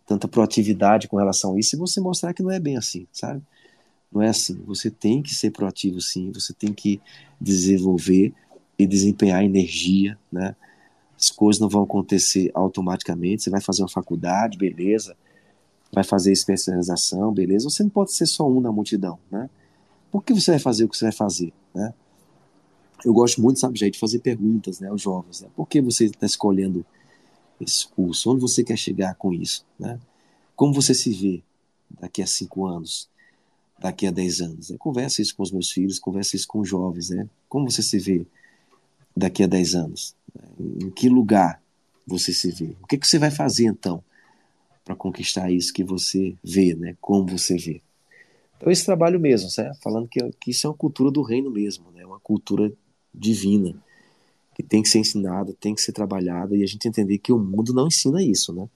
tanta 0.06 0.28
proatividade 0.28 1.08
com 1.08 1.16
relação 1.16 1.54
a 1.54 1.58
isso 1.58 1.74
e 1.74 1.78
você 1.78 2.00
mostrar 2.00 2.32
que 2.32 2.42
não 2.42 2.50
é 2.50 2.60
bem 2.60 2.76
assim, 2.76 3.08
sabe? 3.10 3.42
Não 4.12 4.22
é 4.22 4.28
assim. 4.28 4.54
Você 4.64 4.88
tem 4.88 5.20
que 5.20 5.34
ser 5.34 5.50
proativo, 5.50 6.00
sim. 6.00 6.30
Você 6.32 6.52
tem 6.52 6.72
que 6.72 7.00
desenvolver 7.40 8.32
e 8.78 8.86
desempenhar 8.86 9.44
energia, 9.44 10.16
né? 10.30 10.54
As 11.18 11.30
coisas 11.30 11.60
não 11.60 11.68
vão 11.68 11.82
acontecer 11.82 12.50
automaticamente. 12.54 13.42
Você 13.42 13.50
vai 13.50 13.60
fazer 13.60 13.82
uma 13.82 13.88
faculdade, 13.88 14.58
beleza? 14.58 15.16
Vai 15.92 16.04
fazer 16.04 16.32
especialização, 16.32 17.32
beleza? 17.32 17.70
Você 17.70 17.82
não 17.82 17.90
pode 17.90 18.12
ser 18.12 18.26
só 18.26 18.48
um 18.48 18.60
na 18.60 18.70
multidão, 18.70 19.18
né? 19.30 19.48
Por 20.10 20.22
que 20.22 20.34
você 20.34 20.52
vai 20.52 20.60
fazer 20.60 20.84
o 20.84 20.88
que 20.88 20.96
você 20.96 21.06
vai 21.06 21.12
fazer, 21.12 21.52
né? 21.74 21.94
Eu 23.04 23.12
gosto 23.12 23.40
muito, 23.40 23.60
sabe, 23.60 23.78
gente, 23.78 23.94
de 23.94 23.98
fazer 23.98 24.18
perguntas, 24.20 24.80
né, 24.80 24.88
aos 24.88 25.02
jovens. 25.02 25.42
Né? 25.42 25.48
Por 25.54 25.66
que 25.68 25.80
você 25.80 26.06
está 26.06 26.24
escolhendo 26.24 26.84
esse 27.60 27.86
curso? 27.86 28.32
Onde 28.32 28.40
você 28.40 28.64
quer 28.64 28.76
chegar 28.76 29.14
com 29.14 29.32
isso, 29.32 29.64
né? 29.78 30.00
Como 30.54 30.72
você 30.72 30.94
se 30.94 31.10
vê 31.10 31.42
daqui 32.00 32.22
a 32.22 32.26
cinco 32.26 32.66
anos? 32.66 33.08
daqui 33.78 34.06
a 34.06 34.10
10 34.10 34.40
anos? 34.40 34.70
Né? 34.70 34.76
Conversa 34.78 35.22
isso 35.22 35.34
com 35.36 35.42
os 35.42 35.52
meus 35.52 35.70
filhos, 35.70 35.98
conversa 35.98 36.36
isso 36.36 36.48
com 36.48 36.60
os 36.60 36.68
jovens, 36.68 37.10
né? 37.10 37.28
Como 37.48 37.70
você 37.70 37.82
se 37.82 37.98
vê 37.98 38.26
daqui 39.16 39.42
a 39.42 39.46
10 39.46 39.74
anos? 39.74 40.14
Em 40.58 40.90
que 40.90 41.08
lugar 41.08 41.62
você 42.06 42.32
se 42.32 42.50
vê? 42.50 42.76
O 42.82 42.86
que, 42.86 42.98
que 42.98 43.06
você 43.06 43.18
vai 43.18 43.30
fazer 43.30 43.66
então 43.66 44.02
para 44.84 44.94
conquistar 44.94 45.50
isso 45.50 45.72
que 45.72 45.82
você 45.82 46.36
vê, 46.42 46.74
né? 46.74 46.96
Como 47.00 47.26
você 47.26 47.56
vê? 47.56 47.82
Então 48.56 48.70
esse 48.70 48.84
trabalho 48.84 49.20
mesmo, 49.20 49.50
certo? 49.50 49.78
falando 49.82 50.08
que, 50.08 50.20
que 50.40 50.50
isso 50.50 50.66
é 50.66 50.70
uma 50.70 50.76
cultura 50.76 51.10
do 51.10 51.22
reino 51.22 51.50
mesmo, 51.50 51.90
né? 51.92 52.06
Uma 52.06 52.20
cultura 52.20 52.72
divina 53.12 53.74
que 54.54 54.62
tem 54.62 54.82
que 54.82 54.88
ser 54.88 55.00
ensinada, 55.00 55.54
tem 55.60 55.74
que 55.74 55.82
ser 55.82 55.92
trabalhada 55.92 56.56
e 56.56 56.62
a 56.62 56.66
gente 56.66 56.88
entender 56.88 57.18
que 57.18 57.32
o 57.32 57.38
mundo 57.38 57.74
não 57.74 57.88
ensina 57.88 58.22
isso, 58.22 58.54
né? 58.54 58.66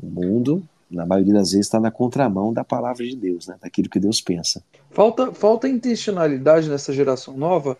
O 0.00 0.06
mundo 0.06 0.62
na 0.92 1.06
maioria 1.06 1.32
das 1.32 1.52
vezes 1.52 1.66
está 1.66 1.80
na 1.80 1.90
contramão 1.90 2.52
da 2.52 2.62
palavra 2.62 3.04
de 3.04 3.16
Deus, 3.16 3.46
né? 3.46 3.56
daquilo 3.60 3.88
que 3.88 3.98
Deus 3.98 4.20
pensa. 4.20 4.62
Falta, 4.90 5.32
falta 5.32 5.68
intencionalidade 5.68 6.68
nessa 6.68 6.92
geração 6.92 7.36
nova? 7.36 7.78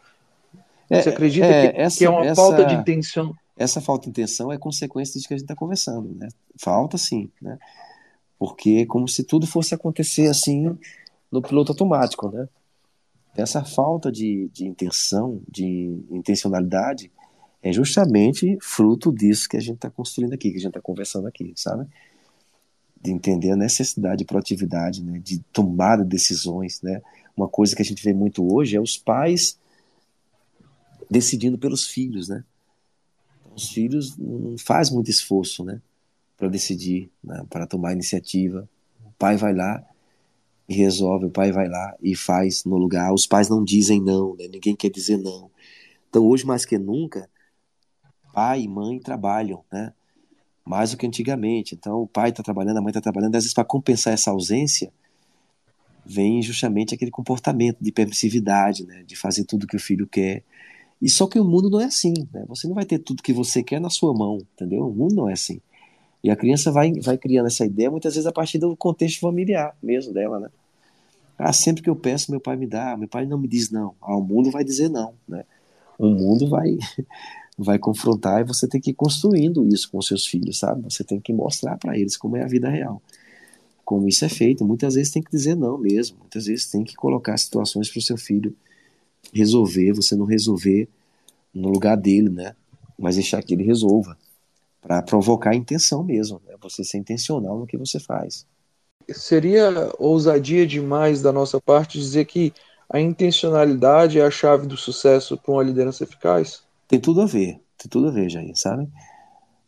É, 0.93 1.01
Você 1.01 1.09
acredita 1.09 1.47
é, 1.47 1.73
que, 1.73 1.81
essa, 1.81 1.99
que, 1.99 2.05
é 2.05 2.11
uma 2.11 2.27
essa, 2.27 2.35
falta 2.35 2.67
de 2.67 2.75
intenção? 2.75 3.35
Essa 3.57 3.81
falta 3.81 4.05
de 4.05 4.11
intenção 4.11 4.53
é 4.53 4.59
consequência 4.59 5.15
disso 5.15 5.27
que 5.27 5.33
a 5.33 5.37
gente 5.39 5.45
está 5.45 5.57
conversando. 5.57 6.15
Né? 6.15 6.29
Falta 6.59 6.99
sim, 6.99 7.31
né? 7.41 7.59
porque 8.39 8.81
é 8.83 8.87
como 8.87 9.09
se 9.09 9.25
tudo 9.25 9.47
fosse 9.47 9.75
acontecer 9.75 10.29
assim 10.29 10.77
no 11.31 11.41
piloto 11.41 11.73
automático. 11.73 12.29
Né? 12.29 12.47
Essa 13.35 13.65
falta 13.65 14.13
de, 14.13 14.51
de 14.53 14.67
intenção, 14.67 15.41
de 15.49 15.99
intencionalidade, 16.11 17.11
é 17.63 17.73
justamente 17.73 18.59
fruto 18.61 19.11
disso 19.11 19.49
que 19.49 19.57
a 19.57 19.61
gente 19.61 19.77
está 19.77 19.89
construindo 19.89 20.35
aqui, 20.35 20.51
que 20.51 20.57
a 20.57 20.61
gente 20.61 20.69
está 20.69 20.81
conversando 20.83 21.27
aqui, 21.27 21.55
sabe? 21.57 21.87
de 23.01 23.11
entender 23.11 23.51
a 23.51 23.57
necessidade 23.57 24.19
de 24.19 24.25
proatividade, 24.25 25.03
né, 25.03 25.19
de 25.19 25.41
tomar 25.53 26.05
decisões, 26.05 26.81
né? 26.83 27.03
Uma 27.37 27.49
coisa 27.49 27.75
que 27.75 27.83
a 27.83 27.85
gente 27.85 28.05
vê 28.05 28.15
muito 28.15 28.47
hoje 28.55 28.77
é 28.77 28.81
os 28.81 28.97
pais 28.97 29.59
decidindo 31.13 31.59
pelos 31.59 31.87
filhos, 31.87 32.29
né? 32.29 32.45
Os 33.55 33.69
filhos 33.69 34.17
não 34.17 34.57
faz 34.59 34.91
muito 34.91 35.11
esforço, 35.11 35.63
né, 35.63 35.81
para 36.39 36.49
decidir, 36.49 37.11
né, 37.23 37.45
para 37.51 37.67
tomar 37.67 37.93
iniciativa. 37.93 38.69
O 39.05 39.11
pai 39.19 39.37
vai 39.37 39.55
lá 39.55 39.85
e 40.69 40.75
resolve, 40.75 41.27
o 41.27 41.31
pai 41.31 41.53
vai 41.53 41.69
lá 41.69 41.95
e 42.03 42.17
faz 42.17 42.65
no 42.65 42.77
lugar. 42.77 43.13
Os 43.13 43.27
pais 43.27 43.49
não 43.49 43.63
dizem 43.63 44.01
não, 44.01 44.35
né? 44.37 44.49
Ninguém 44.49 44.75
quer 44.75 44.91
dizer 44.91 45.19
não. 45.19 45.51
Então 46.09 46.27
hoje 46.27 46.47
mais 46.47 46.65
que 46.65 46.79
nunca, 46.79 47.29
pai 48.33 48.63
e 48.63 48.69
mãe 48.69 48.99
trabalham, 48.99 49.63
né? 49.71 49.93
mais 50.65 50.93
do 50.93 50.97
que 50.97 51.07
antigamente. 51.07 51.75
Então, 51.75 52.03
o 52.03 52.07
pai 52.07 52.31
está 52.31 52.43
trabalhando, 52.43 52.77
a 52.79 52.81
mãe 52.81 52.91
está 52.91 53.01
trabalhando, 53.01 53.35
às 53.35 53.45
vezes, 53.45 53.55
para 53.55 53.65
compensar 53.65 54.13
essa 54.13 54.31
ausência, 54.31 54.93
vem 56.05 56.43
justamente 56.43 56.95
aquele 56.95 57.11
comportamento 57.11 57.79
de 57.81 57.93
permissividade, 57.93 58.85
né, 58.85 59.03
de 59.05 59.17
fazer 59.17 59.45
tudo 59.45 59.67
que 59.67 59.77
o 59.77 59.81
filho 59.81 60.07
quer. 60.07 60.43
E 61.03 61.09
só 61.09 61.27
que 61.27 61.41
o 61.41 61.45
mundo 61.45 61.69
não 61.69 61.81
é 61.81 61.87
assim, 61.87 62.15
né? 62.33 62.45
Você 62.47 62.69
não 62.69 62.77
vai 62.77 62.85
ter 62.85 63.01
tudo 63.01 63.25
que 63.25 63.33
você 63.33 63.61
quer 63.61 63.81
na 63.81 63.91
sua 63.91 64.15
mão, 64.15 64.39
entendeu? 64.55 64.87
O 64.87 64.95
mundo 64.95 65.17
não 65.17 65.29
é 65.29 65.33
assim. 65.33 65.61
E 66.23 66.31
a 66.31 66.37
criança 66.37 66.71
vai, 66.71 66.93
vai 67.01 67.19
criando 67.19 67.47
essa 67.47 67.67
ideia 67.67 67.91
muitas 67.91 68.15
vezes 68.15 68.25
a 68.25 68.33
partir 68.33 68.59
do 68.59 68.77
contexto 68.77 69.19
familiar 69.19 69.77
mesmo 69.83 70.15
dela, 70.15 70.39
né? 70.39 70.49
Ah, 71.37 71.53
sempre 71.53 71.83
que 71.83 71.91
eu 71.91 71.97
peço, 71.97 72.31
meu 72.31 72.39
pai 72.39 72.55
me 72.55 72.69
dá, 72.69 72.97
meu 72.97 73.09
pai 73.09 73.27
não 73.27 73.37
me 73.37 73.49
diz 73.49 73.69
não. 73.69 73.97
Ah, 74.01 74.17
o 74.17 74.23
mundo 74.23 74.53
vai 74.53 74.63
dizer 74.63 74.89
não, 74.89 75.13
né? 75.27 75.45
O 75.99 76.09
mundo 76.09 76.49
vai 76.49 76.79
vai 77.59 77.81
confrontar 77.81 78.41
e 78.41 78.45
você 78.45 78.69
tem 78.69 78.81
que 78.81 78.93
ir 78.93 78.95
construindo 78.95 79.67
isso 79.67 79.91
com 79.91 80.01
seus 80.01 80.25
filhos, 80.25 80.61
sabe? 80.61 80.85
Você 80.85 81.03
tem 81.03 81.21
que 81.21 81.33
mostrar 81.33 81.79
para 81.79 81.99
eles 81.99 82.17
como 82.17 82.37
é 82.37 82.45
a 82.45 82.47
vida 82.47 82.71
real. 82.71 83.03
Como 83.85 84.07
isso 84.07 84.25
é 84.25 84.29
feito. 84.29 84.65
Muitas 84.65 84.95
vezes 84.95 85.13
tem 85.13 85.21
que 85.21 85.33
dizer 85.33 85.57
não 85.57 85.77
mesmo. 85.77 86.19
Muitas 86.21 86.47
vezes 86.47 86.71
tem 86.71 86.85
que 86.85 86.95
colocar 86.95 87.37
situações 87.37 87.91
para 87.91 87.99
o 87.99 88.03
seu 88.03 88.17
filho 88.17 88.55
resolver, 89.33 89.93
você 89.93 90.17
não 90.17 90.25
resolver 90.25 90.89
no 91.53 91.69
lugar 91.69 91.97
dele, 91.97 92.29
né? 92.29 92.55
Mas 92.99 93.17
deixar 93.17 93.43
que 93.43 93.55
ele 93.55 93.65
resolva. 93.65 94.17
Para 94.81 95.03
provocar 95.03 95.51
a 95.51 95.57
intenção 95.57 96.03
mesmo, 96.03 96.41
né? 96.47 96.55
Você 96.61 96.83
ser 96.83 96.99
intencional 96.99 97.59
no 97.59 97.67
que 97.67 97.77
você 97.77 98.01
faz. 98.01 98.47
Seria 99.11 99.93
ousadia 99.99 100.67
demais 100.67 101.23
da 101.23 101.33
nossa 101.33 101.61
parte 101.61 101.99
dizer 101.99 102.25
que 102.25 102.53
a 102.89 103.01
intencionalidade 103.01 104.19
é 104.19 104.23
a 104.23 104.31
chave 104.31 104.67
do 104.67 104.77
sucesso 104.77 105.37
para 105.37 105.53
uma 105.53 105.63
liderança 105.63 106.05
eficaz? 106.05 106.63
Tem 106.87 107.01
tudo 107.01 107.23
a 107.23 107.27
ver, 107.27 107.61
tem 107.79 107.89
tudo 107.89 108.09
a 108.09 108.11
ver, 108.11 108.29
Jair, 108.29 108.53
sabe? 108.55 108.89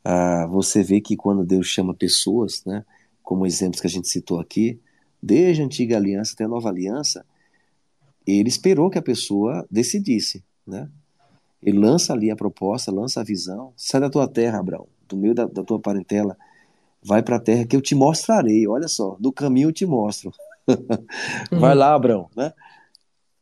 Ah, 0.04 0.46
você 0.46 0.82
vê 0.82 1.00
que 1.00 1.16
quando 1.16 1.44
Deus 1.44 1.66
chama 1.66 1.94
pessoas, 1.94 2.62
né, 2.66 2.84
como 3.22 3.46
exemplos 3.46 3.80
que 3.80 3.86
a 3.86 3.90
gente 3.90 4.08
citou 4.08 4.38
aqui, 4.38 4.78
desde 5.22 5.62
a 5.62 5.64
antiga 5.64 5.96
aliança 5.96 6.34
até 6.34 6.44
a 6.44 6.48
nova 6.48 6.68
aliança, 6.68 7.24
ele 8.26 8.48
esperou 8.48 8.90
que 8.90 8.98
a 8.98 9.02
pessoa 9.02 9.66
decidisse, 9.70 10.44
né? 10.66 10.88
Ele 11.62 11.78
lança 11.78 12.12
ali 12.12 12.30
a 12.30 12.36
proposta, 12.36 12.92
lança 12.92 13.20
a 13.20 13.24
visão, 13.24 13.72
sai 13.76 14.00
da 14.00 14.10
tua 14.10 14.28
terra, 14.28 14.58
Abraão, 14.58 14.86
do 15.08 15.16
meio 15.16 15.34
da, 15.34 15.46
da 15.46 15.62
tua 15.62 15.80
parentela, 15.80 16.36
vai 17.02 17.22
para 17.22 17.36
a 17.36 17.40
terra 17.40 17.64
que 17.64 17.74
eu 17.74 17.80
te 17.80 17.94
mostrarei. 17.94 18.66
Olha 18.66 18.88
só, 18.88 19.16
do 19.18 19.32
caminho 19.32 19.68
eu 19.68 19.72
te 19.72 19.86
mostro. 19.86 20.32
vai 21.50 21.72
uhum. 21.72 21.78
lá, 21.78 21.94
Abraão, 21.94 22.28
né? 22.36 22.52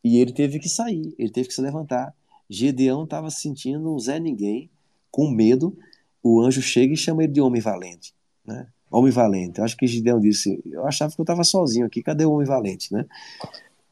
E 0.04 0.18
ele 0.18 0.32
teve 0.32 0.58
que 0.58 0.68
sair, 0.68 1.14
ele 1.18 1.30
teve 1.30 1.48
que 1.48 1.54
se 1.54 1.60
levantar. 1.60 2.14
Gedeão 2.48 3.04
estava 3.04 3.30
se 3.30 3.40
sentindo 3.40 3.94
um 3.94 3.98
Zé 3.98 4.18
Ninguém, 4.18 4.68
com 5.10 5.30
medo. 5.30 5.76
O 6.22 6.40
anjo 6.40 6.60
chega 6.60 6.92
e 6.92 6.96
chama 6.96 7.24
ele 7.24 7.32
de 7.32 7.40
homem 7.40 7.60
valente. 7.60 8.14
Né? 8.44 8.66
Homem 8.90 9.12
valente. 9.12 9.58
Eu 9.58 9.64
acho 9.64 9.76
que 9.76 9.86
Gedeão 9.86 10.20
disse: 10.20 10.60
Eu 10.66 10.86
achava 10.86 11.14
que 11.14 11.20
eu 11.20 11.24
estava 11.24 11.44
sozinho 11.44 11.86
aqui, 11.86 12.02
cadê 12.02 12.24
o 12.24 12.32
homem 12.32 12.46
valente? 12.46 12.92
Né? 12.92 13.06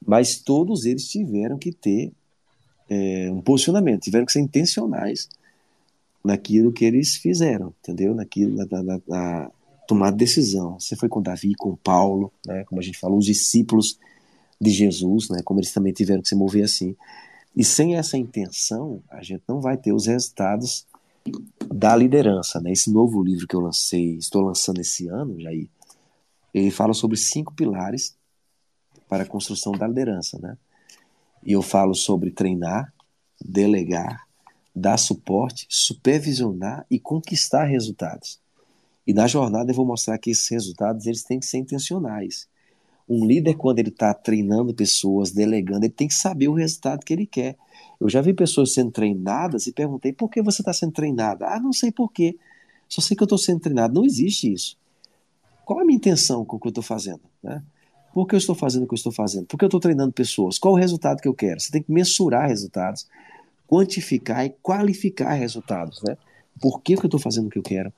Mas 0.05 0.37
todos 0.37 0.85
eles 0.85 1.09
tiveram 1.09 1.59
que 1.59 1.73
ter 1.73 2.13
é, 2.89 3.31
um 3.31 3.41
posicionamento, 3.41 4.03
tiveram 4.03 4.27
que 4.27 4.33
ser 4.33 4.41
intencionais 4.41 5.29
naquilo 6.25 6.73
que 6.73 6.85
eles 6.85 7.17
fizeram, 7.17 7.75
entendeu? 7.81 8.15
Naquilo, 8.15 8.57
na, 8.57 8.83
na, 8.83 9.01
na 9.07 9.51
tomar 9.87 10.13
decisão. 10.13 10.79
Você 10.79 10.95
foi 10.95 11.09
com 11.09 11.21
Davi, 11.21 11.55
com 11.57 11.75
Paulo, 11.75 12.33
né? 12.47 12.65
como 12.65 12.81
a 12.81 12.85
gente 12.85 12.99
falou, 12.99 13.19
os 13.19 13.27
discípulos 13.27 13.99
de 14.61 14.71
Jesus, 14.71 15.29
né? 15.31 15.41
como 15.45 15.59
eles 15.59 15.73
também 15.73 15.93
tiveram 15.93 16.23
que 16.23 16.29
se 16.29 16.37
mover 16.37 16.65
assim. 16.65 16.95
E 17.57 17.65
sem 17.65 17.97
essa 17.97 18.17
intenção, 18.17 19.03
a 19.11 19.23
gente 19.23 19.43
não 19.49 19.61
vai 19.61 19.77
ter 19.77 19.93
os 19.93 20.07
resultados 20.07 20.87
da 21.75 21.97
liderança. 21.97 22.61
Né? 22.61 22.71
Esse 22.71 22.91
novo 22.91 23.21
livro 23.23 23.49
que 23.49 23.57
eu 23.57 23.61
lancei, 23.61 24.17
estou 24.17 24.43
lançando 24.43 24.81
esse 24.81 25.09
ano, 25.09 25.41
Jair, 25.41 25.69
ele 26.55 26.71
fala 26.71 26.95
sobre 26.95 27.17
cinco 27.17 27.53
pilares 27.53 28.15
para 29.11 29.25
a 29.25 29.27
construção 29.27 29.73
da 29.73 29.89
liderança. 29.89 30.39
Né? 30.39 30.57
E 31.45 31.53
eu 31.53 31.61
falo 31.61 31.95
sobre 31.95 32.31
treinar, 32.31 32.95
delegar, 33.45 34.27
dar 34.75 34.97
suporte, 34.97 35.67
supervisionar 35.69 36.87
e 36.89 37.01
conquistar 37.01 37.65
resultados. 37.65 38.39
E 39.05 39.13
na 39.13 39.27
jornada 39.27 39.73
eu 39.73 39.75
vou 39.75 39.85
mostrar 39.85 40.17
que 40.17 40.31
esses 40.31 40.49
resultados 40.49 41.07
eles 41.07 41.25
têm 41.25 41.41
que 41.41 41.47
ser 41.47 41.59
intencionais. 41.59 42.49
Um 43.09 43.27
líder, 43.27 43.55
quando 43.55 43.81
ele 43.81 43.89
está 43.89 44.15
treinando 44.15 44.73
pessoas, 44.73 45.33
delegando, 45.33 45.85
ele 45.85 45.93
tem 45.93 46.07
que 46.07 46.15
saber 46.15 46.47
o 46.47 46.55
resultado 46.55 47.05
que 47.05 47.13
ele 47.13 47.27
quer. 47.27 47.57
Eu 48.01 48.09
já 48.09 48.21
vi 48.21 48.33
pessoas 48.33 48.73
sendo 48.73 48.93
treinadas 48.93 49.67
e 49.67 49.73
perguntei 49.73 50.13
por 50.13 50.31
que 50.31 50.41
você 50.41 50.63
está 50.63 50.73
sendo 50.73 50.93
treinada? 50.93 51.49
Ah, 51.49 51.59
não 51.59 51.73
sei 51.73 51.91
por 51.91 52.13
quê. 52.13 52.39
Só 52.89 53.01
sei 53.01 53.17
que 53.17 53.23
eu 53.25 53.27
estou 53.27 53.39
sendo 53.39 53.59
treinado. 53.59 53.95
Não 53.95 54.05
existe 54.05 54.53
isso. 54.53 54.79
Qual 55.65 55.81
a 55.81 55.85
minha 55.85 55.97
intenção 55.97 56.45
com 56.45 56.57
o 56.57 56.61
que 56.61 56.69
eu 56.69 56.71
estou 56.71 56.85
fazendo? 56.85 57.23
Né? 57.43 57.61
Por 58.13 58.27
que 58.27 58.35
eu 58.35 58.39
estou 58.39 58.55
fazendo 58.55 58.85
o 58.85 58.87
que 58.87 58.95
eu 58.95 58.97
estou 58.97 59.13
fazendo? 59.13 59.47
Por 59.47 59.57
que 59.57 59.65
eu 59.65 59.69
estou 59.69 59.81
treinando 59.81 60.13
pessoas? 60.13 60.59
Qual 60.59 60.75
o 60.75 60.77
resultado 60.77 61.21
que 61.21 61.29
eu 61.29 61.35
quero? 61.35 61.61
Você 61.61 61.71
tem 61.71 61.83
que 61.83 61.93
mensurar 61.93 62.49
resultados 62.49 63.07
quantificar 63.71 64.45
e 64.45 64.51
qualificar 64.61 65.33
resultados, 65.35 66.03
né? 66.03 66.17
Por 66.61 66.83
que, 66.83 66.97
que 66.97 67.03
eu 67.03 67.07
estou 67.07 67.21
fazendo 67.21 67.47
o 67.47 67.51
que 67.51 67.59
eu 67.59 67.63
quero? 67.63 67.93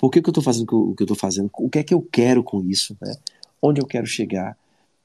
Por 0.00 0.10
que, 0.10 0.20
que 0.20 0.28
eu 0.28 0.32
estou 0.32 0.42
fazendo 0.42 0.64
o 0.64 0.96
que 0.96 1.02
eu 1.04 1.04
estou 1.04 1.16
fazendo? 1.16 1.48
O 1.56 1.70
que 1.70 1.78
é 1.78 1.84
que 1.84 1.94
eu 1.94 2.02
quero 2.02 2.42
com 2.42 2.60
isso, 2.64 2.96
né? 3.00 3.14
Onde 3.62 3.80
eu 3.80 3.86
quero 3.86 4.04
chegar? 4.04 4.58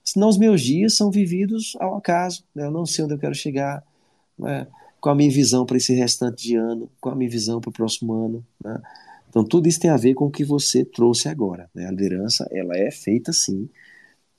Senão 0.04 0.28
os 0.28 0.40
meus 0.40 0.60
dias 0.60 0.98
são 0.98 1.12
vividos 1.12 1.78
ao 1.80 1.96
acaso, 1.96 2.44
né? 2.56 2.66
Eu 2.66 2.72
não 2.72 2.84
sei 2.84 3.06
onde 3.06 3.14
eu 3.14 3.20
quero 3.20 3.36
chegar, 3.36 3.84
né? 4.40 4.66
Qual 5.00 5.14
a 5.14 5.16
minha 5.16 5.30
visão 5.30 5.68
para 5.68 5.78
esse 5.78 5.94
restante 5.94 6.48
de 6.48 6.56
ano? 6.56 6.90
Qual 7.00 7.14
a 7.14 7.16
minha 7.16 7.30
visão 7.30 7.62
para 7.62 7.70
o 7.70 7.74
próximo 7.74 8.12
ano, 8.12 8.46
né? 8.64 8.82
Então 9.30 9.44
tudo 9.44 9.68
isso 9.68 9.80
tem 9.80 9.92
a 9.92 9.98
ver 9.98 10.16
com 10.16 10.26
o 10.26 10.32
que 10.32 10.44
você 10.44 10.84
trouxe 10.84 11.30
agora, 11.30 11.70
né? 11.76 11.86
A 11.86 11.92
liderança, 11.92 12.48
ela 12.52 12.76
é 12.76 12.90
feita 12.90 13.32
sim 13.32 13.70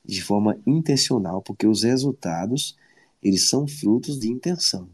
de 0.04 0.22
forma 0.22 0.58
intencional, 0.66 1.42
porque 1.42 1.66
os 1.66 1.82
resultados 1.82 2.76
eles 3.22 3.48
são 3.48 3.66
frutos 3.66 4.18
de 4.18 4.28
intenção. 4.28 4.88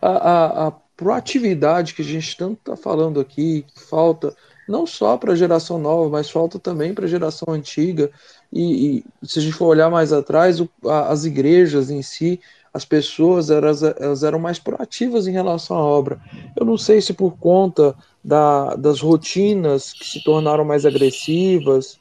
A, 0.00 0.08
a, 0.08 0.66
a 0.68 0.70
proatividade 0.70 1.94
que 1.94 2.02
a 2.02 2.04
gente 2.04 2.36
tanto 2.36 2.58
está 2.58 2.76
falando 2.76 3.18
aqui, 3.18 3.62
que 3.62 3.80
falta 3.80 4.34
não 4.68 4.86
só 4.86 5.16
para 5.16 5.32
a 5.32 5.36
geração 5.36 5.78
nova, 5.78 6.10
mas 6.10 6.28
falta 6.28 6.58
também 6.58 6.92
para 6.92 7.04
a 7.04 7.08
geração 7.08 7.54
antiga. 7.54 8.10
E, 8.52 9.04
e, 9.22 9.26
se 9.26 9.38
a 9.38 9.42
gente 9.42 9.54
for 9.54 9.66
olhar 9.66 9.90
mais 9.90 10.12
atrás, 10.12 10.60
o, 10.60 10.68
a, 10.84 11.08
as 11.08 11.24
igrejas 11.24 11.90
em 11.90 12.02
si, 12.02 12.40
as 12.74 12.84
pessoas 12.84 13.48
elas, 13.48 13.82
elas 13.82 14.22
eram 14.22 14.38
mais 14.38 14.58
proativas 14.58 15.26
em 15.26 15.32
relação 15.32 15.76
à 15.76 15.84
obra. 15.84 16.20
Eu 16.56 16.66
não 16.66 16.76
sei 16.76 17.00
se 17.00 17.14
por 17.14 17.38
conta 17.38 17.94
da, 18.22 18.74
das 18.74 19.00
rotinas 19.00 19.92
que 19.92 20.04
se 20.04 20.22
tornaram 20.24 20.64
mais 20.64 20.84
agressivas, 20.84 21.98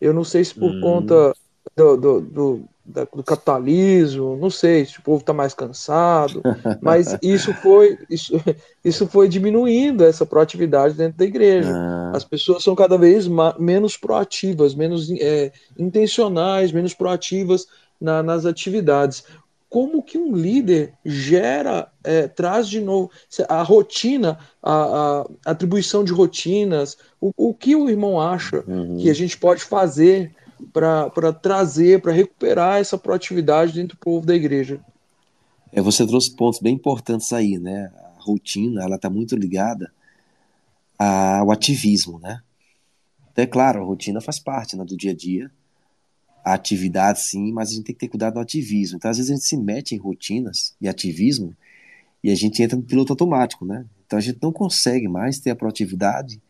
eu 0.00 0.12
não 0.12 0.22
sei 0.22 0.44
se 0.44 0.54
por 0.54 0.70
hum. 0.70 0.80
conta 0.80 1.34
do, 1.78 1.96
do, 1.96 2.20
do, 2.20 2.64
do, 2.84 3.22
capitalismo, 3.22 4.36
não 4.36 4.50
sei 4.50 4.84
se 4.84 4.98
o 4.98 5.02
povo 5.02 5.20
está 5.20 5.32
mais 5.32 5.54
cansado, 5.54 6.42
mas 6.82 7.16
isso 7.22 7.54
foi, 7.54 7.96
isso, 8.10 8.40
isso 8.84 9.06
foi 9.06 9.28
diminuindo 9.28 10.04
essa 10.04 10.26
proatividade 10.26 10.94
dentro 10.94 11.18
da 11.18 11.24
igreja. 11.24 11.70
Ah. 11.72 12.12
As 12.14 12.24
pessoas 12.24 12.64
são 12.64 12.74
cada 12.74 12.98
vez 12.98 13.28
menos 13.58 13.96
proativas, 13.96 14.74
menos 14.74 15.08
é, 15.10 15.52
intencionais, 15.78 16.72
menos 16.72 16.94
proativas 16.94 17.66
na, 18.00 18.22
nas 18.22 18.44
atividades. 18.44 19.22
Como 19.70 20.02
que 20.02 20.16
um 20.16 20.34
líder 20.34 20.94
gera, 21.04 21.88
é, 22.02 22.26
traz 22.26 22.66
de 22.66 22.80
novo 22.80 23.10
a 23.48 23.62
rotina, 23.62 24.38
a, 24.62 25.20
a 25.44 25.50
atribuição 25.50 26.02
de 26.02 26.10
rotinas, 26.10 26.96
o, 27.20 27.32
o 27.36 27.52
que 27.52 27.76
o 27.76 27.88
irmão 27.88 28.18
acha 28.18 28.64
uhum. 28.66 28.96
que 28.96 29.10
a 29.10 29.14
gente 29.14 29.36
pode 29.36 29.62
fazer 29.62 30.32
para 30.72 31.32
trazer, 31.32 32.00
para 32.00 32.12
recuperar 32.12 32.80
essa 32.80 32.98
proatividade 32.98 33.72
dentro 33.72 33.96
do 33.96 34.00
povo 34.00 34.26
da 34.26 34.34
igreja. 34.34 34.80
É, 35.72 35.80
você 35.80 36.06
trouxe 36.06 36.30
pontos 36.34 36.60
bem 36.60 36.74
importantes 36.74 37.32
aí, 37.32 37.58
né? 37.58 37.92
A 38.18 38.22
rotina, 38.22 38.82
ela 38.82 38.96
está 38.96 39.10
muito 39.10 39.36
ligada 39.36 39.92
ao 40.98 41.50
ativismo, 41.50 42.18
né? 42.18 42.40
Então, 43.30 43.44
é 43.44 43.46
claro, 43.46 43.80
a 43.80 43.84
rotina 43.84 44.20
faz 44.20 44.38
parte 44.38 44.76
né, 44.76 44.84
do 44.84 44.96
dia 44.96 45.12
a 45.12 45.14
dia, 45.14 45.50
a 46.44 46.54
atividade 46.54 47.20
sim, 47.20 47.52
mas 47.52 47.70
a 47.70 47.74
gente 47.74 47.84
tem 47.84 47.94
que 47.94 48.00
ter 48.00 48.08
cuidado 48.08 48.34
no 48.34 48.40
ativismo. 48.40 48.96
Então, 48.96 49.10
às 49.10 49.16
vezes 49.16 49.30
a 49.30 49.34
gente 49.34 49.46
se 49.46 49.56
mete 49.56 49.94
em 49.94 49.98
rotinas 49.98 50.74
e 50.80 50.88
ativismo 50.88 51.54
e 52.22 52.30
a 52.30 52.34
gente 52.34 52.62
entra 52.62 52.76
no 52.76 52.82
piloto 52.82 53.12
automático, 53.12 53.64
né? 53.64 53.84
Então 54.06 54.18
a 54.18 54.22
gente 54.22 54.38
não 54.42 54.50
consegue 54.50 55.06
mais 55.06 55.38
ter 55.38 55.50
a 55.50 55.56
proatividade 55.56 56.40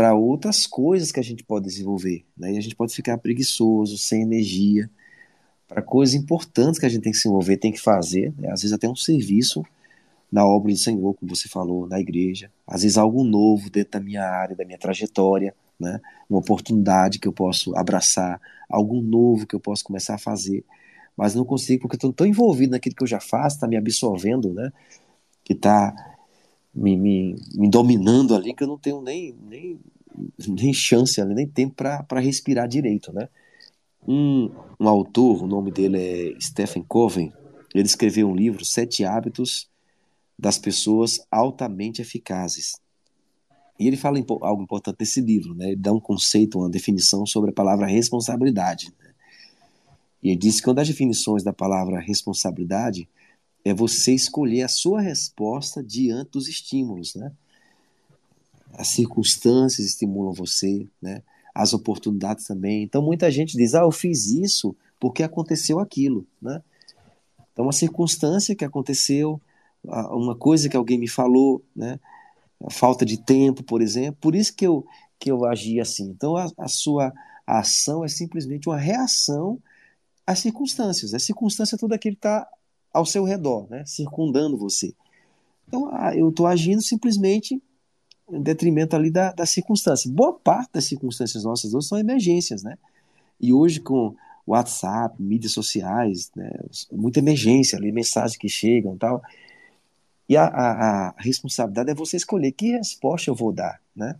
para 0.00 0.14
outras 0.14 0.66
coisas 0.66 1.12
que 1.12 1.20
a 1.20 1.22
gente 1.22 1.44
pode 1.44 1.66
desenvolver. 1.66 2.24
Né? 2.34 2.54
E 2.54 2.56
a 2.56 2.60
gente 2.62 2.74
pode 2.74 2.94
ficar 2.94 3.18
preguiçoso, 3.18 3.98
sem 3.98 4.22
energia, 4.22 4.88
para 5.68 5.82
coisas 5.82 6.14
importantes 6.14 6.80
que 6.80 6.86
a 6.86 6.88
gente 6.88 7.02
tem 7.02 7.12
que 7.12 7.18
se 7.18 7.28
envolver, 7.28 7.58
tem 7.58 7.70
que 7.70 7.78
fazer, 7.78 8.32
né? 8.38 8.50
às 8.50 8.62
vezes 8.62 8.72
até 8.72 8.88
um 8.88 8.96
serviço 8.96 9.62
na 10.32 10.42
obra 10.46 10.72
do 10.72 10.78
Senhor, 10.78 11.12
como 11.12 11.36
você 11.36 11.50
falou, 11.50 11.86
na 11.86 12.00
igreja, 12.00 12.50
às 12.66 12.80
vezes 12.80 12.96
algo 12.96 13.22
novo 13.22 13.68
dentro 13.68 13.90
da 13.90 14.00
minha 14.00 14.24
área, 14.24 14.56
da 14.56 14.64
minha 14.64 14.78
trajetória, 14.78 15.54
né? 15.78 16.00
uma 16.30 16.38
oportunidade 16.38 17.18
que 17.18 17.28
eu 17.28 17.32
posso 17.34 17.76
abraçar, 17.76 18.40
algo 18.70 19.02
novo 19.02 19.46
que 19.46 19.54
eu 19.54 19.60
posso 19.60 19.84
começar 19.84 20.14
a 20.14 20.18
fazer, 20.18 20.64
mas 21.14 21.34
não 21.34 21.44
consigo 21.44 21.82
porque 21.82 21.96
estou 21.96 22.10
tão 22.10 22.26
envolvido 22.26 22.70
naquilo 22.70 22.96
que 22.96 23.02
eu 23.02 23.06
já 23.06 23.20
faço, 23.20 23.56
está 23.56 23.68
me 23.68 23.76
absorvendo, 23.76 24.54
né? 24.54 24.72
que 25.44 25.52
está 25.52 25.94
me, 26.74 26.96
me, 26.96 27.36
me 27.54 27.68
dominando 27.68 28.34
ali 28.34 28.54
que 28.54 28.62
eu 28.62 28.68
não 28.68 28.78
tenho 28.78 29.00
nem, 29.00 29.34
nem, 29.42 29.80
nem 30.46 30.72
chance, 30.72 31.22
nem 31.24 31.46
tempo 31.46 31.74
para 31.74 32.20
respirar 32.20 32.68
direito, 32.68 33.12
né? 33.12 33.28
Um, 34.06 34.50
um 34.78 34.88
autor, 34.88 35.42
o 35.42 35.46
nome 35.46 35.70
dele 35.70 35.98
é 35.98 36.40
Stephen 36.40 36.82
Covey, 36.82 37.32
ele 37.74 37.86
escreveu 37.86 38.28
um 38.28 38.34
livro, 38.34 38.64
Sete 38.64 39.04
Hábitos 39.04 39.68
das 40.38 40.58
Pessoas 40.58 41.20
Altamente 41.30 42.00
Eficazes. 42.00 42.80
E 43.78 43.86
ele 43.86 43.96
fala 43.96 44.18
algo 44.42 44.62
importante 44.62 44.96
nesse 45.00 45.20
livro, 45.20 45.54
né? 45.54 45.68
ele 45.68 45.76
dá 45.76 45.92
um 45.92 46.00
conceito, 46.00 46.58
uma 46.58 46.68
definição 46.68 47.24
sobre 47.24 47.50
a 47.50 47.52
palavra 47.52 47.86
responsabilidade. 47.86 48.92
Né? 48.98 49.10
E 50.22 50.28
ele 50.30 50.36
diz 50.36 50.60
que 50.60 50.68
uma 50.68 50.74
das 50.74 50.88
definições 50.88 51.42
da 51.42 51.52
palavra 51.52 51.98
responsabilidade 51.98 53.08
é 53.64 53.74
você 53.74 54.14
escolher 54.14 54.62
a 54.62 54.68
sua 54.68 55.00
resposta 55.00 55.82
diante 55.82 56.30
dos 56.32 56.48
estímulos, 56.48 57.14
né? 57.14 57.32
As 58.72 58.88
circunstâncias 58.88 59.86
estimulam 59.86 60.32
você, 60.32 60.86
né? 61.00 61.22
As 61.54 61.72
oportunidades 61.72 62.46
também. 62.46 62.82
Então 62.82 63.02
muita 63.02 63.30
gente 63.30 63.56
diz: 63.56 63.74
"Ah, 63.74 63.82
eu 63.82 63.90
fiz 63.90 64.26
isso 64.26 64.74
porque 64.98 65.22
aconteceu 65.22 65.78
aquilo", 65.78 66.26
né? 66.40 66.62
Então 67.52 67.66
uma 67.66 67.72
circunstância 67.72 68.54
que 68.54 68.64
aconteceu, 68.64 69.40
uma 69.84 70.36
coisa 70.36 70.68
que 70.68 70.76
alguém 70.76 70.98
me 70.98 71.08
falou, 71.08 71.62
né? 71.74 71.98
A 72.62 72.70
falta 72.70 73.04
de 73.04 73.18
tempo, 73.18 73.62
por 73.62 73.82
exemplo. 73.82 74.18
Por 74.20 74.34
isso 74.34 74.54
que 74.54 74.66
eu 74.66 74.86
que 75.18 75.30
eu 75.30 75.44
agi 75.44 75.78
assim. 75.80 76.04
Então 76.08 76.36
a, 76.36 76.50
a 76.56 76.68
sua 76.68 77.12
ação 77.46 78.04
é 78.04 78.08
simplesmente 78.08 78.68
uma 78.68 78.78
reação 78.78 79.60
às 80.26 80.38
circunstâncias. 80.38 81.12
A 81.12 81.18
circunstância 81.18 81.76
é 81.76 81.78
tudo 81.78 81.92
aquilo 81.92 82.16
que 82.16 82.26
está 82.26 82.48
ao 82.92 83.06
seu 83.06 83.24
redor, 83.24 83.66
né, 83.70 83.84
circundando 83.86 84.56
você. 84.56 84.94
Então, 85.68 85.88
ah, 85.92 86.14
eu 86.14 86.30
estou 86.30 86.46
agindo 86.46 86.82
simplesmente 86.82 87.62
em 88.30 88.42
detrimento 88.42 88.96
ali 88.96 89.10
da, 89.10 89.32
da 89.32 89.46
circunstância. 89.46 90.10
Boa 90.10 90.32
parte 90.32 90.70
das 90.74 90.84
circunstâncias 90.84 91.44
nossas 91.44 91.74
hoje 91.74 91.86
são 91.86 91.98
emergências, 91.98 92.62
né? 92.62 92.76
E 93.40 93.52
hoje 93.52 93.80
com 93.80 94.14
WhatsApp, 94.46 95.20
mídias 95.22 95.52
sociais, 95.52 96.30
né, 96.34 96.50
muita 96.90 97.20
emergência 97.20 97.78
ali, 97.78 97.92
mensagens 97.92 98.36
que 98.36 98.48
chegam 98.48 98.96
tal. 98.96 99.22
E 100.28 100.36
a, 100.36 100.44
a, 100.44 101.08
a, 101.08 101.14
responsabilidade 101.18 101.90
é 101.90 101.94
você 101.94 102.16
escolher 102.16 102.52
que 102.52 102.72
resposta 102.72 103.30
eu 103.30 103.34
vou 103.34 103.52
dar, 103.52 103.80
né? 103.94 104.16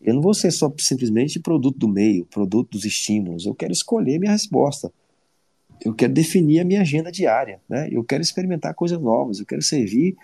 Eu 0.00 0.14
não 0.14 0.22
vou 0.22 0.32
ser 0.32 0.50
só 0.52 0.72
simplesmente 0.78 1.40
produto 1.40 1.78
do 1.78 1.88
meio, 1.88 2.24
produto 2.26 2.72
dos 2.72 2.84
estímulos. 2.84 3.46
Eu 3.46 3.54
quero 3.54 3.72
escolher 3.72 4.18
minha 4.18 4.30
resposta 4.30 4.92
eu 5.84 5.94
quero 5.94 6.12
definir 6.12 6.60
a 6.60 6.64
minha 6.64 6.80
agenda 6.80 7.10
diária, 7.10 7.60
né? 7.68 7.88
Eu 7.90 8.02
quero 8.04 8.22
experimentar 8.22 8.74
coisas 8.74 9.00
novas, 9.00 9.38
eu 9.38 9.46
quero 9.46 9.62
servir 9.62 10.16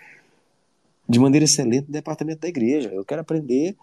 de 1.07 1.19
maneira 1.19 1.45
excelente 1.45 1.87
no 1.87 1.93
departamento 1.93 2.41
da 2.41 2.47
igreja, 2.47 2.89
eu 2.89 3.05
quero 3.05 3.21
aprender 3.21 3.75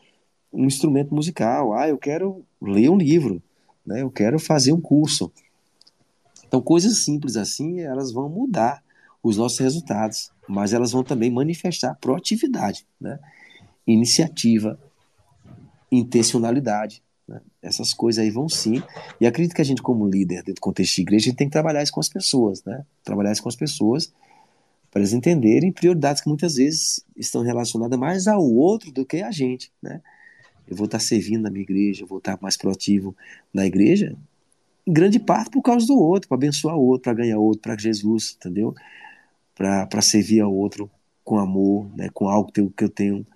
um 0.53 0.67
instrumento 0.67 1.15
musical, 1.15 1.73
ah, 1.73 1.89
eu 1.89 1.97
quero 1.97 2.45
ler 2.61 2.91
um 2.91 2.97
livro, 2.97 3.43
né? 3.87 4.03
Eu 4.03 4.11
quero 4.11 4.39
fazer 4.39 4.73
um 4.73 4.81
curso. 4.81 5.33
Então, 6.47 6.61
coisas 6.61 6.99
simples 6.99 7.37
assim, 7.37 7.81
elas 7.81 8.13
vão 8.13 8.29
mudar 8.29 8.83
os 9.23 9.37
nossos 9.37 9.59
resultados, 9.59 10.31
mas 10.49 10.73
elas 10.73 10.93
vão 10.93 11.03
também 11.03 11.31
manifestar 11.31 11.97
proatividade, 12.01 12.87
né? 13.01 13.19
Iniciativa, 13.87 14.79
intencionalidade, 15.91 17.03
né? 17.33 17.41
Essas 17.63 17.95
coisas 17.95 18.23
aí 18.23 18.31
vão 18.31 18.49
sim. 18.49 18.83
E 19.19 19.27
acredito 19.27 19.55
que 19.55 19.63
a 19.63 19.65
gente, 19.65 19.81
como 19.81 20.07
líder 20.07 20.37
dentro 20.37 20.55
do 20.55 20.61
contexto 20.61 20.97
de 20.97 21.03
igreja, 21.03 21.25
a 21.25 21.29
gente 21.31 21.39
tem 21.39 21.49
que 21.49 21.53
trabalhar 21.53 21.83
isso 21.83 21.93
com 21.93 22.01
as 22.01 22.09
pessoas, 22.09 22.63
né? 22.65 22.85
Trabalhar 23.03 23.33
isso 23.33 23.43
com 23.43 23.49
as 23.49 23.57
pessoas 23.57 24.13
para 24.91 25.01
eles 25.01 25.15
entenderem 25.15 25.73
prioridades 25.73 26.21
que 26.21 26.29
muitas 26.29 26.57
vezes 26.57 27.03
estão 27.17 27.41
relacionadas 27.41 27.99
mais 27.99 28.29
ao 28.29 28.45
outro 28.45 28.93
do 28.93 29.07
que 29.07 29.23
a 29.23 29.31
gente, 29.31 29.73
né? 29.83 30.03
Eu 30.69 30.77
vou 30.77 30.85
estar 30.85 31.01
servindo 31.01 31.43
na 31.43 31.51
minha 31.51 31.63
igreja, 31.63 32.03
eu 32.03 32.07
vou 32.07 32.19
estar 32.19 32.39
mais 32.43 32.59
proativo 32.59 33.17
na 33.53 33.65
igreja, 33.65 34.15
em 34.87 34.93
grande 34.93 35.19
parte 35.19 35.51
por 35.51 35.63
causa 35.63 35.87
do 35.87 35.99
outro, 35.99 36.29
para 36.29 36.37
abençoar 36.37 36.77
o 36.77 36.85
outro, 36.85 37.05
para 37.05 37.15
ganhar 37.15 37.39
outro, 37.39 37.63
para 37.63 37.77
Jesus, 37.77 38.37
entendeu? 38.39 38.75
Para 39.55 40.03
servir 40.03 40.41
ao 40.41 40.55
outro 40.55 40.91
com 41.25 41.39
amor, 41.39 41.87
né? 41.97 42.11
com 42.13 42.29
algo 42.29 42.53
que 42.53 42.85
eu 42.85 42.89
tenho 42.89 43.27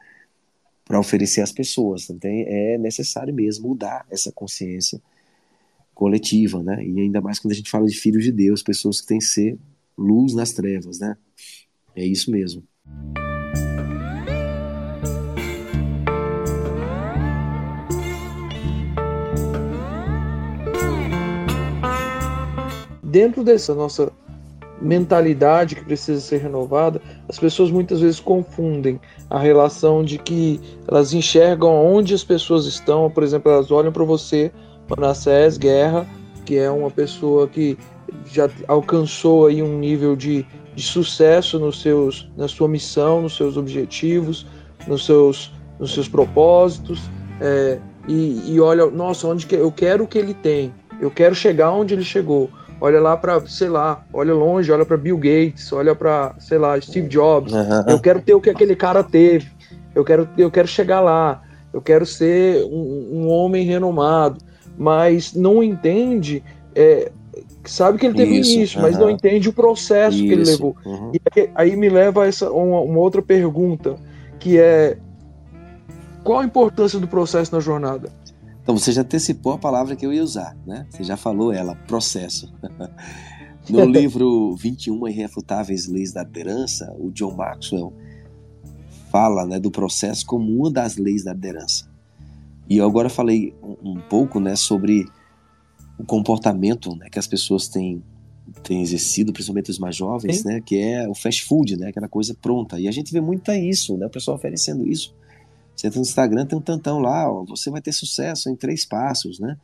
para 0.86 1.00
oferecer 1.00 1.40
às 1.42 1.52
pessoas. 1.52 2.08
Então 2.08 2.30
é 2.30 2.78
necessário 2.78 3.34
mesmo 3.34 3.68
mudar 3.68 4.06
essa 4.10 4.30
consciência 4.32 5.02
coletiva, 5.92 6.62
né? 6.62 6.82
E 6.84 7.00
ainda 7.00 7.20
mais 7.20 7.38
quando 7.38 7.52
a 7.52 7.56
gente 7.56 7.70
fala 7.70 7.86
de 7.86 7.98
filhos 7.98 8.22
de 8.22 8.30
Deus, 8.30 8.62
pessoas 8.62 9.00
que 9.00 9.08
têm 9.08 9.18
que 9.18 9.24
ser 9.24 9.58
luz 9.98 10.34
nas 10.34 10.52
trevas, 10.52 11.00
né? 11.00 11.16
É 11.94 12.04
isso 12.04 12.30
mesmo. 12.30 12.62
Dentro 23.02 23.42
dessa 23.42 23.74
nossa 23.74 24.12
mentalidade 24.80 25.74
que 25.74 25.84
precisa 25.84 26.20
ser 26.20 26.38
renovada, 26.38 27.00
as 27.28 27.38
pessoas 27.38 27.70
muitas 27.70 28.00
vezes 28.00 28.20
confundem 28.20 29.00
a 29.30 29.38
relação 29.38 30.04
de 30.04 30.18
que 30.18 30.60
elas 30.86 31.12
enxergam 31.12 31.70
onde 31.70 32.14
as 32.14 32.22
pessoas 32.22 32.66
estão, 32.66 33.10
por 33.10 33.22
exemplo, 33.22 33.50
elas 33.50 33.70
olham 33.70 33.92
para 33.92 34.04
você, 34.04 34.52
Manassés 34.88 35.56
Guerra, 35.56 36.06
que 36.44 36.56
é 36.56 36.70
uma 36.70 36.90
pessoa 36.90 37.48
que 37.48 37.76
já 38.32 38.48
alcançou 38.68 39.46
aí 39.46 39.62
um 39.62 39.78
nível 39.78 40.14
de, 40.14 40.46
de 40.74 40.82
sucesso 40.82 41.58
nos 41.58 41.80
seus, 41.80 42.30
na 42.36 42.46
sua 42.46 42.68
missão, 42.68 43.22
nos 43.22 43.36
seus 43.36 43.56
objetivos, 43.56 44.46
nos 44.86 45.04
seus, 45.04 45.52
nos 45.80 45.92
seus 45.92 46.08
propósitos, 46.08 47.00
é, 47.40 47.78
e, 48.06 48.52
e 48.52 48.60
olha, 48.60 48.86
nossa, 48.86 49.26
onde 49.26 49.46
que 49.46 49.56
eu 49.56 49.72
quero 49.72 50.04
o 50.04 50.06
que 50.06 50.18
ele 50.18 50.34
tem, 50.34 50.72
eu 51.00 51.10
quero 51.10 51.34
chegar 51.34 51.72
onde 51.72 51.94
ele 51.94 52.04
chegou 52.04 52.48
olha 52.80 53.00
lá 53.00 53.16
para, 53.16 53.40
sei 53.46 53.68
lá, 53.68 54.04
olha 54.12 54.34
longe, 54.34 54.70
olha 54.70 54.84
para 54.84 54.96
Bill 54.96 55.16
Gates, 55.16 55.72
olha 55.72 55.94
para, 55.94 56.34
sei 56.38 56.58
lá, 56.58 56.80
Steve 56.80 57.08
Jobs. 57.08 57.52
Uhum. 57.52 57.84
Eu 57.88 58.00
quero 58.00 58.20
ter 58.20 58.34
o 58.34 58.40
que 58.40 58.50
aquele 58.50 58.76
cara 58.76 59.02
teve. 59.02 59.48
Eu 59.94 60.04
quero, 60.04 60.28
eu 60.36 60.50
quero 60.50 60.68
chegar 60.68 61.00
lá. 61.00 61.42
Eu 61.72 61.82
quero 61.82 62.06
ser 62.06 62.64
um, 62.64 63.10
um 63.12 63.28
homem 63.28 63.64
renomado, 63.64 64.38
mas 64.78 65.34
não 65.34 65.62
entende. 65.62 66.42
É, 66.74 67.10
sabe 67.64 67.98
que 67.98 68.06
ele 68.06 68.14
teve 68.14 68.38
Isso, 68.38 68.52
início, 68.52 68.78
uhum. 68.78 68.86
mas 68.86 68.98
não 68.98 69.10
entende 69.10 69.48
o 69.48 69.52
processo 69.52 70.16
Isso, 70.16 70.26
que 70.26 70.32
ele 70.32 70.44
levou. 70.44 70.76
Uhum. 70.84 71.12
E 71.12 71.20
aí, 71.34 71.50
aí, 71.54 71.76
me 71.76 71.88
leva 71.88 72.24
a 72.24 72.26
essa 72.26 72.50
uma, 72.50 72.80
uma 72.80 72.98
outra 72.98 73.20
pergunta, 73.20 73.96
que 74.38 74.58
é 74.58 74.96
qual 76.22 76.40
a 76.40 76.44
importância 76.44 76.98
do 76.98 77.06
processo 77.06 77.54
na 77.54 77.60
jornada? 77.60 78.10
Então 78.66 78.76
você 78.76 78.90
já 78.90 79.02
antecipou 79.02 79.52
a 79.52 79.58
palavra 79.58 79.94
que 79.94 80.04
eu 80.04 80.12
ia 80.12 80.24
usar, 80.24 80.56
né? 80.66 80.88
Você 80.90 81.04
já 81.04 81.16
falou 81.16 81.52
ela, 81.52 81.76
processo. 81.86 82.52
no 83.70 83.84
livro 83.84 84.56
21 84.56 85.06
Irrefutáveis 85.06 85.86
Leis 85.86 86.12
da 86.12 86.24
Liderança, 86.24 86.92
o 86.98 87.12
John 87.12 87.36
Maxwell 87.36 87.92
fala 89.08 89.46
né, 89.46 89.60
do 89.60 89.70
processo 89.70 90.26
como 90.26 90.52
uma 90.52 90.68
das 90.68 90.96
leis 90.96 91.22
da 91.22 91.32
liderança. 91.32 91.88
E 92.68 92.78
eu 92.78 92.84
agora 92.84 93.08
falei 93.08 93.54
um, 93.62 93.92
um 93.92 94.00
pouco 94.00 94.40
né, 94.40 94.56
sobre 94.56 95.06
o 95.96 96.04
comportamento 96.04 96.92
né, 96.96 97.08
que 97.08 97.20
as 97.20 97.28
pessoas 97.28 97.68
têm, 97.68 98.02
têm 98.64 98.82
exercido, 98.82 99.32
principalmente 99.32 99.70
os 99.70 99.78
mais 99.78 99.94
jovens, 99.94 100.42
né, 100.42 100.60
que 100.60 100.76
é 100.76 101.08
o 101.08 101.14
fast 101.14 101.44
food, 101.44 101.76
né, 101.76 101.90
aquela 101.90 102.08
coisa 102.08 102.34
pronta. 102.34 102.80
E 102.80 102.88
a 102.88 102.90
gente 102.90 103.12
vê 103.12 103.20
muito 103.20 103.52
isso, 103.52 103.96
né, 103.96 104.06
o 104.06 104.10
pessoal 104.10 104.36
oferecendo 104.36 104.84
isso 104.84 105.14
você 105.76 105.86
entra 105.86 105.98
no 105.98 106.06
Instagram, 106.06 106.46
tem 106.46 106.58
um 106.58 106.62
tantão 106.62 106.98
lá, 106.98 107.30
ó, 107.30 107.44
você 107.44 107.70
vai 107.70 107.80
ter 107.80 107.92
sucesso 107.92 108.48
em 108.48 108.56
três 108.56 108.84
passos, 108.84 109.38
né? 109.38 109.58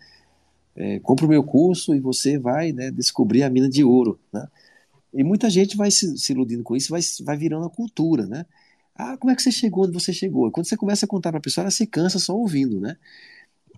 É, 0.75 0.99
compra 1.01 1.27
o 1.27 1.29
meu 1.29 1.43
curso 1.43 1.95
e 1.95 2.01
você 2.01 2.39
vai 2.39 2.73
né, 2.73 2.91
descobrir 2.91 3.43
a 3.43 3.51
mina 3.51 3.69
de 3.69 3.85
ouro, 3.85 4.19
né? 4.33 4.47
E 5.13 5.23
muita 5.23 5.51
gente 5.51 5.77
vai 5.77 5.91
se, 5.91 6.17
se 6.17 6.33
iludindo 6.33 6.63
com 6.63 6.75
isso, 6.75 6.91
vai, 6.91 7.01
vai 7.23 7.37
virando 7.37 7.67
a 7.67 7.71
cultura, 7.71 8.27
né? 8.27 8.47
Ah, 8.95 9.17
como 9.17 9.31
é 9.31 9.37
que 9.37 9.43
você 9.43 9.51
chegou 9.51 9.85
onde 9.85 9.93
você 9.93 10.13
chegou? 10.13 10.51
Quando 10.51 10.67
você 10.67 10.77
começa 10.77 11.05
a 11.05 11.09
contar 11.09 11.31
para 11.31 11.39
a 11.39 11.43
pessoa, 11.43 11.65
ela 11.65 11.71
se 11.71 11.87
cansa 11.87 12.19
só 12.19 12.35
ouvindo, 12.37 12.81
né? 12.81 12.97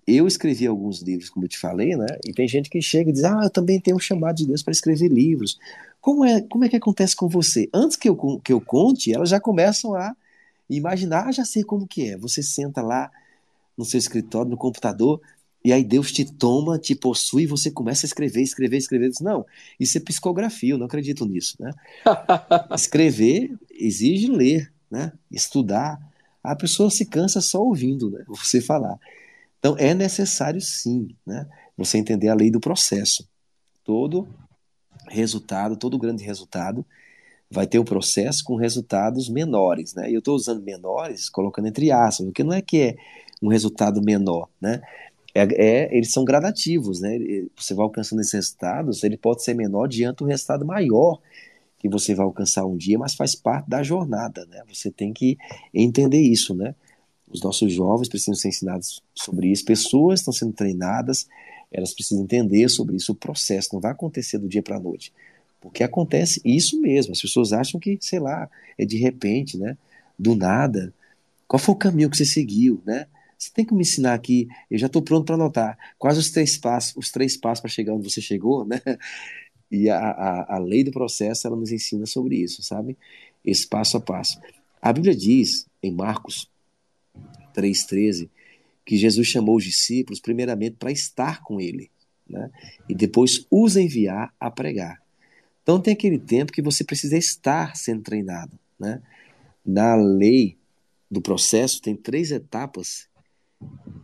Eu 0.07 0.27
escrevi 0.27 0.67
alguns 0.67 1.01
livros, 1.01 1.29
como 1.29 1.45
eu 1.45 1.49
te 1.49 1.57
falei, 1.57 1.95
né? 1.95 2.05
E 2.25 2.31
tem 2.31 2.47
gente 2.47 2.69
que 2.69 2.81
chega 2.81 3.09
e 3.09 3.13
diz: 3.13 3.23
Ah, 3.23 3.41
eu 3.43 3.49
também 3.49 3.79
tenho 3.79 3.97
um 3.97 3.99
chamado 3.99 4.35
de 4.35 4.45
Deus 4.45 4.61
para 4.61 4.71
escrever 4.71 5.07
livros. 5.09 5.57
Como 5.99 6.23
é, 6.23 6.41
como 6.41 6.63
é 6.63 6.69
que 6.69 6.75
acontece 6.75 7.15
com 7.15 7.27
você? 7.27 7.67
Antes 7.73 7.97
que 7.97 8.07
eu, 8.07 8.39
que 8.43 8.53
eu 8.53 8.61
conte, 8.61 9.11
elas 9.11 9.29
já 9.29 9.39
começam 9.39 9.95
a 9.95 10.15
e 10.69 10.77
imaginar, 10.77 11.27
ah, 11.27 11.31
já 11.31 11.45
sei 11.45 11.63
como 11.63 11.87
que 11.87 12.09
é. 12.09 12.17
Você 12.17 12.41
senta 12.41 12.81
lá 12.81 13.11
no 13.77 13.85
seu 13.85 13.97
escritório, 13.97 14.49
no 14.49 14.57
computador, 14.57 15.21
e 15.63 15.73
aí 15.73 15.83
Deus 15.83 16.11
te 16.11 16.25
toma, 16.25 16.77
te 16.77 16.95
possui, 16.95 17.43
e 17.43 17.47
você 17.47 17.71
começa 17.71 18.05
a 18.05 18.07
escrever, 18.07 18.41
escrever, 18.41 18.77
escrever. 18.77 19.09
Diz, 19.09 19.19
não, 19.19 19.45
isso 19.79 19.97
é 19.97 20.01
psicografia, 20.01 20.73
eu 20.73 20.77
não 20.77 20.85
acredito 20.85 21.25
nisso. 21.25 21.55
Né? 21.59 21.71
escrever 22.75 23.51
exige 23.71 24.27
ler, 24.27 24.71
né? 24.89 25.11
estudar. 25.31 25.99
A 26.43 26.55
pessoa 26.55 26.91
se 26.91 27.05
cansa 27.05 27.41
só 27.41 27.63
ouvindo 27.63 28.11
né? 28.11 28.23
você 28.27 28.61
falar. 28.61 28.99
Então 29.59 29.75
é 29.79 29.95
necessário 29.95 30.61
sim 30.61 31.15
né? 31.25 31.47
você 31.75 31.97
entender 31.97 32.29
a 32.29 32.35
lei 32.35 32.51
do 32.51 32.59
processo. 32.59 33.27
Todo 33.83 34.27
resultado, 35.07 35.75
todo 35.75 35.97
grande 35.97 36.23
resultado 36.23 36.85
vai 37.49 37.67
ter 37.67 37.79
o 37.79 37.85
processo 37.85 38.43
com 38.43 38.55
resultados 38.55 39.29
menores, 39.29 39.93
né? 39.93 40.09
E 40.09 40.13
eu 40.13 40.19
estou 40.19 40.35
usando 40.35 40.63
menores, 40.63 41.29
colocando 41.29 41.67
entre 41.67 41.91
aspas, 41.91 42.25
porque 42.25 42.43
não 42.43 42.53
é 42.53 42.61
que 42.61 42.81
é 42.81 42.95
um 43.41 43.49
resultado 43.49 44.01
menor, 44.01 44.49
né? 44.59 44.81
É, 45.33 45.43
é, 45.43 45.97
eles 45.97 46.11
são 46.11 46.23
gradativos, 46.23 47.01
né? 47.01 47.17
Você 47.57 47.73
vai 47.73 47.83
alcançando 47.83 48.21
esses 48.21 48.33
resultados, 48.33 49.03
ele 49.03 49.17
pode 49.17 49.43
ser 49.43 49.53
menor 49.53 49.87
diante 49.87 50.17
do 50.17 50.25
resultado 50.25 50.65
maior 50.65 51.19
que 51.77 51.89
você 51.89 52.15
vai 52.15 52.25
alcançar 52.25 52.65
um 52.65 52.77
dia, 52.77 52.97
mas 52.97 53.13
faz 53.13 53.35
parte 53.35 53.69
da 53.69 53.83
jornada, 53.83 54.45
né? 54.47 54.63
Você 54.73 54.89
tem 54.89 55.13
que 55.13 55.37
entender 55.73 56.21
isso, 56.21 56.55
né? 56.55 56.73
Os 57.29 57.41
nossos 57.41 57.71
jovens 57.73 58.07
precisam 58.07 58.33
ser 58.33 58.49
ensinados 58.49 59.03
sobre 59.13 59.51
isso, 59.51 59.65
pessoas 59.65 60.21
estão 60.21 60.33
sendo 60.33 60.53
treinadas, 60.53 61.27
elas 61.71 61.93
precisam 61.93 62.23
entender 62.23 62.69
sobre 62.69 62.95
isso, 62.95 63.11
o 63.11 63.15
processo 63.15 63.69
não 63.73 63.81
vai 63.81 63.91
acontecer 63.91 64.37
do 64.37 64.47
dia 64.47 64.63
para 64.63 64.77
a 64.77 64.79
noite. 64.79 65.11
Porque 65.65 65.83
acontece 65.83 66.39
isso 66.45 66.79
mesmo. 66.79 67.11
As 67.11 67.21
pessoas 67.21 67.51
acham 67.51 67.79
que, 67.79 67.97
sei 67.99 68.19
lá, 68.19 68.49
é 68.77 68.85
de 68.85 68.97
repente, 68.97 69.57
né? 69.57 69.75
Do 70.17 70.35
nada. 70.35 70.93
Qual 71.47 71.59
foi 71.59 71.73
o 71.73 71.77
caminho 71.77 72.09
que 72.09 72.15
você 72.15 72.25
seguiu, 72.25 72.81
né? 72.85 73.07
Você 73.37 73.51
tem 73.51 73.65
que 73.65 73.73
me 73.73 73.81
ensinar 73.81 74.13
aqui. 74.13 74.47
Eu 74.69 74.77
já 74.77 74.85
estou 74.85 75.01
pronto 75.01 75.25
para 75.25 75.35
anotar 75.35 75.77
quais 75.97 76.19
os 76.19 76.29
três 76.29 76.55
passos, 76.55 76.95
os 76.95 77.11
três 77.11 77.35
passos 77.35 77.61
para 77.61 77.69
chegar 77.69 77.93
onde 77.93 78.09
você 78.09 78.21
chegou, 78.21 78.63
né? 78.65 78.79
E 79.71 79.89
a, 79.89 79.97
a, 79.97 80.55
a 80.55 80.57
lei 80.59 80.83
do 80.83 80.91
processo 80.91 81.47
ela 81.47 81.55
nos 81.55 81.71
ensina 81.71 82.05
sobre 82.05 82.37
isso, 82.37 82.61
sabe? 82.61 82.95
Esse 83.43 83.67
passo 83.67 83.97
a 83.97 83.99
passo. 83.99 84.39
A 84.79 84.93
Bíblia 84.93 85.15
diz 85.15 85.65
em 85.81 85.91
Marcos 85.91 86.47
3,13 87.55 88.29
que 88.85 88.95
Jesus 88.95 89.27
chamou 89.27 89.55
os 89.55 89.63
discípulos 89.63 90.19
primeiramente 90.19 90.75
para 90.77 90.91
estar 90.91 91.41
com 91.41 91.59
ele, 91.59 91.89
né? 92.29 92.51
E 92.87 92.93
depois 92.93 93.47
os 93.49 93.75
enviar 93.75 94.31
a 94.39 94.51
pregar. 94.51 95.03
Então 95.65 95.81
tem 95.81 95.95
aquele 95.95 96.19
tempo 96.19 96.51
que 96.51 96.61
você 96.61 96.83
precisa 96.83 97.17
estar 97.17 97.75
sendo 97.75 98.03
treinado. 98.03 98.51
Né? 98.79 99.01
Na 99.65 99.95
lei 99.95 100.59
do 101.09 101.19
processo 101.19 101.81
tem 101.81 101.95
três 101.95 102.29
etapas 102.29 103.09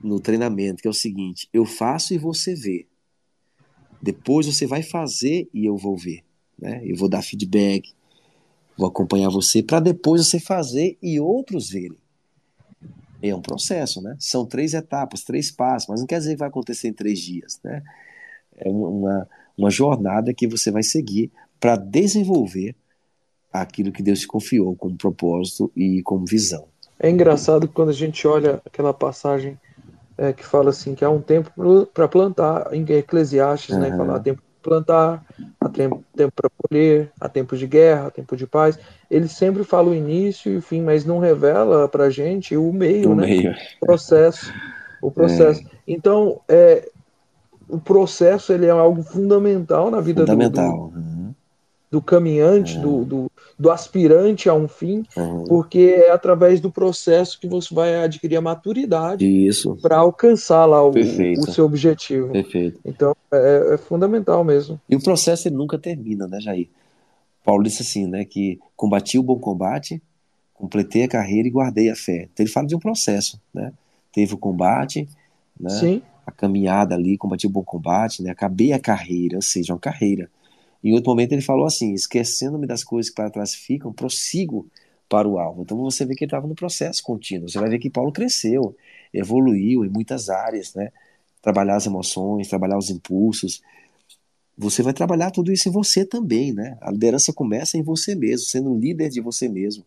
no 0.04 0.20
treinamento, 0.20 0.82
que 0.82 0.88
é 0.88 0.90
o 0.90 0.94
seguinte: 0.94 1.48
eu 1.54 1.64
faço 1.64 2.16
e 2.16 2.18
você 2.18 2.56
vê. 2.56 2.88
Depois 4.02 4.48
você 4.48 4.66
vai 4.66 4.82
fazer 4.82 5.48
e 5.54 5.64
eu 5.64 5.78
vou 5.78 5.96
ver. 5.96 6.24
Né? 6.58 6.82
Eu 6.84 6.96
vou 6.96 7.08
dar 7.08 7.22
feedback, 7.22 7.94
vou 8.76 8.88
acompanhar 8.88 9.30
você 9.30 9.62
para 9.62 9.80
depois 9.80 10.26
você 10.26 10.40
fazer 10.40 10.98
e 11.00 11.20
outros 11.20 11.70
verem. 11.70 12.00
É 13.22 13.36
um 13.36 13.42
processo, 13.42 14.02
né? 14.02 14.16
São 14.18 14.48
três 14.48 14.74
etapas, 14.74 15.24
três 15.24 15.52
passos, 15.52 15.88
mas 15.88 16.00
não 16.00 16.08
quer 16.08 16.18
dizer 16.18 16.32
que 16.32 16.40
vai 16.40 16.48
acontecer 16.48 16.88
em 16.88 16.94
três 16.94 17.20
dias, 17.20 17.60
né? 17.64 17.84
É 18.56 18.68
uma, 18.68 19.30
uma 19.56 19.70
jornada 19.70 20.34
que 20.34 20.48
você 20.48 20.72
vai 20.72 20.82
seguir 20.82 21.32
para 21.62 21.76
desenvolver 21.76 22.76
aquilo 23.54 23.92
que 23.92 24.02
Deus 24.02 24.22
te 24.22 24.28
confiou 24.28 24.76
como 24.76 24.98
propósito 24.98 25.72
e 25.76 26.02
como 26.02 26.26
visão. 26.26 26.66
É 27.00 27.10
engraçado 27.10 27.68
quando 27.68 27.90
a 27.90 27.94
gente 27.94 28.28
olha 28.28 28.60
aquela 28.66 28.94
passagem 28.94 29.60
é, 30.18 30.34
que 30.34 30.44
fala 30.46 30.72
assim 30.72 30.96
que 30.96 31.06
há 31.06 31.10
um 31.10 31.22
tempo 31.22 31.52
para 31.94 32.08
plantar, 32.08 32.74
em 32.74 32.84
Eclesiastes, 32.84 33.76
uhum. 33.76 33.82
né, 33.82 33.96
fala 33.96 34.16
há 34.16 34.20
tempo 34.20 34.42
para 34.42 34.72
plantar, 34.72 35.26
há 35.60 35.70
tempo, 35.70 36.04
tempo 36.16 36.34
para 36.36 36.50
colher, 36.58 37.12
há 37.20 37.30
tempo 37.30 37.56
de 37.56 37.68
guerra, 37.68 38.08
há 38.08 38.12
tempo 38.12 38.36
de 38.36 38.48
paz. 38.48 38.78
Ele 39.10 39.28
sempre 39.28 39.64
fala 39.64 39.90
o 39.90 39.96
início 39.96 40.52
e 40.52 40.58
o 40.58 40.62
fim, 40.62 40.82
mas 40.82 41.06
não 41.06 41.20
revela 41.20 41.88
para 41.88 42.06
a 42.06 42.10
gente 42.10 42.56
o 42.56 42.72
meio, 42.72 43.12
o 43.12 43.16
né? 43.16 43.26
Meio. 43.26 43.52
O 43.82 43.86
processo, 43.86 44.54
o 45.02 45.12
processo. 45.12 45.62
É. 45.62 45.66
Então, 45.88 46.40
é, 46.48 46.88
o 47.68 47.80
processo 47.80 48.54
ele 48.54 48.68
é 48.68 48.70
algo 48.70 49.02
fundamental 49.02 49.90
na 49.90 50.00
vida 50.00 50.22
fundamental. 50.22 50.90
do, 50.90 50.92
do, 50.92 51.00
uhum 51.00 51.21
do 51.92 52.02
caminhante, 52.02 52.78
uhum. 52.78 52.82
do, 52.82 53.06
do, 53.06 53.32
do, 53.60 53.70
aspirante 53.70 54.48
a 54.48 54.54
um 54.54 54.66
fim, 54.66 55.04
uhum. 55.18 55.44
porque 55.44 56.06
é 56.08 56.12
através 56.12 56.62
do 56.62 56.72
processo 56.72 57.38
que 57.38 57.48
você 57.48 57.76
vai 57.76 58.02
adquirir 58.02 58.38
a 58.38 58.42
maturidade 58.42 59.28
para 59.82 59.98
alcançar 59.98 60.66
lá 60.66 60.82
o, 60.82 60.92
o, 60.92 61.52
seu 61.52 61.66
objetivo. 61.66 62.32
Perfeito. 62.32 62.80
Então 62.86 63.14
é, 63.30 63.74
é, 63.74 63.78
fundamental 63.78 64.42
mesmo. 64.42 64.80
E 64.88 64.96
o 64.96 65.04
processo 65.04 65.50
ele 65.50 65.56
nunca 65.56 65.78
termina, 65.78 66.28
né, 66.28 66.40
Jair? 66.40 66.70
Paulo 67.44 67.64
disse 67.64 67.82
assim, 67.82 68.08
né, 68.08 68.24
que 68.24 68.58
combati 68.78 69.20
o 69.20 69.24
bom 69.24 69.38
combate, 69.38 70.02
completei 70.54 71.04
a 71.04 71.10
carreira 71.10 71.48
e 71.48 71.52
guardei 71.52 71.90
a 71.90 71.96
fé. 71.96 72.30
Então 72.32 72.46
ele 72.46 72.54
fala 72.54 72.68
de 72.68 72.76
um 72.76 72.80
processo, 72.80 73.42
né? 73.54 73.74
Teve 74.14 74.34
o 74.34 74.38
combate, 74.38 75.10
né? 75.60 75.70
Sim. 75.72 76.02
A 76.26 76.32
caminhada 76.32 76.96
ali, 76.96 77.18
combati 77.18 77.48
o 77.48 77.50
bom 77.50 77.64
combate, 77.64 78.22
né? 78.24 78.30
Acabei 78.30 78.72
a 78.72 78.80
carreira, 78.80 79.36
ou 79.38 79.42
seja, 79.42 79.74
uma 79.74 79.80
carreira. 79.80 80.30
Em 80.84 80.94
outro 80.94 81.10
momento 81.12 81.34
ele 81.34 81.42
falou 81.42 81.66
assim: 81.66 81.94
esquecendo-me 81.94 82.68
das 82.68 82.84
coisas 82.84 83.10
que 83.10 83.16
para 83.16 83.30
trás 83.30 83.54
ficam, 83.56 83.94
prossigo 83.94 84.68
para 85.10 85.28
o 85.28 85.38
alvo. 85.40 85.64
Então 85.64 85.78
você 85.78 86.06
vê 86.06 86.16
que 86.16 86.24
ele 86.24 86.30
estava 86.30 86.48
no 86.48 86.56
processo 86.56 87.04
contínuo. 87.04 87.50
Você 87.50 87.60
vai 87.60 87.70
ver 87.70 87.80
que 87.80 87.90
Paulo 87.90 88.12
cresceu, 88.12 88.76
evoluiu 89.14 89.86
em 89.86 89.90
muitas 89.90 90.30
áreas, 90.30 90.74
né? 90.74 90.92
Trabalhar 91.42 91.76
as 91.76 91.86
emoções, 91.86 92.48
trabalhar 92.48 92.78
os 92.78 92.90
impulsos. 92.90 93.62
você 94.58 94.84
vai 94.84 94.94
trabalhar 94.94 95.32
tudo 95.32 95.52
isso 95.52 95.70
em 95.70 95.72
você 95.72 96.06
também, 96.06 96.54
né? 96.54 96.78
A 96.82 96.92
liderança 96.92 97.34
começa 97.34 97.78
em 97.78 97.82
você 97.82 98.14
mesmo, 98.16 98.46
sendo 98.48 98.76
líder 98.78 99.10
de 99.10 99.22
você 99.22 99.48
mesmo. 99.50 99.84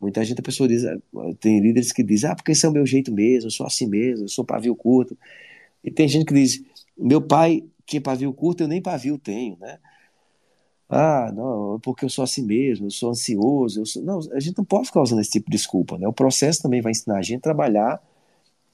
Muita 0.00 0.24
gente, 0.24 0.40
a 0.40 0.42
pessoa 0.42 0.68
diz, 0.68 0.84
tem 1.40 1.60
líderes 1.60 1.92
que 1.92 2.02
dizem, 2.02 2.30
ah, 2.30 2.36
porque 2.36 2.52
esse 2.52 2.66
é 2.66 2.68
o 2.68 2.72
meu 2.72 2.86
jeito 2.86 3.12
mesmo, 3.12 3.48
eu 3.48 3.52
sou 3.52 3.66
assim 3.66 3.86
mesmo, 3.86 4.24
eu 4.26 4.28
sou 4.28 4.44
pavio 4.44 4.74
curto. 4.76 5.16
E 5.84 5.90
tem 5.90 6.08
gente 6.08 6.26
que 6.26 6.34
diz, 6.34 6.62
meu 6.96 7.22
pai 7.22 7.64
tinha 7.86 8.00
pavio 8.00 8.32
curto, 8.32 8.62
eu 8.62 8.68
nem 8.68 8.82
pavio 8.82 9.18
tenho, 9.18 9.56
né? 9.60 9.78
Ah, 10.92 11.30
não, 11.32 11.78
porque 11.80 12.04
eu 12.04 12.10
sou 12.10 12.24
assim 12.24 12.42
mesmo, 12.44 12.86
eu 12.86 12.90
sou 12.90 13.10
ansioso, 13.10 13.80
eu 13.80 13.86
sou... 13.86 14.02
Não, 14.02 14.18
a 14.32 14.40
gente 14.40 14.58
não 14.58 14.64
pode 14.64 14.86
ficar 14.86 15.00
usando 15.00 15.20
esse 15.20 15.30
tipo 15.30 15.48
de 15.48 15.56
desculpa, 15.56 15.96
né? 15.96 16.08
O 16.08 16.12
processo 16.12 16.60
também 16.60 16.80
vai 16.82 16.90
ensinar 16.90 17.18
a 17.18 17.22
gente 17.22 17.38
a 17.38 17.42
trabalhar 17.42 18.02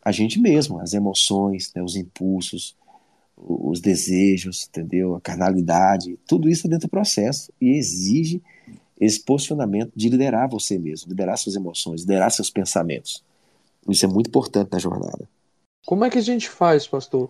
a 0.03 0.13
gente 0.13 0.41
mesmo, 0.41 0.79
as 0.79 0.95
emoções, 0.95 1.73
né, 1.75 1.83
os 1.83 1.97
impulsos, 1.97 2.77
os 3.37 3.81
desejos, 3.81 4.69
entendeu? 4.69 5.17
A 5.17 5.21
carnalidade, 5.21 6.17
tudo 6.29 6.49
isso 6.49 6.67
é 6.67 6.71
dentro 6.71 6.87
do 6.87 6.91
processo 6.91 7.53
e 7.61 7.77
exige 7.77 8.41
esse 9.01 9.21
posicionamento 9.21 9.91
de 9.97 10.09
liderar 10.09 10.49
você 10.49 10.79
mesmo, 10.79 11.09
liderar 11.09 11.37
suas 11.37 11.57
emoções, 11.57 12.03
liderar 12.03 12.31
seus 12.31 12.49
pensamentos. 12.49 13.23
Isso 13.89 14.07
é 14.07 14.09
muito 14.09 14.29
importante 14.29 14.71
na 14.71 14.79
jornada. 14.79 15.29
Como 15.85 16.05
é 16.05 16.09
que 16.09 16.19
a 16.19 16.23
gente 16.23 16.49
faz, 16.49 16.87
pastor, 16.87 17.29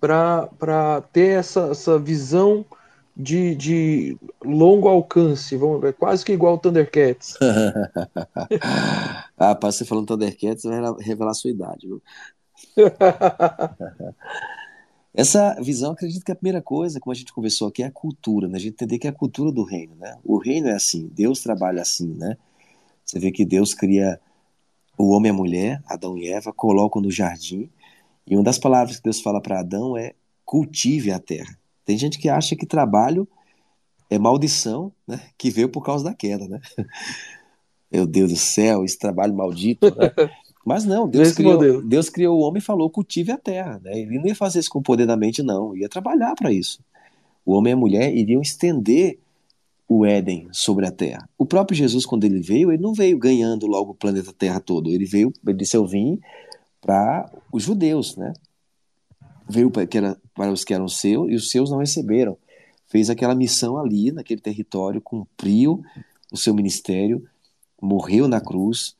para 0.00 1.00
ter 1.12 1.38
essa, 1.38 1.68
essa 1.70 1.96
visão 1.96 2.66
de, 3.16 3.54
de 3.54 4.18
longo 4.44 4.88
alcance? 4.88 5.56
Vamos 5.56 5.80
ver, 5.80 5.94
quase 5.94 6.24
que 6.24 6.32
igual 6.32 6.54
o 6.54 6.58
Thundercats. 6.58 7.36
ah, 9.38 9.58
você 9.60 9.84
falando 9.84 10.06
Thundercats, 10.06 10.64
vai 10.64 10.80
revelar 11.00 11.30
a 11.30 11.34
sua 11.34 11.50
idade, 11.50 11.86
viu? 11.86 12.02
Essa 15.12 15.60
visão, 15.60 15.90
acredito 15.92 16.24
que 16.24 16.30
a 16.30 16.36
primeira 16.36 16.62
coisa, 16.62 17.00
como 17.00 17.12
a 17.12 17.16
gente 17.16 17.32
conversou 17.32 17.68
aqui, 17.68 17.82
é 17.82 17.86
a 17.86 17.90
cultura, 17.90 18.46
né? 18.46 18.56
A 18.56 18.60
gente 18.60 18.74
entender 18.74 18.98
que 18.98 19.08
é 19.08 19.10
a 19.10 19.14
cultura 19.14 19.50
do 19.50 19.64
reino, 19.64 19.96
né? 19.96 20.16
O 20.24 20.38
reino 20.38 20.68
é 20.68 20.72
assim, 20.72 21.10
Deus 21.12 21.40
trabalha 21.40 21.82
assim, 21.82 22.14
né? 22.14 22.36
Você 23.04 23.18
vê 23.18 23.32
que 23.32 23.44
Deus 23.44 23.74
cria 23.74 24.20
o 24.96 25.10
homem 25.10 25.30
e 25.30 25.34
a 25.34 25.36
mulher, 25.36 25.82
Adão 25.86 26.16
e 26.16 26.28
Eva, 26.28 26.52
colocam 26.52 27.02
no 27.02 27.10
jardim, 27.10 27.68
e 28.24 28.36
uma 28.36 28.44
das 28.44 28.58
palavras 28.58 28.98
que 28.98 29.02
Deus 29.02 29.20
fala 29.20 29.40
para 29.40 29.58
Adão 29.58 29.96
é 29.96 30.14
cultive 30.44 31.10
a 31.10 31.18
terra. 31.18 31.58
Tem 31.84 31.96
gente 31.98 32.18
que 32.18 32.28
acha 32.28 32.54
que 32.56 32.66
trabalho 32.66 33.26
é 34.08 34.18
maldição, 34.18 34.92
né? 35.06 35.20
Que 35.38 35.50
veio 35.50 35.68
por 35.68 35.82
causa 35.82 36.04
da 36.04 36.14
queda, 36.14 36.48
né? 36.48 36.60
Meu 37.90 38.06
Deus 38.06 38.30
do 38.30 38.38
céu, 38.38 38.84
esse 38.84 38.98
trabalho 38.98 39.34
maldito, 39.34 39.86
né? 39.94 40.12
Mas 40.64 40.84
não, 40.84 41.08
Deus 41.08 41.32
criou, 41.32 41.82
Deus 41.82 42.08
criou 42.10 42.38
o 42.38 42.42
homem 42.42 42.58
e 42.58 42.64
falou: 42.64 42.90
cultive 42.90 43.32
a 43.32 43.38
terra. 43.38 43.80
Né? 43.82 44.00
Ele 44.00 44.18
não 44.18 44.26
ia 44.26 44.34
fazer 44.34 44.58
isso 44.60 44.70
com 44.70 44.82
poder 44.82 45.06
da 45.06 45.16
mente, 45.16 45.42
não. 45.42 45.74
Ia 45.76 45.88
trabalhar 45.88 46.34
para 46.34 46.52
isso. 46.52 46.80
O 47.44 47.54
homem 47.54 47.70
e 47.72 47.74
a 47.74 47.76
mulher 47.76 48.14
iriam 48.14 48.42
estender 48.42 49.18
o 49.88 50.04
Éden 50.06 50.48
sobre 50.52 50.86
a 50.86 50.92
terra. 50.92 51.28
O 51.36 51.46
próprio 51.46 51.76
Jesus, 51.76 52.06
quando 52.06 52.24
ele 52.24 52.40
veio, 52.40 52.70
ele 52.70 52.82
não 52.82 52.92
veio 52.92 53.18
ganhando 53.18 53.66
logo 53.66 53.92
o 53.92 53.94
planeta 53.94 54.32
Terra 54.32 54.60
todo. 54.60 54.90
Ele 54.90 55.04
veio, 55.04 55.32
ele 55.44 55.56
disse: 55.56 55.76
Eu 55.76 55.86
vim 55.86 56.20
para 56.80 57.30
os 57.52 57.64
judeus, 57.64 58.16
né? 58.16 58.32
Veio 59.50 59.70
para, 59.70 59.86
para 60.34 60.52
os 60.52 60.64
que 60.64 60.72
eram 60.72 60.88
seus 60.88 61.30
e 61.30 61.34
os 61.34 61.50
seus 61.50 61.70
não 61.70 61.78
receberam. 61.78 62.36
Fez 62.86 63.10
aquela 63.10 63.34
missão 63.34 63.76
ali, 63.78 64.10
naquele 64.10 64.40
território, 64.40 65.00
cumpriu 65.00 65.82
o 66.32 66.36
seu 66.36 66.54
ministério, 66.54 67.24
morreu 67.80 68.28
na 68.28 68.40
cruz 68.40 68.96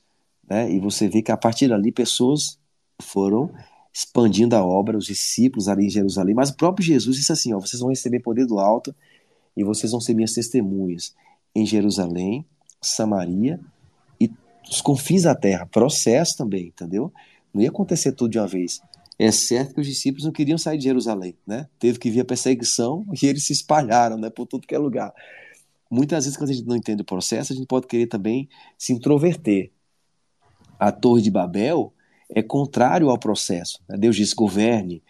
né? 0.50 0.68
E 0.68 0.80
você 0.80 1.08
vê 1.08 1.22
que 1.22 1.30
a 1.30 1.36
partir 1.36 1.68
dali 1.68 1.92
pessoas 1.92 2.58
foram 3.00 3.48
expandindo 3.94 4.56
a 4.56 4.64
obra, 4.64 4.98
os 4.98 5.06
discípulos 5.06 5.68
ali 5.68 5.86
em 5.86 5.90
Jerusalém, 5.90 6.34
mas 6.34 6.50
o 6.50 6.56
próprio 6.56 6.84
Jesus 6.84 7.16
disse 7.16 7.30
assim: 7.30 7.54
ó, 7.54 7.60
vocês 7.60 7.80
vão 7.80 7.90
receber 7.90 8.18
poder 8.18 8.46
do 8.46 8.58
alto 8.58 8.94
e 9.56 9.62
vocês 9.62 9.92
vão 9.92 10.00
ser 10.00 10.12
minhas 10.14 10.32
testemunhas 10.32 11.14
em 11.54 11.64
Jerusalém, 11.64 12.44
Samaria 12.82 13.60
e 14.20 14.28
os 14.68 14.80
confins 14.80 15.22
da 15.22 15.34
terra. 15.36 15.66
Processo 15.66 16.36
também, 16.36 16.66
entendeu? 16.66 17.12
Não 17.54 17.62
ia 17.62 17.68
acontecer 17.68 18.12
tudo 18.12 18.32
de 18.32 18.38
uma 18.38 18.46
vez. 18.46 18.80
É 19.22 19.30
certo 19.30 19.74
que 19.74 19.82
os 19.82 19.86
discípulos 19.86 20.24
não 20.24 20.32
queriam 20.32 20.56
sair 20.56 20.78
de 20.78 20.84
Jerusalém, 20.84 21.36
né? 21.46 21.68
Teve 21.78 21.98
que 21.98 22.08
vir 22.08 22.20
a 22.20 22.24
perseguição 22.24 23.04
e 23.20 23.26
eles 23.26 23.44
se 23.44 23.52
espalharam, 23.52 24.16
né, 24.16 24.30
por 24.30 24.46
tudo 24.46 24.66
que 24.66 24.74
é 24.74 24.78
lugar. 24.78 25.12
Muitas 25.90 26.24
vezes, 26.24 26.38
quando 26.38 26.48
a 26.48 26.52
gente 26.54 26.66
não 26.66 26.74
entende 26.74 27.02
o 27.02 27.04
processo, 27.04 27.52
a 27.52 27.56
gente 27.56 27.66
pode 27.66 27.86
querer 27.86 28.06
também 28.06 28.48
se 28.78 28.94
introverter 28.94 29.72
a 30.78 30.90
Torre 30.90 31.20
de 31.20 31.30
Babel 31.30 31.92
é 32.30 32.42
contrário 32.42 33.10
ao 33.10 33.18
processo. 33.18 33.78
Né? 33.86 33.98
Deus 33.98 34.16
diz: 34.16 34.32
governe, 34.32 35.02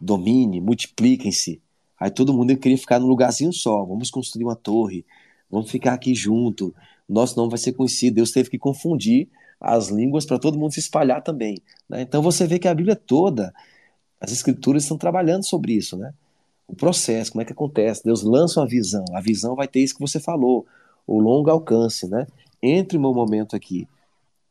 domine, 0.00 0.60
multipliquem-se. 0.60 1.60
Aí 1.98 2.12
todo 2.12 2.32
mundo 2.32 2.56
queria 2.56 2.78
ficar 2.78 3.00
num 3.00 3.08
lugarzinho 3.08 3.52
só. 3.52 3.84
Vamos 3.84 4.12
construir 4.12 4.44
uma 4.44 4.54
torre, 4.54 5.04
vamos 5.50 5.68
ficar 5.72 5.94
aqui 5.94 6.14
junto. 6.14 6.72
Nosso 7.08 7.36
nome 7.36 7.50
vai 7.50 7.58
ser 7.58 7.72
conhecido. 7.72 8.14
Deus 8.14 8.30
teve 8.30 8.48
que 8.48 8.58
confundir 8.58 9.28
as 9.60 9.88
línguas 9.88 10.24
para 10.24 10.38
todo 10.38 10.58
mundo 10.58 10.72
se 10.72 10.80
espalhar 10.80 11.22
também. 11.22 11.56
Né? 11.88 12.02
Então 12.02 12.22
você 12.22 12.46
vê 12.46 12.58
que 12.58 12.68
a 12.68 12.74
Bíblia 12.74 12.96
toda, 12.96 13.52
as 14.20 14.32
Escrituras 14.32 14.82
estão 14.82 14.96
trabalhando 14.96 15.44
sobre 15.44 15.72
isso, 15.72 15.96
né? 15.96 16.12
O 16.66 16.76
processo, 16.76 17.32
como 17.32 17.42
é 17.42 17.44
que 17.44 17.52
acontece? 17.52 18.04
Deus 18.04 18.22
lança 18.22 18.60
uma 18.60 18.66
visão. 18.66 19.04
A 19.14 19.20
visão 19.20 19.56
vai 19.56 19.66
ter 19.66 19.80
isso 19.80 19.94
que 19.94 20.00
você 20.00 20.20
falou, 20.20 20.66
o 21.06 21.18
longo 21.18 21.50
alcance, 21.50 22.06
né? 22.06 22.26
Entre 22.62 22.98
o 22.98 23.00
meu 23.00 23.14
momento 23.14 23.56
aqui 23.56 23.88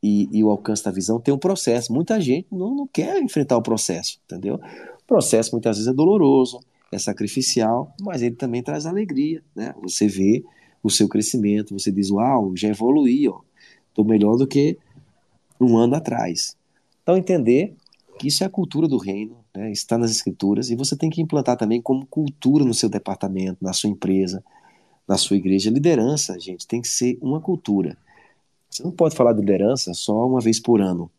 e, 0.01 0.30
e, 0.32 0.43
o 0.43 0.49
alcance 0.49 0.84
da 0.84 0.91
visão 0.91 1.20
tem 1.20 1.34
um 1.34 1.38
processo. 1.38 1.91
Muita 1.91 2.20
gente 2.22 2.47
não, 2.51 2.76
não 2.76 2.88
quer 2.88 3.22
enfrentar 3.22 3.58
o 3.58 3.62
processo, 3.62 4.20
entendeu? 4.26 4.55
O 4.55 5.08
processo 5.08 5.51
muitas 5.51 5.78
vezes 5.78 5.91
é 5.91 5.93
doloroso, 5.93 6.60
é 6.91 6.97
sacrificial, 6.97 7.93
mas 8.01 8.22
ele 8.22 8.36
também 8.36 8.62
traz 8.62 8.86
alegria, 8.86 9.43
né? 9.55 9.74
Você 9.82 10.08
vê 10.08 10.43
o 10.84 10.89
seu 10.89 11.08
crescimento, 11.08 11.78
você 11.78 11.91
diz, 11.91 12.12
uau, 12.12 12.55
já 12.55 12.70
evoluí, 12.70 13.28
ó, 13.28 13.39
tô 13.93 14.03
melhor 14.03 14.38
do 14.38 14.47
que 14.47 14.78
um 15.60 15.78
ano 15.78 15.95
atrás. 15.95 16.55
Então 17.03 17.18
entender 17.18 17.76
que 18.18 18.28
isso 18.28 18.43
é 18.43 18.47
a 18.47 18.49
cultura 18.49 18.88
do 18.88 18.97
reino, 18.97 19.38
né? 19.55 19.72
está 19.72 19.97
nas 19.97 20.12
escrituras, 20.12 20.70
e 20.70 20.76
você 20.76 20.95
tem 20.95 21.10
que 21.10 21.22
implantar 21.22 21.55
também 21.55 21.82
como 21.82 22.05
cultura 22.05 22.66
no 22.66 22.74
seu 22.74 22.89
departamento, 22.89 23.64
na 23.64 23.74
sua 23.74 23.89
empresa, 23.89 24.43
na 25.08 25.18
sua 25.18 25.38
igreja. 25.38 25.70
Liderança, 25.70 26.38
gente, 26.39 26.68
tem 26.68 26.82
que 26.82 26.88
ser 26.88 27.18
uma 27.22 27.39
cultura. 27.39 27.97
Você 28.70 28.84
não 28.84 28.91
pode 28.91 29.16
falar 29.16 29.34
de 29.34 29.39
liderança 29.39 29.93
só 29.93 30.28
uma 30.28 30.41
vez 30.41 30.60
por 30.60 30.82
ano. 30.82 31.10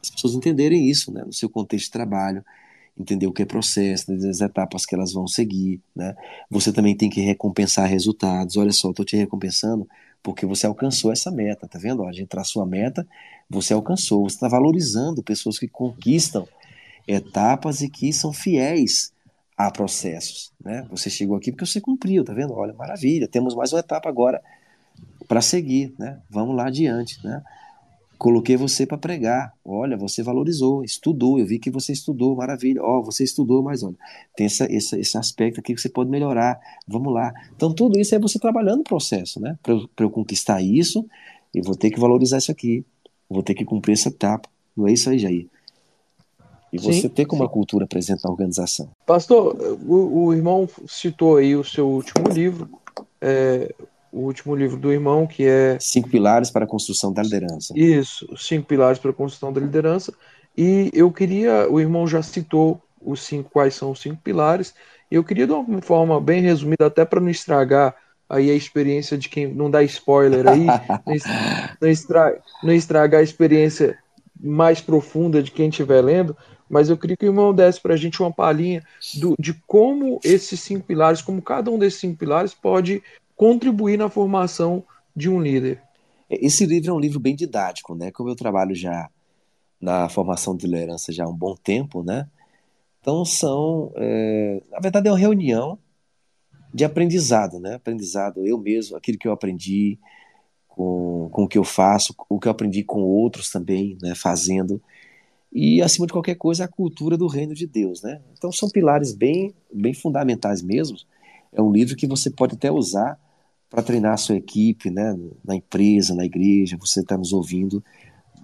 As 0.00 0.10
pessoas 0.10 0.34
entenderem 0.34 0.88
isso, 0.88 1.12
né, 1.12 1.24
no 1.24 1.32
seu 1.32 1.50
contexto 1.50 1.86
de 1.86 1.90
trabalho, 1.90 2.44
entender 2.98 3.26
o 3.26 3.32
que 3.32 3.42
é 3.42 3.44
processo, 3.44 4.10
as 4.12 4.40
etapas 4.40 4.86
que 4.86 4.94
elas 4.94 5.12
vão 5.12 5.26
seguir, 5.28 5.80
né? 5.94 6.16
Você 6.50 6.72
também 6.72 6.96
tem 6.96 7.10
que 7.10 7.20
recompensar 7.20 7.86
resultados. 7.86 8.56
Olha 8.56 8.72
só, 8.72 8.90
estou 8.90 9.04
te 9.04 9.16
recompensando 9.16 9.86
porque 10.26 10.44
você 10.44 10.66
alcançou 10.66 11.12
essa 11.12 11.30
meta, 11.30 11.68
tá 11.68 11.78
vendo? 11.78 12.04
a 12.04 12.10
gente 12.10 12.26
traçou 12.26 12.60
a 12.60 12.66
meta, 12.66 13.06
você 13.48 13.72
alcançou. 13.72 14.28
Você 14.28 14.34
está 14.34 14.48
valorizando 14.48 15.22
pessoas 15.22 15.56
que 15.56 15.68
conquistam 15.68 16.48
etapas 17.06 17.80
e 17.80 17.88
que 17.88 18.12
são 18.12 18.32
fiéis 18.32 19.12
a 19.56 19.70
processos, 19.70 20.52
né? 20.60 20.84
Você 20.90 21.08
chegou 21.08 21.36
aqui 21.36 21.52
porque 21.52 21.64
você 21.64 21.80
cumpriu, 21.80 22.24
tá 22.24 22.34
vendo? 22.34 22.52
Olha, 22.54 22.74
maravilha, 22.74 23.28
temos 23.28 23.54
mais 23.54 23.72
uma 23.72 23.78
etapa 23.78 24.08
agora 24.08 24.42
para 25.28 25.40
seguir, 25.40 25.94
né? 25.96 26.18
Vamos 26.28 26.56
lá 26.56 26.66
adiante, 26.66 27.24
né? 27.24 27.40
Coloquei 28.18 28.56
você 28.56 28.86
para 28.86 28.96
pregar. 28.96 29.52
Olha, 29.64 29.96
você 29.96 30.22
valorizou, 30.22 30.82
estudou. 30.82 31.38
Eu 31.38 31.46
vi 31.46 31.58
que 31.58 31.70
você 31.70 31.92
estudou, 31.92 32.34
maravilha. 32.34 32.82
Ó, 32.82 32.98
oh, 32.98 33.02
você 33.02 33.24
estudou, 33.24 33.62
mas 33.62 33.82
olha, 33.82 33.96
tem 34.34 34.46
essa, 34.46 34.66
esse, 34.72 34.98
esse 34.98 35.18
aspecto 35.18 35.60
aqui 35.60 35.74
que 35.74 35.80
você 35.80 35.88
pode 35.88 36.10
melhorar. 36.10 36.58
Vamos 36.88 37.12
lá. 37.12 37.32
Então, 37.54 37.72
tudo 37.72 37.98
isso 37.98 38.14
é 38.14 38.18
você 38.18 38.38
trabalhando 38.38 38.80
o 38.80 38.84
processo, 38.84 39.38
né? 39.40 39.58
Para 39.62 39.74
eu, 39.74 39.88
eu 39.98 40.10
conquistar 40.10 40.62
isso, 40.62 41.06
eu 41.54 41.62
vou 41.62 41.74
ter 41.74 41.90
que 41.90 42.00
valorizar 42.00 42.38
isso 42.38 42.50
aqui. 42.50 42.84
Vou 43.28 43.42
ter 43.42 43.54
que 43.54 43.64
cumprir 43.64 43.92
essa 43.92 44.08
etapa. 44.08 44.48
Não 44.76 44.88
é 44.88 44.92
isso 44.92 45.10
aí, 45.10 45.18
Jair? 45.18 45.46
E 46.72 46.78
você 46.78 47.02
sim, 47.02 47.08
ter 47.08 47.26
como 47.26 47.42
uma 47.42 47.48
cultura 47.48 47.86
presente 47.86 48.24
na 48.24 48.30
organização. 48.30 48.90
Pastor, 49.06 49.56
o, 49.86 50.26
o 50.26 50.34
irmão 50.34 50.68
citou 50.86 51.36
aí 51.36 51.54
o 51.56 51.64
seu 51.64 51.88
último 51.88 52.28
livro, 52.28 52.68
é, 53.20 53.74
o 54.16 54.20
último 54.20 54.56
livro 54.56 54.78
do 54.78 54.90
irmão, 54.90 55.26
que 55.26 55.46
é. 55.46 55.76
Cinco 55.78 56.08
Pilares 56.08 56.50
para 56.50 56.64
a 56.64 56.68
Construção 56.68 57.12
da 57.12 57.22
Liderança. 57.22 57.74
Isso, 57.76 58.26
Cinco 58.38 58.66
Pilares 58.66 58.98
para 58.98 59.10
a 59.10 59.14
Construção 59.14 59.52
da 59.52 59.60
Liderança. 59.60 60.10
E 60.56 60.90
eu 60.94 61.12
queria, 61.12 61.70
o 61.70 61.78
irmão 61.78 62.08
já 62.08 62.22
citou 62.22 62.80
os 62.98 63.22
cinco, 63.22 63.50
quais 63.50 63.74
são 63.74 63.90
os 63.90 64.00
cinco 64.00 64.16
pilares, 64.22 64.74
e 65.10 65.16
eu 65.16 65.22
queria, 65.22 65.46
de 65.46 65.52
uma 65.52 65.82
forma 65.82 66.18
bem 66.18 66.40
resumida, 66.40 66.86
até 66.86 67.04
para 67.04 67.20
não 67.20 67.28
estragar 67.28 67.94
aí 68.28 68.50
a 68.50 68.54
experiência 68.54 69.18
de 69.18 69.28
quem 69.28 69.52
não 69.52 69.70
dá 69.70 69.82
spoiler 69.82 70.48
aí, 70.48 70.64
não, 71.78 71.88
estragar, 71.88 72.40
não 72.62 72.72
estragar 72.72 73.20
a 73.20 73.22
experiência 73.22 73.98
mais 74.40 74.80
profunda 74.80 75.42
de 75.42 75.50
quem 75.50 75.68
estiver 75.68 76.00
lendo, 76.00 76.34
mas 76.70 76.88
eu 76.88 76.96
queria 76.96 77.18
que 77.18 77.26
o 77.26 77.28
irmão 77.28 77.54
desse 77.54 77.80
para 77.80 77.92
a 77.92 77.96
gente 77.98 78.20
uma 78.20 78.32
palhinha 78.32 78.82
do, 79.20 79.36
de 79.38 79.52
como 79.66 80.18
esses 80.24 80.58
cinco 80.58 80.86
pilares, 80.86 81.20
como 81.20 81.42
cada 81.42 81.70
um 81.70 81.78
desses 81.78 82.00
cinco 82.00 82.16
pilares 82.16 82.54
pode 82.54 83.02
contribuir 83.36 83.98
na 83.98 84.08
formação 84.08 84.84
de 85.14 85.28
um 85.28 85.40
líder. 85.40 85.82
Esse 86.28 86.66
livro 86.66 86.90
é 86.90 86.94
um 86.94 86.98
livro 86.98 87.20
bem 87.20 87.36
didático, 87.36 87.94
né? 87.94 88.10
Como 88.10 88.28
eu 88.28 88.34
trabalho 88.34 88.74
já 88.74 89.08
na 89.80 90.08
formação 90.08 90.56
de 90.56 90.66
liderança 90.66 91.12
já 91.12 91.24
há 91.24 91.28
um 91.28 91.36
bom 91.36 91.54
tempo, 91.54 92.02
né? 92.02 92.28
Então 93.00 93.24
são, 93.24 93.92
é, 93.96 94.60
na 94.70 94.80
verdade 94.80 95.06
é 95.06 95.12
uma 95.12 95.18
reunião 95.18 95.78
de 96.74 96.84
aprendizado, 96.84 97.60
né? 97.60 97.74
Aprendizado 97.74 98.44
eu 98.44 98.58
mesmo, 98.58 98.96
aquilo 98.96 99.18
que 99.18 99.28
eu 99.28 99.32
aprendi 99.32 99.98
com, 100.66 101.28
com 101.30 101.44
o 101.44 101.48
que 101.48 101.58
eu 101.58 101.64
faço, 101.64 102.14
o 102.28 102.40
que 102.40 102.48
eu 102.48 102.52
aprendi 102.52 102.82
com 102.82 103.02
outros 103.02 103.50
também, 103.50 103.96
né? 104.02 104.14
Fazendo 104.14 104.82
e 105.52 105.80
acima 105.80 106.06
de 106.06 106.12
qualquer 106.12 106.34
coisa 106.34 106.64
a 106.64 106.68
cultura 106.68 107.16
do 107.16 107.28
reino 107.28 107.54
de 107.54 107.66
Deus, 107.66 108.02
né? 108.02 108.20
Então 108.32 108.50
são 108.50 108.68
pilares 108.68 109.12
bem, 109.12 109.54
bem 109.72 109.94
fundamentais 109.94 110.60
mesmo. 110.60 110.98
É 111.52 111.62
um 111.62 111.70
livro 111.70 111.96
que 111.96 112.06
você 112.06 112.30
pode 112.30 112.56
até 112.56 112.70
usar 112.70 113.18
para 113.68 113.82
treinar 113.82 114.14
a 114.14 114.16
sua 114.16 114.36
equipe, 114.36 114.90
né? 114.90 115.16
Na 115.44 115.54
empresa, 115.56 116.14
na 116.14 116.24
igreja, 116.24 116.76
você 116.78 117.00
está 117.00 117.16
nos 117.16 117.32
ouvindo. 117.32 117.82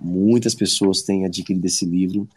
Muitas 0.01 0.55
pessoas 0.55 1.03
têm 1.03 1.25
adquirido 1.25 1.65
esse 1.65 1.85
livro 1.85 2.29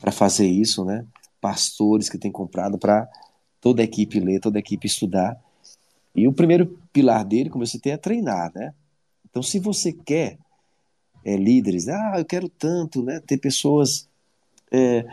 para 0.00 0.12
fazer 0.12 0.46
isso, 0.46 0.84
né? 0.84 1.04
Pastores 1.40 2.08
que 2.08 2.18
têm 2.18 2.30
comprado 2.30 2.78
para 2.78 3.08
toda 3.60 3.82
a 3.82 3.84
equipe 3.84 4.20
ler, 4.20 4.40
toda 4.40 4.58
a 4.58 4.60
equipe 4.60 4.86
estudar. 4.86 5.38
E 6.14 6.28
o 6.28 6.32
primeiro 6.32 6.78
pilar 6.92 7.24
dele, 7.24 7.50
como 7.50 7.66
você 7.66 7.78
tem, 7.78 7.92
é 7.92 7.96
treinar, 7.96 8.52
né? 8.54 8.74
Então, 9.28 9.42
se 9.42 9.58
você 9.58 9.92
quer 9.92 10.38
é, 11.24 11.36
líderes, 11.36 11.86
né? 11.86 11.94
ah, 11.94 12.18
eu 12.18 12.24
quero 12.24 12.48
tanto, 12.48 13.02
né? 13.02 13.20
Ter 13.20 13.38
pessoas 13.38 14.08
é, 14.70 15.04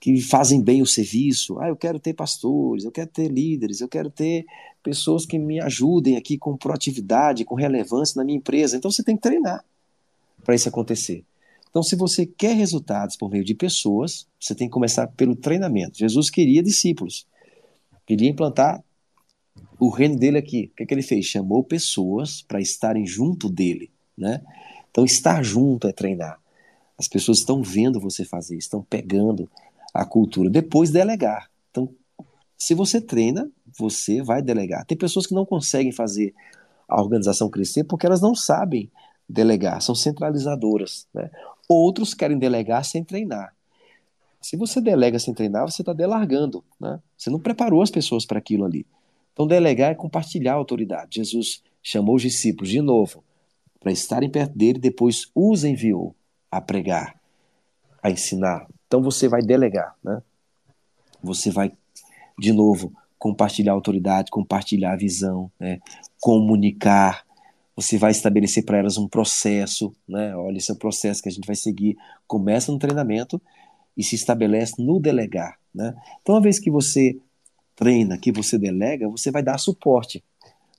que 0.00 0.20
fazem 0.20 0.62
bem 0.62 0.80
o 0.80 0.86
serviço, 0.86 1.58
ah, 1.58 1.68
eu 1.68 1.76
quero 1.76 1.98
ter 1.98 2.14
pastores, 2.14 2.84
eu 2.84 2.92
quero 2.92 3.10
ter 3.10 3.28
líderes, 3.28 3.80
eu 3.80 3.88
quero 3.88 4.08
ter 4.08 4.46
pessoas 4.88 5.26
que 5.26 5.38
me 5.38 5.60
ajudem 5.60 6.16
aqui 6.16 6.38
com 6.38 6.56
proatividade, 6.56 7.44
com 7.44 7.54
relevância 7.54 8.18
na 8.18 8.24
minha 8.24 8.38
empresa. 8.38 8.74
Então, 8.74 8.90
você 8.90 9.02
tem 9.02 9.16
que 9.16 9.20
treinar 9.20 9.62
para 10.42 10.54
isso 10.54 10.66
acontecer. 10.66 11.22
Então, 11.68 11.82
se 11.82 11.94
você 11.94 12.24
quer 12.24 12.56
resultados 12.56 13.14
por 13.14 13.30
meio 13.30 13.44
de 13.44 13.54
pessoas, 13.54 14.26
você 14.40 14.54
tem 14.54 14.66
que 14.66 14.72
começar 14.72 15.06
pelo 15.08 15.36
treinamento. 15.36 15.98
Jesus 15.98 16.30
queria 16.30 16.62
discípulos, 16.62 17.26
queria 18.06 18.30
implantar 18.30 18.82
o 19.78 19.90
reino 19.90 20.16
dele 20.16 20.38
aqui. 20.38 20.70
O 20.72 20.76
que, 20.76 20.84
é 20.84 20.86
que 20.86 20.94
ele 20.94 21.02
fez? 21.02 21.26
Chamou 21.26 21.62
pessoas 21.62 22.40
para 22.40 22.58
estarem 22.58 23.06
junto 23.06 23.50
dele, 23.50 23.90
né? 24.16 24.40
Então, 24.90 25.04
estar 25.04 25.42
junto 25.42 25.86
é 25.86 25.92
treinar. 25.92 26.40
As 26.96 27.06
pessoas 27.06 27.40
estão 27.40 27.62
vendo 27.62 28.00
você 28.00 28.24
fazer, 28.24 28.56
estão 28.56 28.82
pegando 28.82 29.50
a 29.92 30.06
cultura. 30.06 30.48
Depois, 30.48 30.90
delegar. 30.90 31.50
Se 32.58 32.74
você 32.74 33.00
treina, 33.00 33.48
você 33.78 34.20
vai 34.20 34.42
delegar. 34.42 34.84
Tem 34.84 34.98
pessoas 34.98 35.26
que 35.26 35.34
não 35.34 35.46
conseguem 35.46 35.92
fazer 35.92 36.34
a 36.88 37.00
organização 37.00 37.48
crescer 37.48 37.84
porque 37.84 38.04
elas 38.04 38.20
não 38.20 38.34
sabem 38.34 38.90
delegar, 39.28 39.80
são 39.80 39.94
centralizadoras. 39.94 41.06
Né? 41.14 41.30
Outros 41.68 42.14
querem 42.14 42.38
delegar 42.38 42.84
sem 42.84 43.04
treinar. 43.04 43.54
Se 44.40 44.56
você 44.56 44.80
delega 44.80 45.18
sem 45.18 45.34
treinar, 45.34 45.68
você 45.70 45.82
está 45.82 45.92
delargando. 45.92 46.64
Né? 46.80 47.00
Você 47.16 47.30
não 47.30 47.38
preparou 47.38 47.82
as 47.82 47.90
pessoas 47.90 48.24
para 48.24 48.38
aquilo 48.38 48.64
ali. 48.64 48.86
Então, 49.32 49.46
delegar 49.46 49.92
é 49.92 49.94
compartilhar 49.94 50.54
a 50.54 50.56
autoridade. 50.56 51.16
Jesus 51.16 51.62
chamou 51.82 52.16
os 52.16 52.22
discípulos 52.22 52.70
de 52.70 52.80
novo 52.80 53.22
para 53.78 53.92
estarem 53.92 54.28
perto 54.28 54.56
dele, 54.56 54.78
depois 54.78 55.30
os 55.34 55.62
enviou 55.62 56.14
a 56.50 56.60
pregar, 56.60 57.20
a 58.02 58.10
ensinar. 58.10 58.66
Então, 58.86 59.00
você 59.00 59.28
vai 59.28 59.42
delegar. 59.42 59.94
Né? 60.02 60.20
Você 61.22 61.50
vai, 61.50 61.72
de 62.38 62.52
novo, 62.52 62.92
compartilhar 63.18 63.72
autoridade, 63.72 64.30
compartilhar 64.30 64.92
a 64.92 64.96
visão, 64.96 65.50
né? 65.58 65.80
comunicar, 66.20 67.24
você 67.74 67.96
vai 67.96 68.10
estabelecer 68.10 68.64
para 68.64 68.78
elas 68.78 68.98
um 68.98 69.06
processo, 69.06 69.94
né? 70.08 70.34
Olha, 70.34 70.56
esse 70.56 70.68
é 70.68 70.74
o 70.74 70.78
processo 70.78 71.22
que 71.22 71.28
a 71.28 71.32
gente 71.32 71.46
vai 71.46 71.54
seguir. 71.54 71.96
Começa 72.26 72.72
no 72.72 72.78
treinamento 72.78 73.40
e 73.96 74.02
se 74.02 74.16
estabelece 74.16 74.82
no 74.82 74.98
delegar, 74.98 75.56
né? 75.72 75.94
Então, 76.20 76.34
uma 76.34 76.40
vez 76.40 76.58
que 76.58 76.72
você 76.72 77.16
treina, 77.76 78.18
que 78.18 78.32
você 78.32 78.58
delega, 78.58 79.08
você 79.08 79.30
vai 79.30 79.44
dar 79.44 79.58
suporte. 79.58 80.24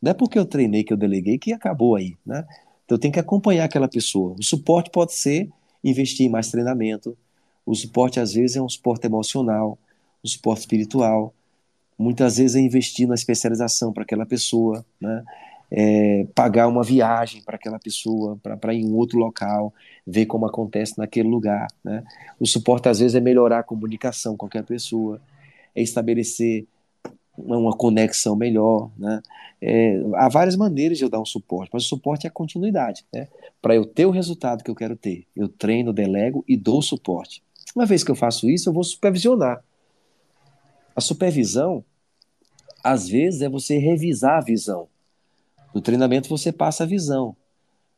Não 0.01 0.11
é 0.11 0.13
porque 0.13 0.37
eu 0.37 0.45
treinei 0.45 0.83
que 0.83 0.91
eu 0.91 0.97
deleguei 0.97 1.37
que 1.37 1.53
acabou 1.53 1.95
aí, 1.95 2.17
né? 2.25 2.45
Então, 2.83 2.97
tenho 2.97 3.13
que 3.13 3.19
acompanhar 3.19 3.63
aquela 3.63 3.87
pessoa. 3.87 4.35
O 4.37 4.43
suporte 4.43 4.89
pode 4.89 5.13
ser 5.13 5.49
investir 5.81 6.25
em 6.25 6.29
mais 6.29 6.51
treinamento. 6.51 7.17
O 7.65 7.75
suporte, 7.75 8.19
às 8.19 8.33
vezes, 8.33 8.57
é 8.57 8.61
um 8.61 8.67
suporte 8.67 9.05
emocional, 9.05 9.77
um 10.21 10.27
suporte 10.27 10.61
espiritual. 10.61 11.33
Muitas 11.99 12.37
vezes 12.37 12.55
é 12.55 12.61
investir 12.61 13.07
na 13.07 13.15
especialização 13.15 13.91
para 13.91 14.03
aquela 14.03 14.25
pessoa, 14.25 14.85
né? 15.01 15.23
é, 15.71 16.25
pagar 16.33 16.67
uma 16.67 16.83
viagem 16.83 17.41
para 17.43 17.55
aquela 17.55 17.79
pessoa, 17.79 18.37
para 18.41 18.73
ir 18.73 18.81
em 18.81 18.91
outro 18.91 19.19
local, 19.19 19.73
ver 20.05 20.25
como 20.25 20.45
acontece 20.45 20.97
naquele 20.97 21.29
lugar. 21.29 21.67
Né? 21.83 22.03
O 22.39 22.45
suporte, 22.45 22.89
às 22.89 22.99
vezes, 22.99 23.15
é 23.15 23.19
melhorar 23.19 23.59
a 23.59 23.63
comunicação 23.63 24.35
com 24.35 24.45
aquela 24.45 24.63
pessoa, 24.63 25.21
é 25.75 25.81
estabelecer 25.81 26.65
uma 27.37 27.75
conexão 27.75 28.35
melhor. 28.35 28.89
Né? 28.97 29.21
É, 29.61 30.01
há 30.15 30.27
várias 30.27 30.55
maneiras 30.55 30.97
de 30.97 31.03
eu 31.03 31.09
dar 31.09 31.19
um 31.19 31.25
suporte, 31.25 31.69
mas 31.71 31.83
o 31.83 31.87
suporte 31.87 32.25
é 32.25 32.29
a 32.29 32.33
continuidade. 32.33 33.05
Né? 33.13 33.27
Para 33.61 33.75
eu 33.75 33.85
ter 33.85 34.05
o 34.05 34.11
resultado 34.11 34.63
que 34.63 34.71
eu 34.71 34.75
quero 34.75 34.95
ter, 34.95 35.27
eu 35.35 35.47
treino, 35.47 35.93
delego 35.93 36.43
e 36.47 36.57
dou 36.57 36.81
suporte. 36.81 37.43
Uma 37.75 37.85
vez 37.85 38.03
que 38.03 38.09
eu 38.09 38.15
faço 38.15 38.49
isso, 38.49 38.69
eu 38.69 38.73
vou 38.73 38.83
supervisionar. 38.83 39.63
A 40.95 41.01
supervisão, 41.01 41.85
às 42.83 43.07
vezes, 43.07 43.41
é 43.41 43.49
você 43.49 43.77
revisar 43.77 44.37
a 44.37 44.41
visão. 44.41 44.87
No 45.73 45.81
treinamento 45.81 46.29
você 46.29 46.51
passa 46.51 46.83
a 46.83 46.87
visão. 46.87 47.35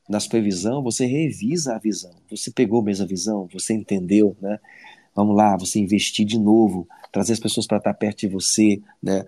Na 0.10 0.20
supervisão 0.20 0.84
você 0.84 1.06
revisa 1.06 1.76
a 1.76 1.80
visão. 1.80 2.12
Você 2.30 2.52
pegou 2.52 2.82
mesmo 2.82 3.06
a 3.06 3.08
visão, 3.08 3.48
você 3.52 3.74
entendeu, 3.74 4.36
né? 4.42 4.60
Vamos 5.16 5.36
lá, 5.36 5.58
você 5.58 5.80
investir 5.80 6.26
de 6.26 6.40
novo, 6.40 6.88
trazer 7.12 7.34
as 7.34 7.40
pessoas 7.40 7.68
para 7.68 7.78
estar 7.78 7.94
perto 7.94 8.20
de 8.20 8.28
você, 8.28 8.82
né? 9.02 9.26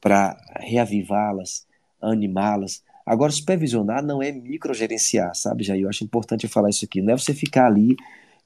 Para 0.00 0.36
reavivá-las, 0.60 1.66
animá-las. 2.00 2.82
Agora, 3.04 3.32
supervisionar 3.32 4.04
não 4.04 4.22
é 4.22 4.30
microgerenciar, 4.30 5.34
sabe, 5.34 5.64
Jair? 5.64 5.82
Eu 5.82 5.88
acho 5.88 6.04
importante 6.04 6.44
eu 6.44 6.50
falar 6.50 6.70
isso 6.70 6.84
aqui. 6.84 7.00
Não 7.00 7.14
é 7.14 7.18
você 7.18 7.32
ficar 7.32 7.66
ali, 7.66 7.96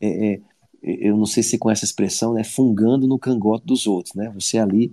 é, 0.01 0.35
é, 0.35 0.41
eu 0.83 1.17
não 1.17 1.27
sei 1.27 1.43
se 1.43 1.59
com 1.59 1.71
essa 1.71 1.85
expressão, 1.85 2.35
né? 2.35 2.45
Fungando 2.45 3.07
no 3.07 3.19
cangote 3.19 3.67
dos 3.67 3.87
outros, 3.87 4.15
né? 4.15 4.31
Você 4.35 4.59
ali 4.59 4.93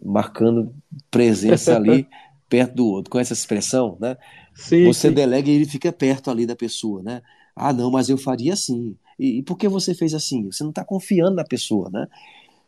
marcando 0.00 0.74
presença 1.10 1.74
ali 1.76 2.06
perto 2.48 2.74
do 2.74 2.86
outro. 2.86 3.10
Com 3.10 3.18
essa 3.18 3.32
expressão, 3.32 3.96
né? 4.00 4.16
Sim, 4.54 4.84
você 4.84 5.08
sim. 5.08 5.14
delega 5.14 5.50
e 5.50 5.54
ele 5.54 5.66
fica 5.66 5.92
perto 5.92 6.30
ali 6.30 6.46
da 6.46 6.54
pessoa, 6.54 7.02
né? 7.02 7.22
Ah, 7.56 7.72
não, 7.72 7.90
mas 7.90 8.08
eu 8.08 8.16
faria 8.16 8.52
assim. 8.52 8.96
E, 9.18 9.38
e 9.38 9.42
por 9.42 9.56
que 9.56 9.68
você 9.68 9.94
fez 9.94 10.14
assim? 10.14 10.50
Você 10.50 10.62
não 10.62 10.70
está 10.70 10.84
confiando 10.84 11.36
na 11.36 11.44
pessoa, 11.44 11.90
né? 11.90 12.06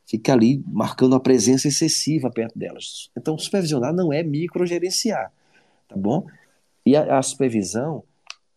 Fica 0.07 0.33
ali 0.33 0.63
marcando 0.67 1.15
a 1.15 1.21
presença 1.21 1.69
excessiva 1.69 2.31
perto 2.31 2.59
delas. 2.59 3.11
Então, 3.17 3.39
supervisionar 3.39 3.95
não 3.95 4.13
é 4.13 4.23
microgerenciar, 4.23 5.33
tá 5.89 5.97
bom? 5.97 6.27
E 6.85 6.95
a, 6.95 7.19
a 7.19 7.23
supervisão, 7.23 8.05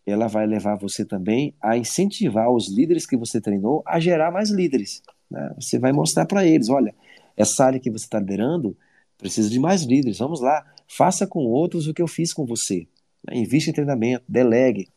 ela 0.06 0.26
vai 0.26 0.46
levar 0.46 0.76
você 0.76 1.04
também 1.04 1.54
a 1.60 1.76
incentivar 1.76 2.50
os 2.50 2.68
líderes 2.68 3.06
que 3.06 3.16
você 3.16 3.40
treinou 3.40 3.82
a 3.86 3.98
gerar 3.98 4.30
mais 4.30 4.50
líderes. 4.50 5.02
Né? 5.30 5.54
Você 5.58 5.78
vai 5.78 5.92
mostrar 5.92 6.26
para 6.26 6.46
eles, 6.46 6.68
olha, 6.68 6.94
essa 7.38 7.64
área 7.64 7.80
que 7.80 7.90
você 7.90 8.04
está 8.04 8.18
liderando 8.18 8.76
precisa 9.16 9.48
de 9.48 9.58
mais 9.58 9.82
líderes. 9.82 10.18
Vamos 10.18 10.40
lá, 10.40 10.64
Faça 10.88 11.26
com 11.26 11.44
outros 11.44 11.86
o 11.86 11.92
que 11.92 12.00
eu 12.00 12.08
fiz 12.08 12.32
com 12.32 12.46
você. 12.46 12.88
Né? 13.22 13.36
Invista 13.36 13.70
em 13.70 13.74
treinamento, 13.74 14.24
delegue. 14.26 14.88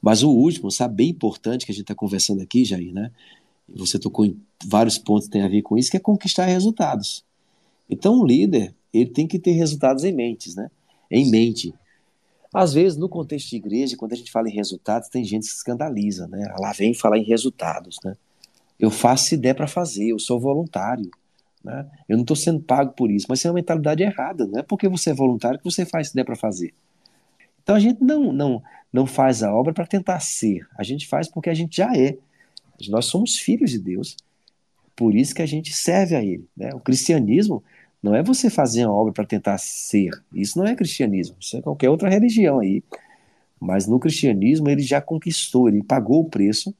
Mas 0.00 0.22
o 0.22 0.30
último, 0.30 0.70
sabe, 0.70 0.94
bem 0.94 1.08
importante 1.10 1.66
que 1.66 1.72
a 1.72 1.74
gente 1.74 1.82
está 1.82 1.94
conversando 1.94 2.40
aqui, 2.40 2.64
Jair, 2.64 2.94
né? 2.94 3.10
Você 3.68 3.98
tocou 3.98 4.24
em 4.24 4.40
vários 4.64 4.96
pontos 4.96 5.26
que 5.26 5.32
tem 5.32 5.42
a 5.42 5.48
ver 5.48 5.62
com 5.62 5.76
isso, 5.76 5.90
que 5.90 5.96
é 5.96 6.00
conquistar 6.00 6.46
resultados. 6.46 7.24
Então, 7.88 8.20
um 8.20 8.24
líder, 8.24 8.74
ele 8.94 9.10
tem 9.10 9.26
que 9.26 9.38
ter 9.38 9.50
resultados 9.50 10.04
em 10.04 10.12
mente, 10.12 10.54
né? 10.56 10.70
Em 11.10 11.28
mente. 11.28 11.74
Às 12.54 12.72
vezes, 12.72 12.96
no 12.96 13.08
contexto 13.08 13.50
de 13.50 13.56
igreja, 13.56 13.96
quando 13.96 14.12
a 14.12 14.16
gente 14.16 14.30
fala 14.30 14.48
em 14.48 14.54
resultados, 14.54 15.08
tem 15.08 15.24
gente 15.24 15.42
que 15.42 15.50
se 15.50 15.56
escandaliza, 15.56 16.26
né? 16.28 16.52
Lá 16.58 16.72
vem 16.72 16.94
falar 16.94 17.18
em 17.18 17.24
resultados, 17.24 17.98
né? 18.02 18.16
Eu 18.78 18.90
faço 18.90 19.26
se 19.26 19.36
der 19.36 19.54
para 19.54 19.66
fazer, 19.66 20.08
eu 20.08 20.18
sou 20.18 20.40
voluntário. 20.40 21.10
Né? 21.64 21.86
Eu 22.08 22.16
não 22.16 22.22
estou 22.22 22.36
sendo 22.36 22.60
pago 22.60 22.92
por 22.92 23.10
isso, 23.10 23.26
mas 23.28 23.38
isso 23.38 23.48
é 23.48 23.50
uma 23.50 23.56
mentalidade 23.56 24.02
errada. 24.02 24.46
Não 24.46 24.60
é 24.60 24.62
porque 24.62 24.88
você 24.88 25.10
é 25.10 25.14
voluntário 25.14 25.58
que 25.58 25.64
você 25.64 25.84
faz 25.84 26.08
se 26.08 26.14
der 26.14 26.24
para 26.24 26.36
fazer. 26.36 26.72
Então 27.62 27.76
a 27.76 27.80
gente 27.80 28.02
não, 28.02 28.32
não, 28.32 28.62
não 28.92 29.06
faz 29.06 29.42
a 29.42 29.54
obra 29.54 29.72
para 29.72 29.86
tentar 29.86 30.20
ser, 30.20 30.66
a 30.76 30.82
gente 30.82 31.06
faz 31.06 31.28
porque 31.28 31.50
a 31.50 31.54
gente 31.54 31.76
já 31.76 31.94
é. 31.96 32.16
Nós 32.88 33.06
somos 33.06 33.36
filhos 33.36 33.70
de 33.70 33.78
Deus, 33.78 34.16
por 34.96 35.14
isso 35.14 35.34
que 35.34 35.42
a 35.42 35.46
gente 35.46 35.72
serve 35.72 36.16
a 36.16 36.22
Ele. 36.22 36.48
Né? 36.56 36.70
O 36.74 36.80
cristianismo 36.80 37.62
não 38.02 38.14
é 38.14 38.22
você 38.22 38.48
fazer 38.48 38.84
a 38.84 38.90
obra 38.90 39.12
para 39.12 39.26
tentar 39.26 39.58
ser, 39.58 40.10
isso 40.34 40.58
não 40.58 40.66
é 40.66 40.74
cristianismo, 40.74 41.36
isso 41.38 41.58
é 41.58 41.62
qualquer 41.62 41.90
outra 41.90 42.08
religião 42.08 42.58
aí. 42.58 42.82
Mas 43.60 43.86
no 43.86 44.00
cristianismo 44.00 44.70
ele 44.70 44.82
já 44.82 45.02
conquistou, 45.02 45.68
ele 45.68 45.82
pagou 45.82 46.22
o 46.22 46.30
preço 46.30 46.74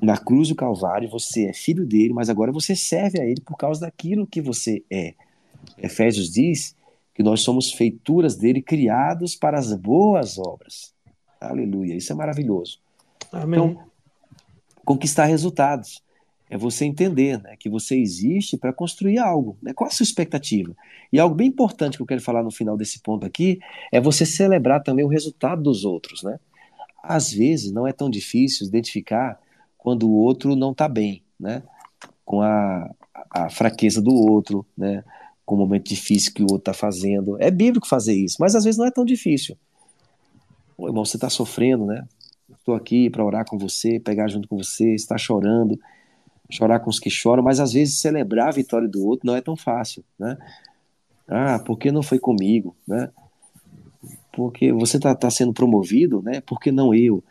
na 0.00 0.16
cruz 0.16 0.48
do 0.48 0.54
Calvário, 0.54 1.08
você 1.08 1.46
é 1.46 1.52
filho 1.52 1.86
dele, 1.86 2.12
mas 2.12 2.28
agora 2.28 2.52
você 2.52 2.74
serve 2.74 3.20
a 3.20 3.24
ele 3.24 3.40
por 3.40 3.56
causa 3.56 3.80
daquilo 3.80 4.26
que 4.26 4.40
você 4.40 4.82
é. 4.90 5.14
Efésios 5.78 6.30
diz 6.32 6.76
que 7.14 7.22
nós 7.22 7.40
somos 7.40 7.72
feituras 7.72 8.36
dele, 8.36 8.60
criados 8.60 9.34
para 9.34 9.58
as 9.58 9.72
boas 9.74 10.38
obras. 10.38 10.94
Aleluia, 11.40 11.94
isso 11.94 12.12
é 12.12 12.14
maravilhoso. 12.16 12.78
Amém. 13.32 13.58
Então, 13.58 13.86
conquistar 14.84 15.24
resultados. 15.24 16.02
É 16.48 16.56
você 16.56 16.84
entender 16.84 17.42
né, 17.42 17.56
que 17.58 17.68
você 17.68 17.96
existe 17.96 18.56
para 18.56 18.72
construir 18.72 19.18
algo. 19.18 19.58
Né? 19.60 19.74
Qual 19.74 19.88
a 19.88 19.90
sua 19.90 20.04
expectativa? 20.04 20.76
E 21.12 21.18
algo 21.18 21.34
bem 21.34 21.48
importante 21.48 21.96
que 21.96 22.02
eu 22.02 22.06
quero 22.06 22.20
falar 22.20 22.44
no 22.44 22.52
final 22.52 22.76
desse 22.76 23.00
ponto 23.00 23.26
aqui 23.26 23.58
é 23.90 24.00
você 24.00 24.24
celebrar 24.24 24.80
também 24.82 25.04
o 25.04 25.08
resultado 25.08 25.60
dos 25.60 25.84
outros. 25.84 26.22
Né? 26.22 26.38
Às 27.02 27.32
vezes 27.32 27.72
não 27.72 27.84
é 27.84 27.92
tão 27.92 28.08
difícil 28.08 28.64
identificar 28.64 29.40
quando 29.86 30.08
o 30.08 30.14
outro 30.14 30.56
não 30.56 30.72
está 30.72 30.88
bem, 30.88 31.22
né? 31.38 31.62
com 32.24 32.42
a, 32.42 32.90
a 33.30 33.48
fraqueza 33.48 34.02
do 34.02 34.12
outro, 34.12 34.66
né? 34.76 35.04
com 35.44 35.54
o 35.54 35.58
momento 35.58 35.86
difícil 35.86 36.34
que 36.34 36.42
o 36.42 36.46
outro 36.46 36.72
está 36.72 36.74
fazendo. 36.74 37.40
É 37.40 37.52
bíblico 37.52 37.86
fazer 37.86 38.12
isso, 38.12 38.38
mas 38.40 38.56
às 38.56 38.64
vezes 38.64 38.76
não 38.76 38.86
é 38.86 38.90
tão 38.90 39.04
difícil. 39.04 39.56
Ô, 40.76 40.88
irmão, 40.88 41.04
você 41.04 41.16
está 41.16 41.30
sofrendo, 41.30 41.86
né? 41.86 42.04
Estou 42.50 42.74
aqui 42.74 43.08
para 43.08 43.24
orar 43.24 43.46
com 43.48 43.56
você, 43.56 44.00
pegar 44.00 44.26
junto 44.26 44.48
com 44.48 44.56
você, 44.56 44.92
está 44.92 45.16
chorando 45.16 45.78
chorar 46.50 46.80
com 46.80 46.90
os 46.90 46.98
que 46.98 47.10
choram, 47.10 47.42
mas 47.42 47.60
às 47.60 47.72
vezes 47.72 47.98
celebrar 47.98 48.48
a 48.48 48.52
vitória 48.52 48.88
do 48.88 49.06
outro 49.06 49.24
não 49.24 49.36
é 49.36 49.40
tão 49.40 49.56
fácil, 49.56 50.04
né? 50.18 50.36
Ah, 51.28 51.60
porque 51.64 51.92
não 51.92 52.02
foi 52.02 52.18
comigo, 52.18 52.76
né? 52.86 53.08
Porque 54.32 54.72
você 54.72 54.96
está 54.96 55.14
tá 55.14 55.30
sendo 55.30 55.52
promovido, 55.52 56.22
né? 56.22 56.40
Porque 56.40 56.72
não 56.72 56.92
eu? 56.92 57.22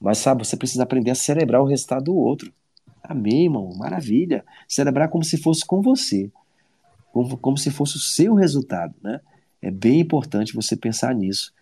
Mas 0.00 0.18
sabe, 0.18 0.46
você 0.46 0.56
precisa 0.56 0.82
aprender 0.82 1.10
a 1.10 1.14
celebrar 1.14 1.60
o 1.60 1.66
resultado 1.66 2.04
do 2.04 2.16
outro. 2.16 2.52
Amém, 3.02 3.44
irmão, 3.44 3.74
maravilha. 3.76 4.44
Celebrar 4.66 5.08
como 5.08 5.24
se 5.24 5.36
fosse 5.36 5.64
com 5.64 5.80
você, 5.80 6.30
como, 7.12 7.36
como 7.38 7.58
se 7.58 7.70
fosse 7.70 7.96
o 7.96 8.00
seu 8.00 8.34
resultado, 8.34 8.94
né? 9.02 9.20
É 9.60 9.70
bem 9.70 10.00
importante 10.00 10.54
você 10.54 10.76
pensar 10.76 11.14
nisso 11.14 11.52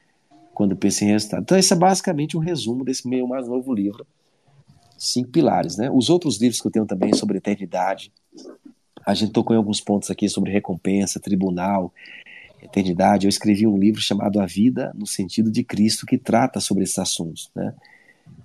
quando 0.53 0.77
pensa 0.77 1.05
em 1.05 1.09
resultado. 1.09 1.43
Então, 1.43 1.59
esse 1.59 1.73
é 1.73 1.77
basicamente 1.77 2.37
um 2.37 2.41
resumo 2.41 2.85
desse 2.85 3.09
meu 3.09 3.27
mais 3.27 3.49
novo 3.49 3.73
livro, 3.73 4.07
cinco 4.99 5.31
pilares, 5.31 5.77
né? 5.77 5.91
Os 5.91 6.11
outros 6.11 6.41
livros 6.41 6.61
que 6.61 6.67
eu 6.67 6.71
tenho 6.71 6.87
também 6.87 7.15
sobre 7.15 7.39
eternidade, 7.39 8.13
a 9.05 9.15
gente 9.15 9.33
tocou 9.33 9.55
em 9.55 9.59
alguns 9.59 9.81
pontos 9.81 10.11
aqui 10.11 10.29
sobre 10.29 10.51
recompensa, 10.51 11.21
tribunal, 11.21 11.93
eternidade. 12.61 13.27
Eu 13.27 13.29
escrevi 13.29 13.67
um 13.67 13.79
livro 13.79 14.01
chamado 14.01 14.41
A 14.41 14.47
Vida 14.47 14.93
no 14.95 15.07
Sentido 15.07 15.51
de 15.51 15.63
Cristo 15.63 16.05
que 16.05 16.19
trata 16.19 16.59
sobre 16.59 16.85
esses 16.85 16.99
assuntos, 16.99 17.51
né? 17.55 17.73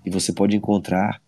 E 0.05 0.09
você 0.09 0.33
pode 0.33 0.55
encontrar 0.55 1.21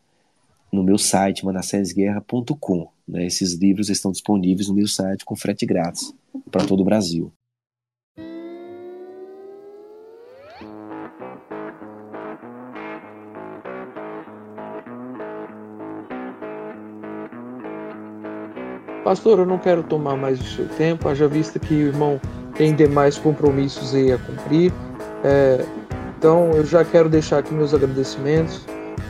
no 0.71 0.83
meu 0.83 0.97
site 0.97 1.45
manassesguerra.com. 1.45 2.87
Né? 3.07 3.25
Esses 3.25 3.53
livros 3.53 3.89
estão 3.89 4.11
disponíveis 4.11 4.67
no 4.67 4.73
meu 4.73 4.87
site 4.87 5.23
com 5.23 5.35
frete 5.35 5.65
grátis 5.65 6.13
para 6.49 6.65
todo 6.65 6.81
o 6.81 6.85
Brasil. 6.85 7.31
Pastor, 19.03 19.39
eu 19.39 19.45
não 19.45 19.59
quero 19.59 19.83
tomar 19.83 20.15
mais 20.15 20.39
o 20.39 20.43
seu 20.43 20.67
tempo, 20.69 21.09
haja 21.09 21.27
vista 21.27 21.59
que 21.59 21.73
o 21.73 21.87
irmão 21.87 22.19
tem 22.55 22.73
demais 22.73 23.17
compromissos 23.17 23.93
aí 23.93 24.11
a 24.13 24.17
cumprir. 24.17 24.71
É, 25.23 25.65
então 26.23 26.51
eu 26.53 26.65
já 26.65 26.85
quero 26.85 27.09
deixar 27.09 27.39
aqui 27.39 27.53
meus 27.53 27.73
agradecimentos. 27.73 28.61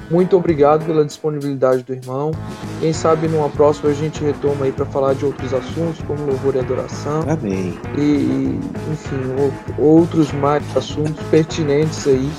Muito 0.10 0.36
obrigado 0.36 0.84
pela 0.84 1.06
disponibilidade 1.06 1.84
do 1.84 1.94
irmão. 1.94 2.32
Quem 2.80 2.92
sabe 2.92 3.28
numa 3.28 3.50
próxima 3.50 3.92
a 3.92 3.94
gente 3.94 4.24
retoma 4.24 4.66
aí 4.66 4.72
para 4.72 4.84
falar 4.84 5.14
de 5.14 5.24
outros 5.24 5.54
assuntos, 5.54 6.02
como 6.08 6.26
louvor 6.26 6.56
e 6.56 6.60
adoração. 6.60 7.24
Amém. 7.30 7.78
E, 8.00 8.60
enfim, 8.92 9.54
outros 9.78 10.32
mais 10.32 10.64
assuntos 10.76 11.24
pertinentes 11.30 12.08
aí 12.08 12.32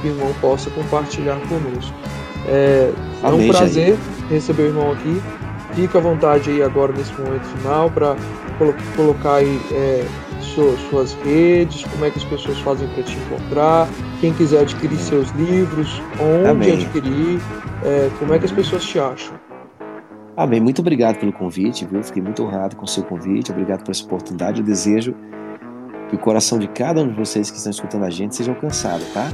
que 0.00 0.06
o 0.06 0.10
irmão 0.12 0.32
possa 0.40 0.70
compartilhar 0.70 1.36
conosco. 1.48 1.92
É, 2.46 2.92
é 3.24 3.26
um 3.26 3.48
prazer 3.48 3.96
Jair. 3.96 3.98
receber 4.28 4.62
o 4.62 4.66
irmão 4.66 4.92
aqui. 4.92 5.20
Fica 5.74 5.98
à 5.98 6.00
vontade 6.00 6.50
aí 6.50 6.62
agora 6.62 6.92
nesse 6.92 7.12
momento 7.14 7.46
final 7.58 7.90
para 7.90 8.14
colocar 8.94 9.34
aí 9.34 9.60
é, 9.72 10.06
suas 10.44 11.12
redes, 11.24 11.84
como 11.84 12.04
é 12.04 12.10
que 12.10 12.18
as 12.18 12.24
pessoas 12.24 12.58
fazem 12.60 12.88
para 12.88 13.02
te 13.02 13.16
encontrar, 13.16 13.88
quem 14.20 14.32
quiser 14.32 14.60
adquirir 14.60 14.98
seus 14.98 15.30
livros, 15.30 16.00
onde 16.20 16.48
Amém. 16.48 16.72
adquirir, 16.72 17.40
é, 17.84 18.10
como 18.18 18.34
é 18.34 18.38
que 18.38 18.44
as 18.44 18.52
pessoas 18.52 18.84
te 18.84 18.98
acham. 18.98 19.34
Amém. 20.36 20.60
Muito 20.60 20.80
obrigado 20.80 21.18
pelo 21.18 21.32
convite, 21.32 21.84
viu? 21.84 22.02
Fiquei 22.02 22.22
muito 22.22 22.42
honrado 22.42 22.76
com 22.76 22.84
o 22.84 22.88
seu 22.88 23.02
convite. 23.02 23.50
Obrigado 23.50 23.84
por 23.84 23.90
essa 23.90 24.04
oportunidade. 24.04 24.60
Eu 24.60 24.66
desejo 24.66 25.14
que 26.08 26.16
o 26.16 26.18
coração 26.18 26.58
de 26.58 26.66
cada 26.68 27.02
um 27.02 27.08
de 27.08 27.14
vocês 27.14 27.50
que 27.50 27.56
estão 27.56 27.70
escutando 27.70 28.04
a 28.04 28.10
gente 28.10 28.36
seja 28.36 28.50
alcançado, 28.50 29.04
tá? 29.12 29.28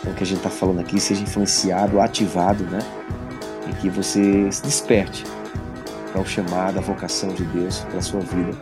Então, 0.00 0.12
o 0.12 0.14
que 0.14 0.22
a 0.22 0.26
gente 0.26 0.38
está 0.38 0.50
falando 0.50 0.80
aqui 0.80 1.00
seja 1.00 1.22
influenciado, 1.22 2.00
ativado, 2.00 2.64
né? 2.64 2.80
E 3.70 3.74
que 3.76 3.88
você 3.88 4.50
se 4.50 4.62
desperte 4.62 5.24
para 6.12 6.20
o 6.20 6.26
chamado, 6.26 6.78
a 6.78 6.82
vocação 6.82 7.30
de 7.30 7.44
Deus 7.44 7.80
para 7.80 7.98
a 7.98 8.02
sua 8.02 8.20
vida, 8.20 8.52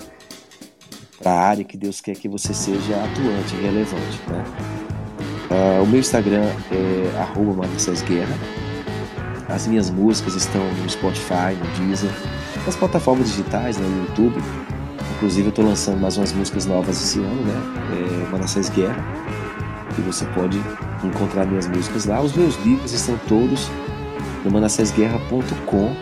para 1.20 1.32
a 1.32 1.40
área 1.48 1.64
que 1.64 1.76
Deus 1.76 2.00
quer 2.00 2.16
que 2.16 2.28
você 2.28 2.52
seja 2.54 2.96
atuante 2.96 3.54
relevante. 3.56 4.20
Né? 4.26 4.44
Uh, 5.50 5.82
o 5.82 5.86
meu 5.86 6.00
Instagram 6.00 6.48
é 6.72 7.18
arroba 7.20 7.66
Guerra. 8.08 8.34
As 9.48 9.66
minhas 9.66 9.90
músicas 9.90 10.34
estão 10.34 10.62
no 10.74 10.88
Spotify, 10.88 11.54
no 11.58 11.86
Deezer, 11.86 12.10
nas 12.64 12.76
plataformas 12.76 13.28
digitais, 13.30 13.76
né, 13.76 13.86
no 13.86 14.06
YouTube. 14.06 14.40
Inclusive 15.16 15.48
eu 15.48 15.50
estou 15.50 15.64
lançando 15.64 16.00
mais 16.00 16.16
umas 16.16 16.32
músicas 16.32 16.66
novas 16.66 17.02
esse 17.02 17.18
ano, 17.18 17.42
né? 17.42 18.26
É 18.26 18.30
Manassés 18.30 18.70
Guerra. 18.70 19.04
E 19.98 20.00
você 20.02 20.24
pode 20.26 20.58
encontrar 21.04 21.44
minhas 21.46 21.66
músicas 21.66 22.06
lá. 22.06 22.20
Os 22.22 22.32
meus 22.32 22.56
livros 22.64 22.92
estão 22.92 23.18
todos 23.28 23.68
no 24.44 24.50
manassesguerra.com 24.50 25.96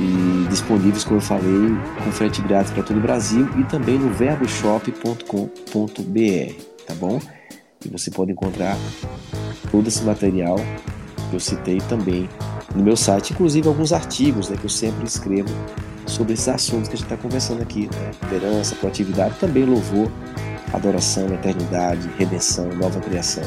e 0.00 0.46
disponíveis, 0.48 1.04
como 1.04 1.18
eu 1.18 1.20
falei, 1.20 1.76
com 2.02 2.10
frete 2.10 2.40
grátis 2.40 2.72
para 2.72 2.82
todo 2.82 2.96
o 2.96 3.00
Brasil 3.00 3.46
e 3.58 3.64
também 3.64 3.98
no 3.98 4.10
verboshop.com.br, 4.10 6.54
tá 6.86 6.94
bom? 6.94 7.20
E 7.84 7.88
você 7.88 8.10
pode 8.10 8.32
encontrar 8.32 8.78
todo 9.70 9.86
esse 9.86 10.02
material 10.02 10.56
que 11.28 11.36
eu 11.36 11.40
citei 11.40 11.78
também 11.82 12.28
no 12.74 12.82
meu 12.82 12.96
site, 12.96 13.32
inclusive 13.32 13.68
alguns 13.68 13.92
artigos 13.92 14.48
né, 14.48 14.56
que 14.56 14.64
eu 14.64 14.70
sempre 14.70 15.04
escrevo 15.04 15.50
sobre 16.06 16.32
esses 16.32 16.48
assuntos 16.48 16.88
que 16.88 16.94
a 16.94 16.98
gente 16.98 17.12
está 17.12 17.16
conversando 17.16 17.62
aqui, 17.62 17.88
né? 17.92 18.10
Liderança, 18.22 18.74
proatividade, 18.76 19.38
também 19.38 19.64
louvor, 19.64 20.10
adoração, 20.72 21.26
eternidade, 21.34 22.08
redenção, 22.18 22.68
nova 22.74 23.00
criação. 23.00 23.44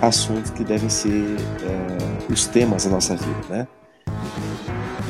Assuntos 0.00 0.50
que 0.50 0.64
devem 0.64 0.88
ser 0.88 1.36
é, 1.62 2.32
os 2.32 2.46
temas 2.46 2.84
da 2.84 2.90
nossa 2.90 3.16
vida, 3.16 3.40
né? 3.48 3.68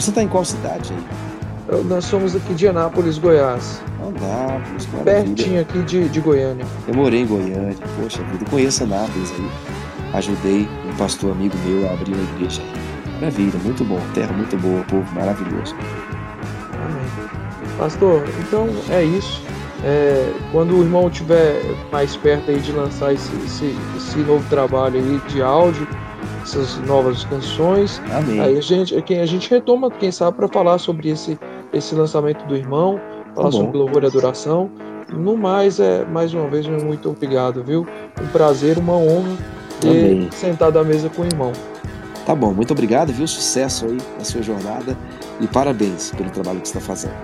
Você 0.01 0.09
está 0.09 0.23
em 0.23 0.29
qual 0.29 0.43
cidade 0.47 0.95
aí? 0.95 1.85
nós 1.85 2.07
somos 2.07 2.35
aqui 2.35 2.55
de 2.55 2.67
Anápolis, 2.67 3.19
Goiás. 3.19 3.83
Anápolis, 4.01 4.89
maravilha. 4.95 5.35
Pertinho 5.37 5.61
aqui 5.61 5.83
de, 5.83 6.09
de 6.09 6.21
Goiânia. 6.21 6.65
Eu 6.89 6.95
morei 6.95 7.21
em 7.21 7.27
Goiânia, 7.27 7.77
poxa 8.01 8.23
vida, 8.25 8.47
conheço 8.51 8.83
Anápolis 8.85 9.31
aí. 9.33 9.51
Ajudei 10.15 10.69
um 10.89 10.97
pastor 10.97 11.33
amigo 11.33 11.55
meu 11.67 11.87
a 11.87 11.93
abrir 11.93 12.15
uma 12.15 12.23
igreja 12.35 12.63
aí. 12.63 13.13
Maravilha, 13.21 13.59
muito 13.63 13.85
bom, 13.85 14.01
terra 14.15 14.33
muito 14.33 14.57
boa, 14.57 14.83
povo 14.85 15.15
maravilhoso. 15.15 15.77
Amém. 16.73 17.77
Pastor, 17.77 18.25
então 18.39 18.69
é 18.89 19.05
isso. 19.05 19.43
É, 19.85 20.33
quando 20.51 20.79
o 20.79 20.83
irmão 20.83 21.09
estiver 21.09 21.63
mais 21.93 22.17
perto 22.17 22.51
aí 22.51 22.59
de 22.59 22.73
lançar 22.73 23.13
esse, 23.13 23.31
esse, 23.45 23.77
esse 23.99 24.19
novo 24.21 24.49
trabalho 24.49 24.99
aí 24.99 25.21
de 25.29 25.43
áudio, 25.43 25.87
essas 26.43 26.77
novas 26.87 27.25
canções. 27.25 28.01
Amém. 28.13 28.41
Aí 28.41 28.59
a 28.59 28.61
gente, 28.61 28.95
a 28.95 29.27
gente 29.27 29.51
retoma, 29.51 29.91
quem 29.91 30.11
sabe, 30.11 30.37
para 30.37 30.49
falar 30.49 30.79
sobre 30.79 31.11
esse, 31.11 31.39
esse 31.73 31.95
lançamento 31.95 32.45
do 32.47 32.57
irmão, 32.57 33.01
falar 33.35 33.51
tá 33.51 33.53
sobre 33.53 33.79
louvor 33.79 34.03
e 34.03 34.07
adoração. 34.07 34.71
No 35.13 35.37
mais, 35.37 35.81
é 35.81 36.05
mais 36.05 36.33
uma 36.33 36.49
vez, 36.49 36.67
muito 36.67 37.11
obrigado, 37.11 37.65
viu? 37.65 37.87
Um 38.21 38.27
prazer, 38.29 38.79
uma 38.79 38.95
honra 38.95 39.37
ter 39.81 39.89
Amém. 39.89 40.29
sentado 40.31 40.79
à 40.79 40.85
mesa 40.85 41.09
com 41.09 41.23
o 41.23 41.25
irmão. 41.25 41.53
Tá 42.25 42.35
bom, 42.35 42.53
muito 42.53 42.73
obrigado, 42.73 43.13
viu? 43.13 43.27
Sucesso 43.27 43.87
aí 43.87 43.99
na 44.19 44.25
sua 44.25 44.43
jornada 44.43 44.97
e 45.41 45.49
parabéns 45.49 46.13
pelo 46.13 46.31
trabalho 46.31 46.61
que 46.61 46.69
você 46.69 46.79
está 46.79 46.87
fazendo. 46.87 47.15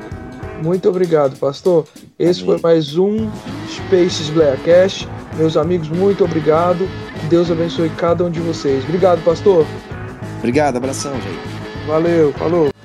Muito 0.63 0.89
obrigado, 0.89 1.39
pastor. 1.39 1.85
Esse 2.19 2.43
Amém. 2.43 2.59
foi 2.59 2.71
mais 2.71 2.97
um 2.97 3.29
Spaces 3.69 4.31
Blaircast. 4.31 5.07
Meus 5.37 5.57
amigos, 5.57 5.89
muito 5.91 6.25
obrigado. 6.25 6.89
Deus 7.29 7.51
abençoe 7.51 7.91
cada 7.91 8.25
um 8.25 8.31
de 8.31 8.41
vocês. 8.41 8.85
Obrigado, 8.85 9.23
pastor. 9.25 9.67
Obrigado, 10.39 10.77
abração, 10.77 11.13
gente. 11.15 11.87
Valeu, 11.87 12.33
falou. 12.33 12.76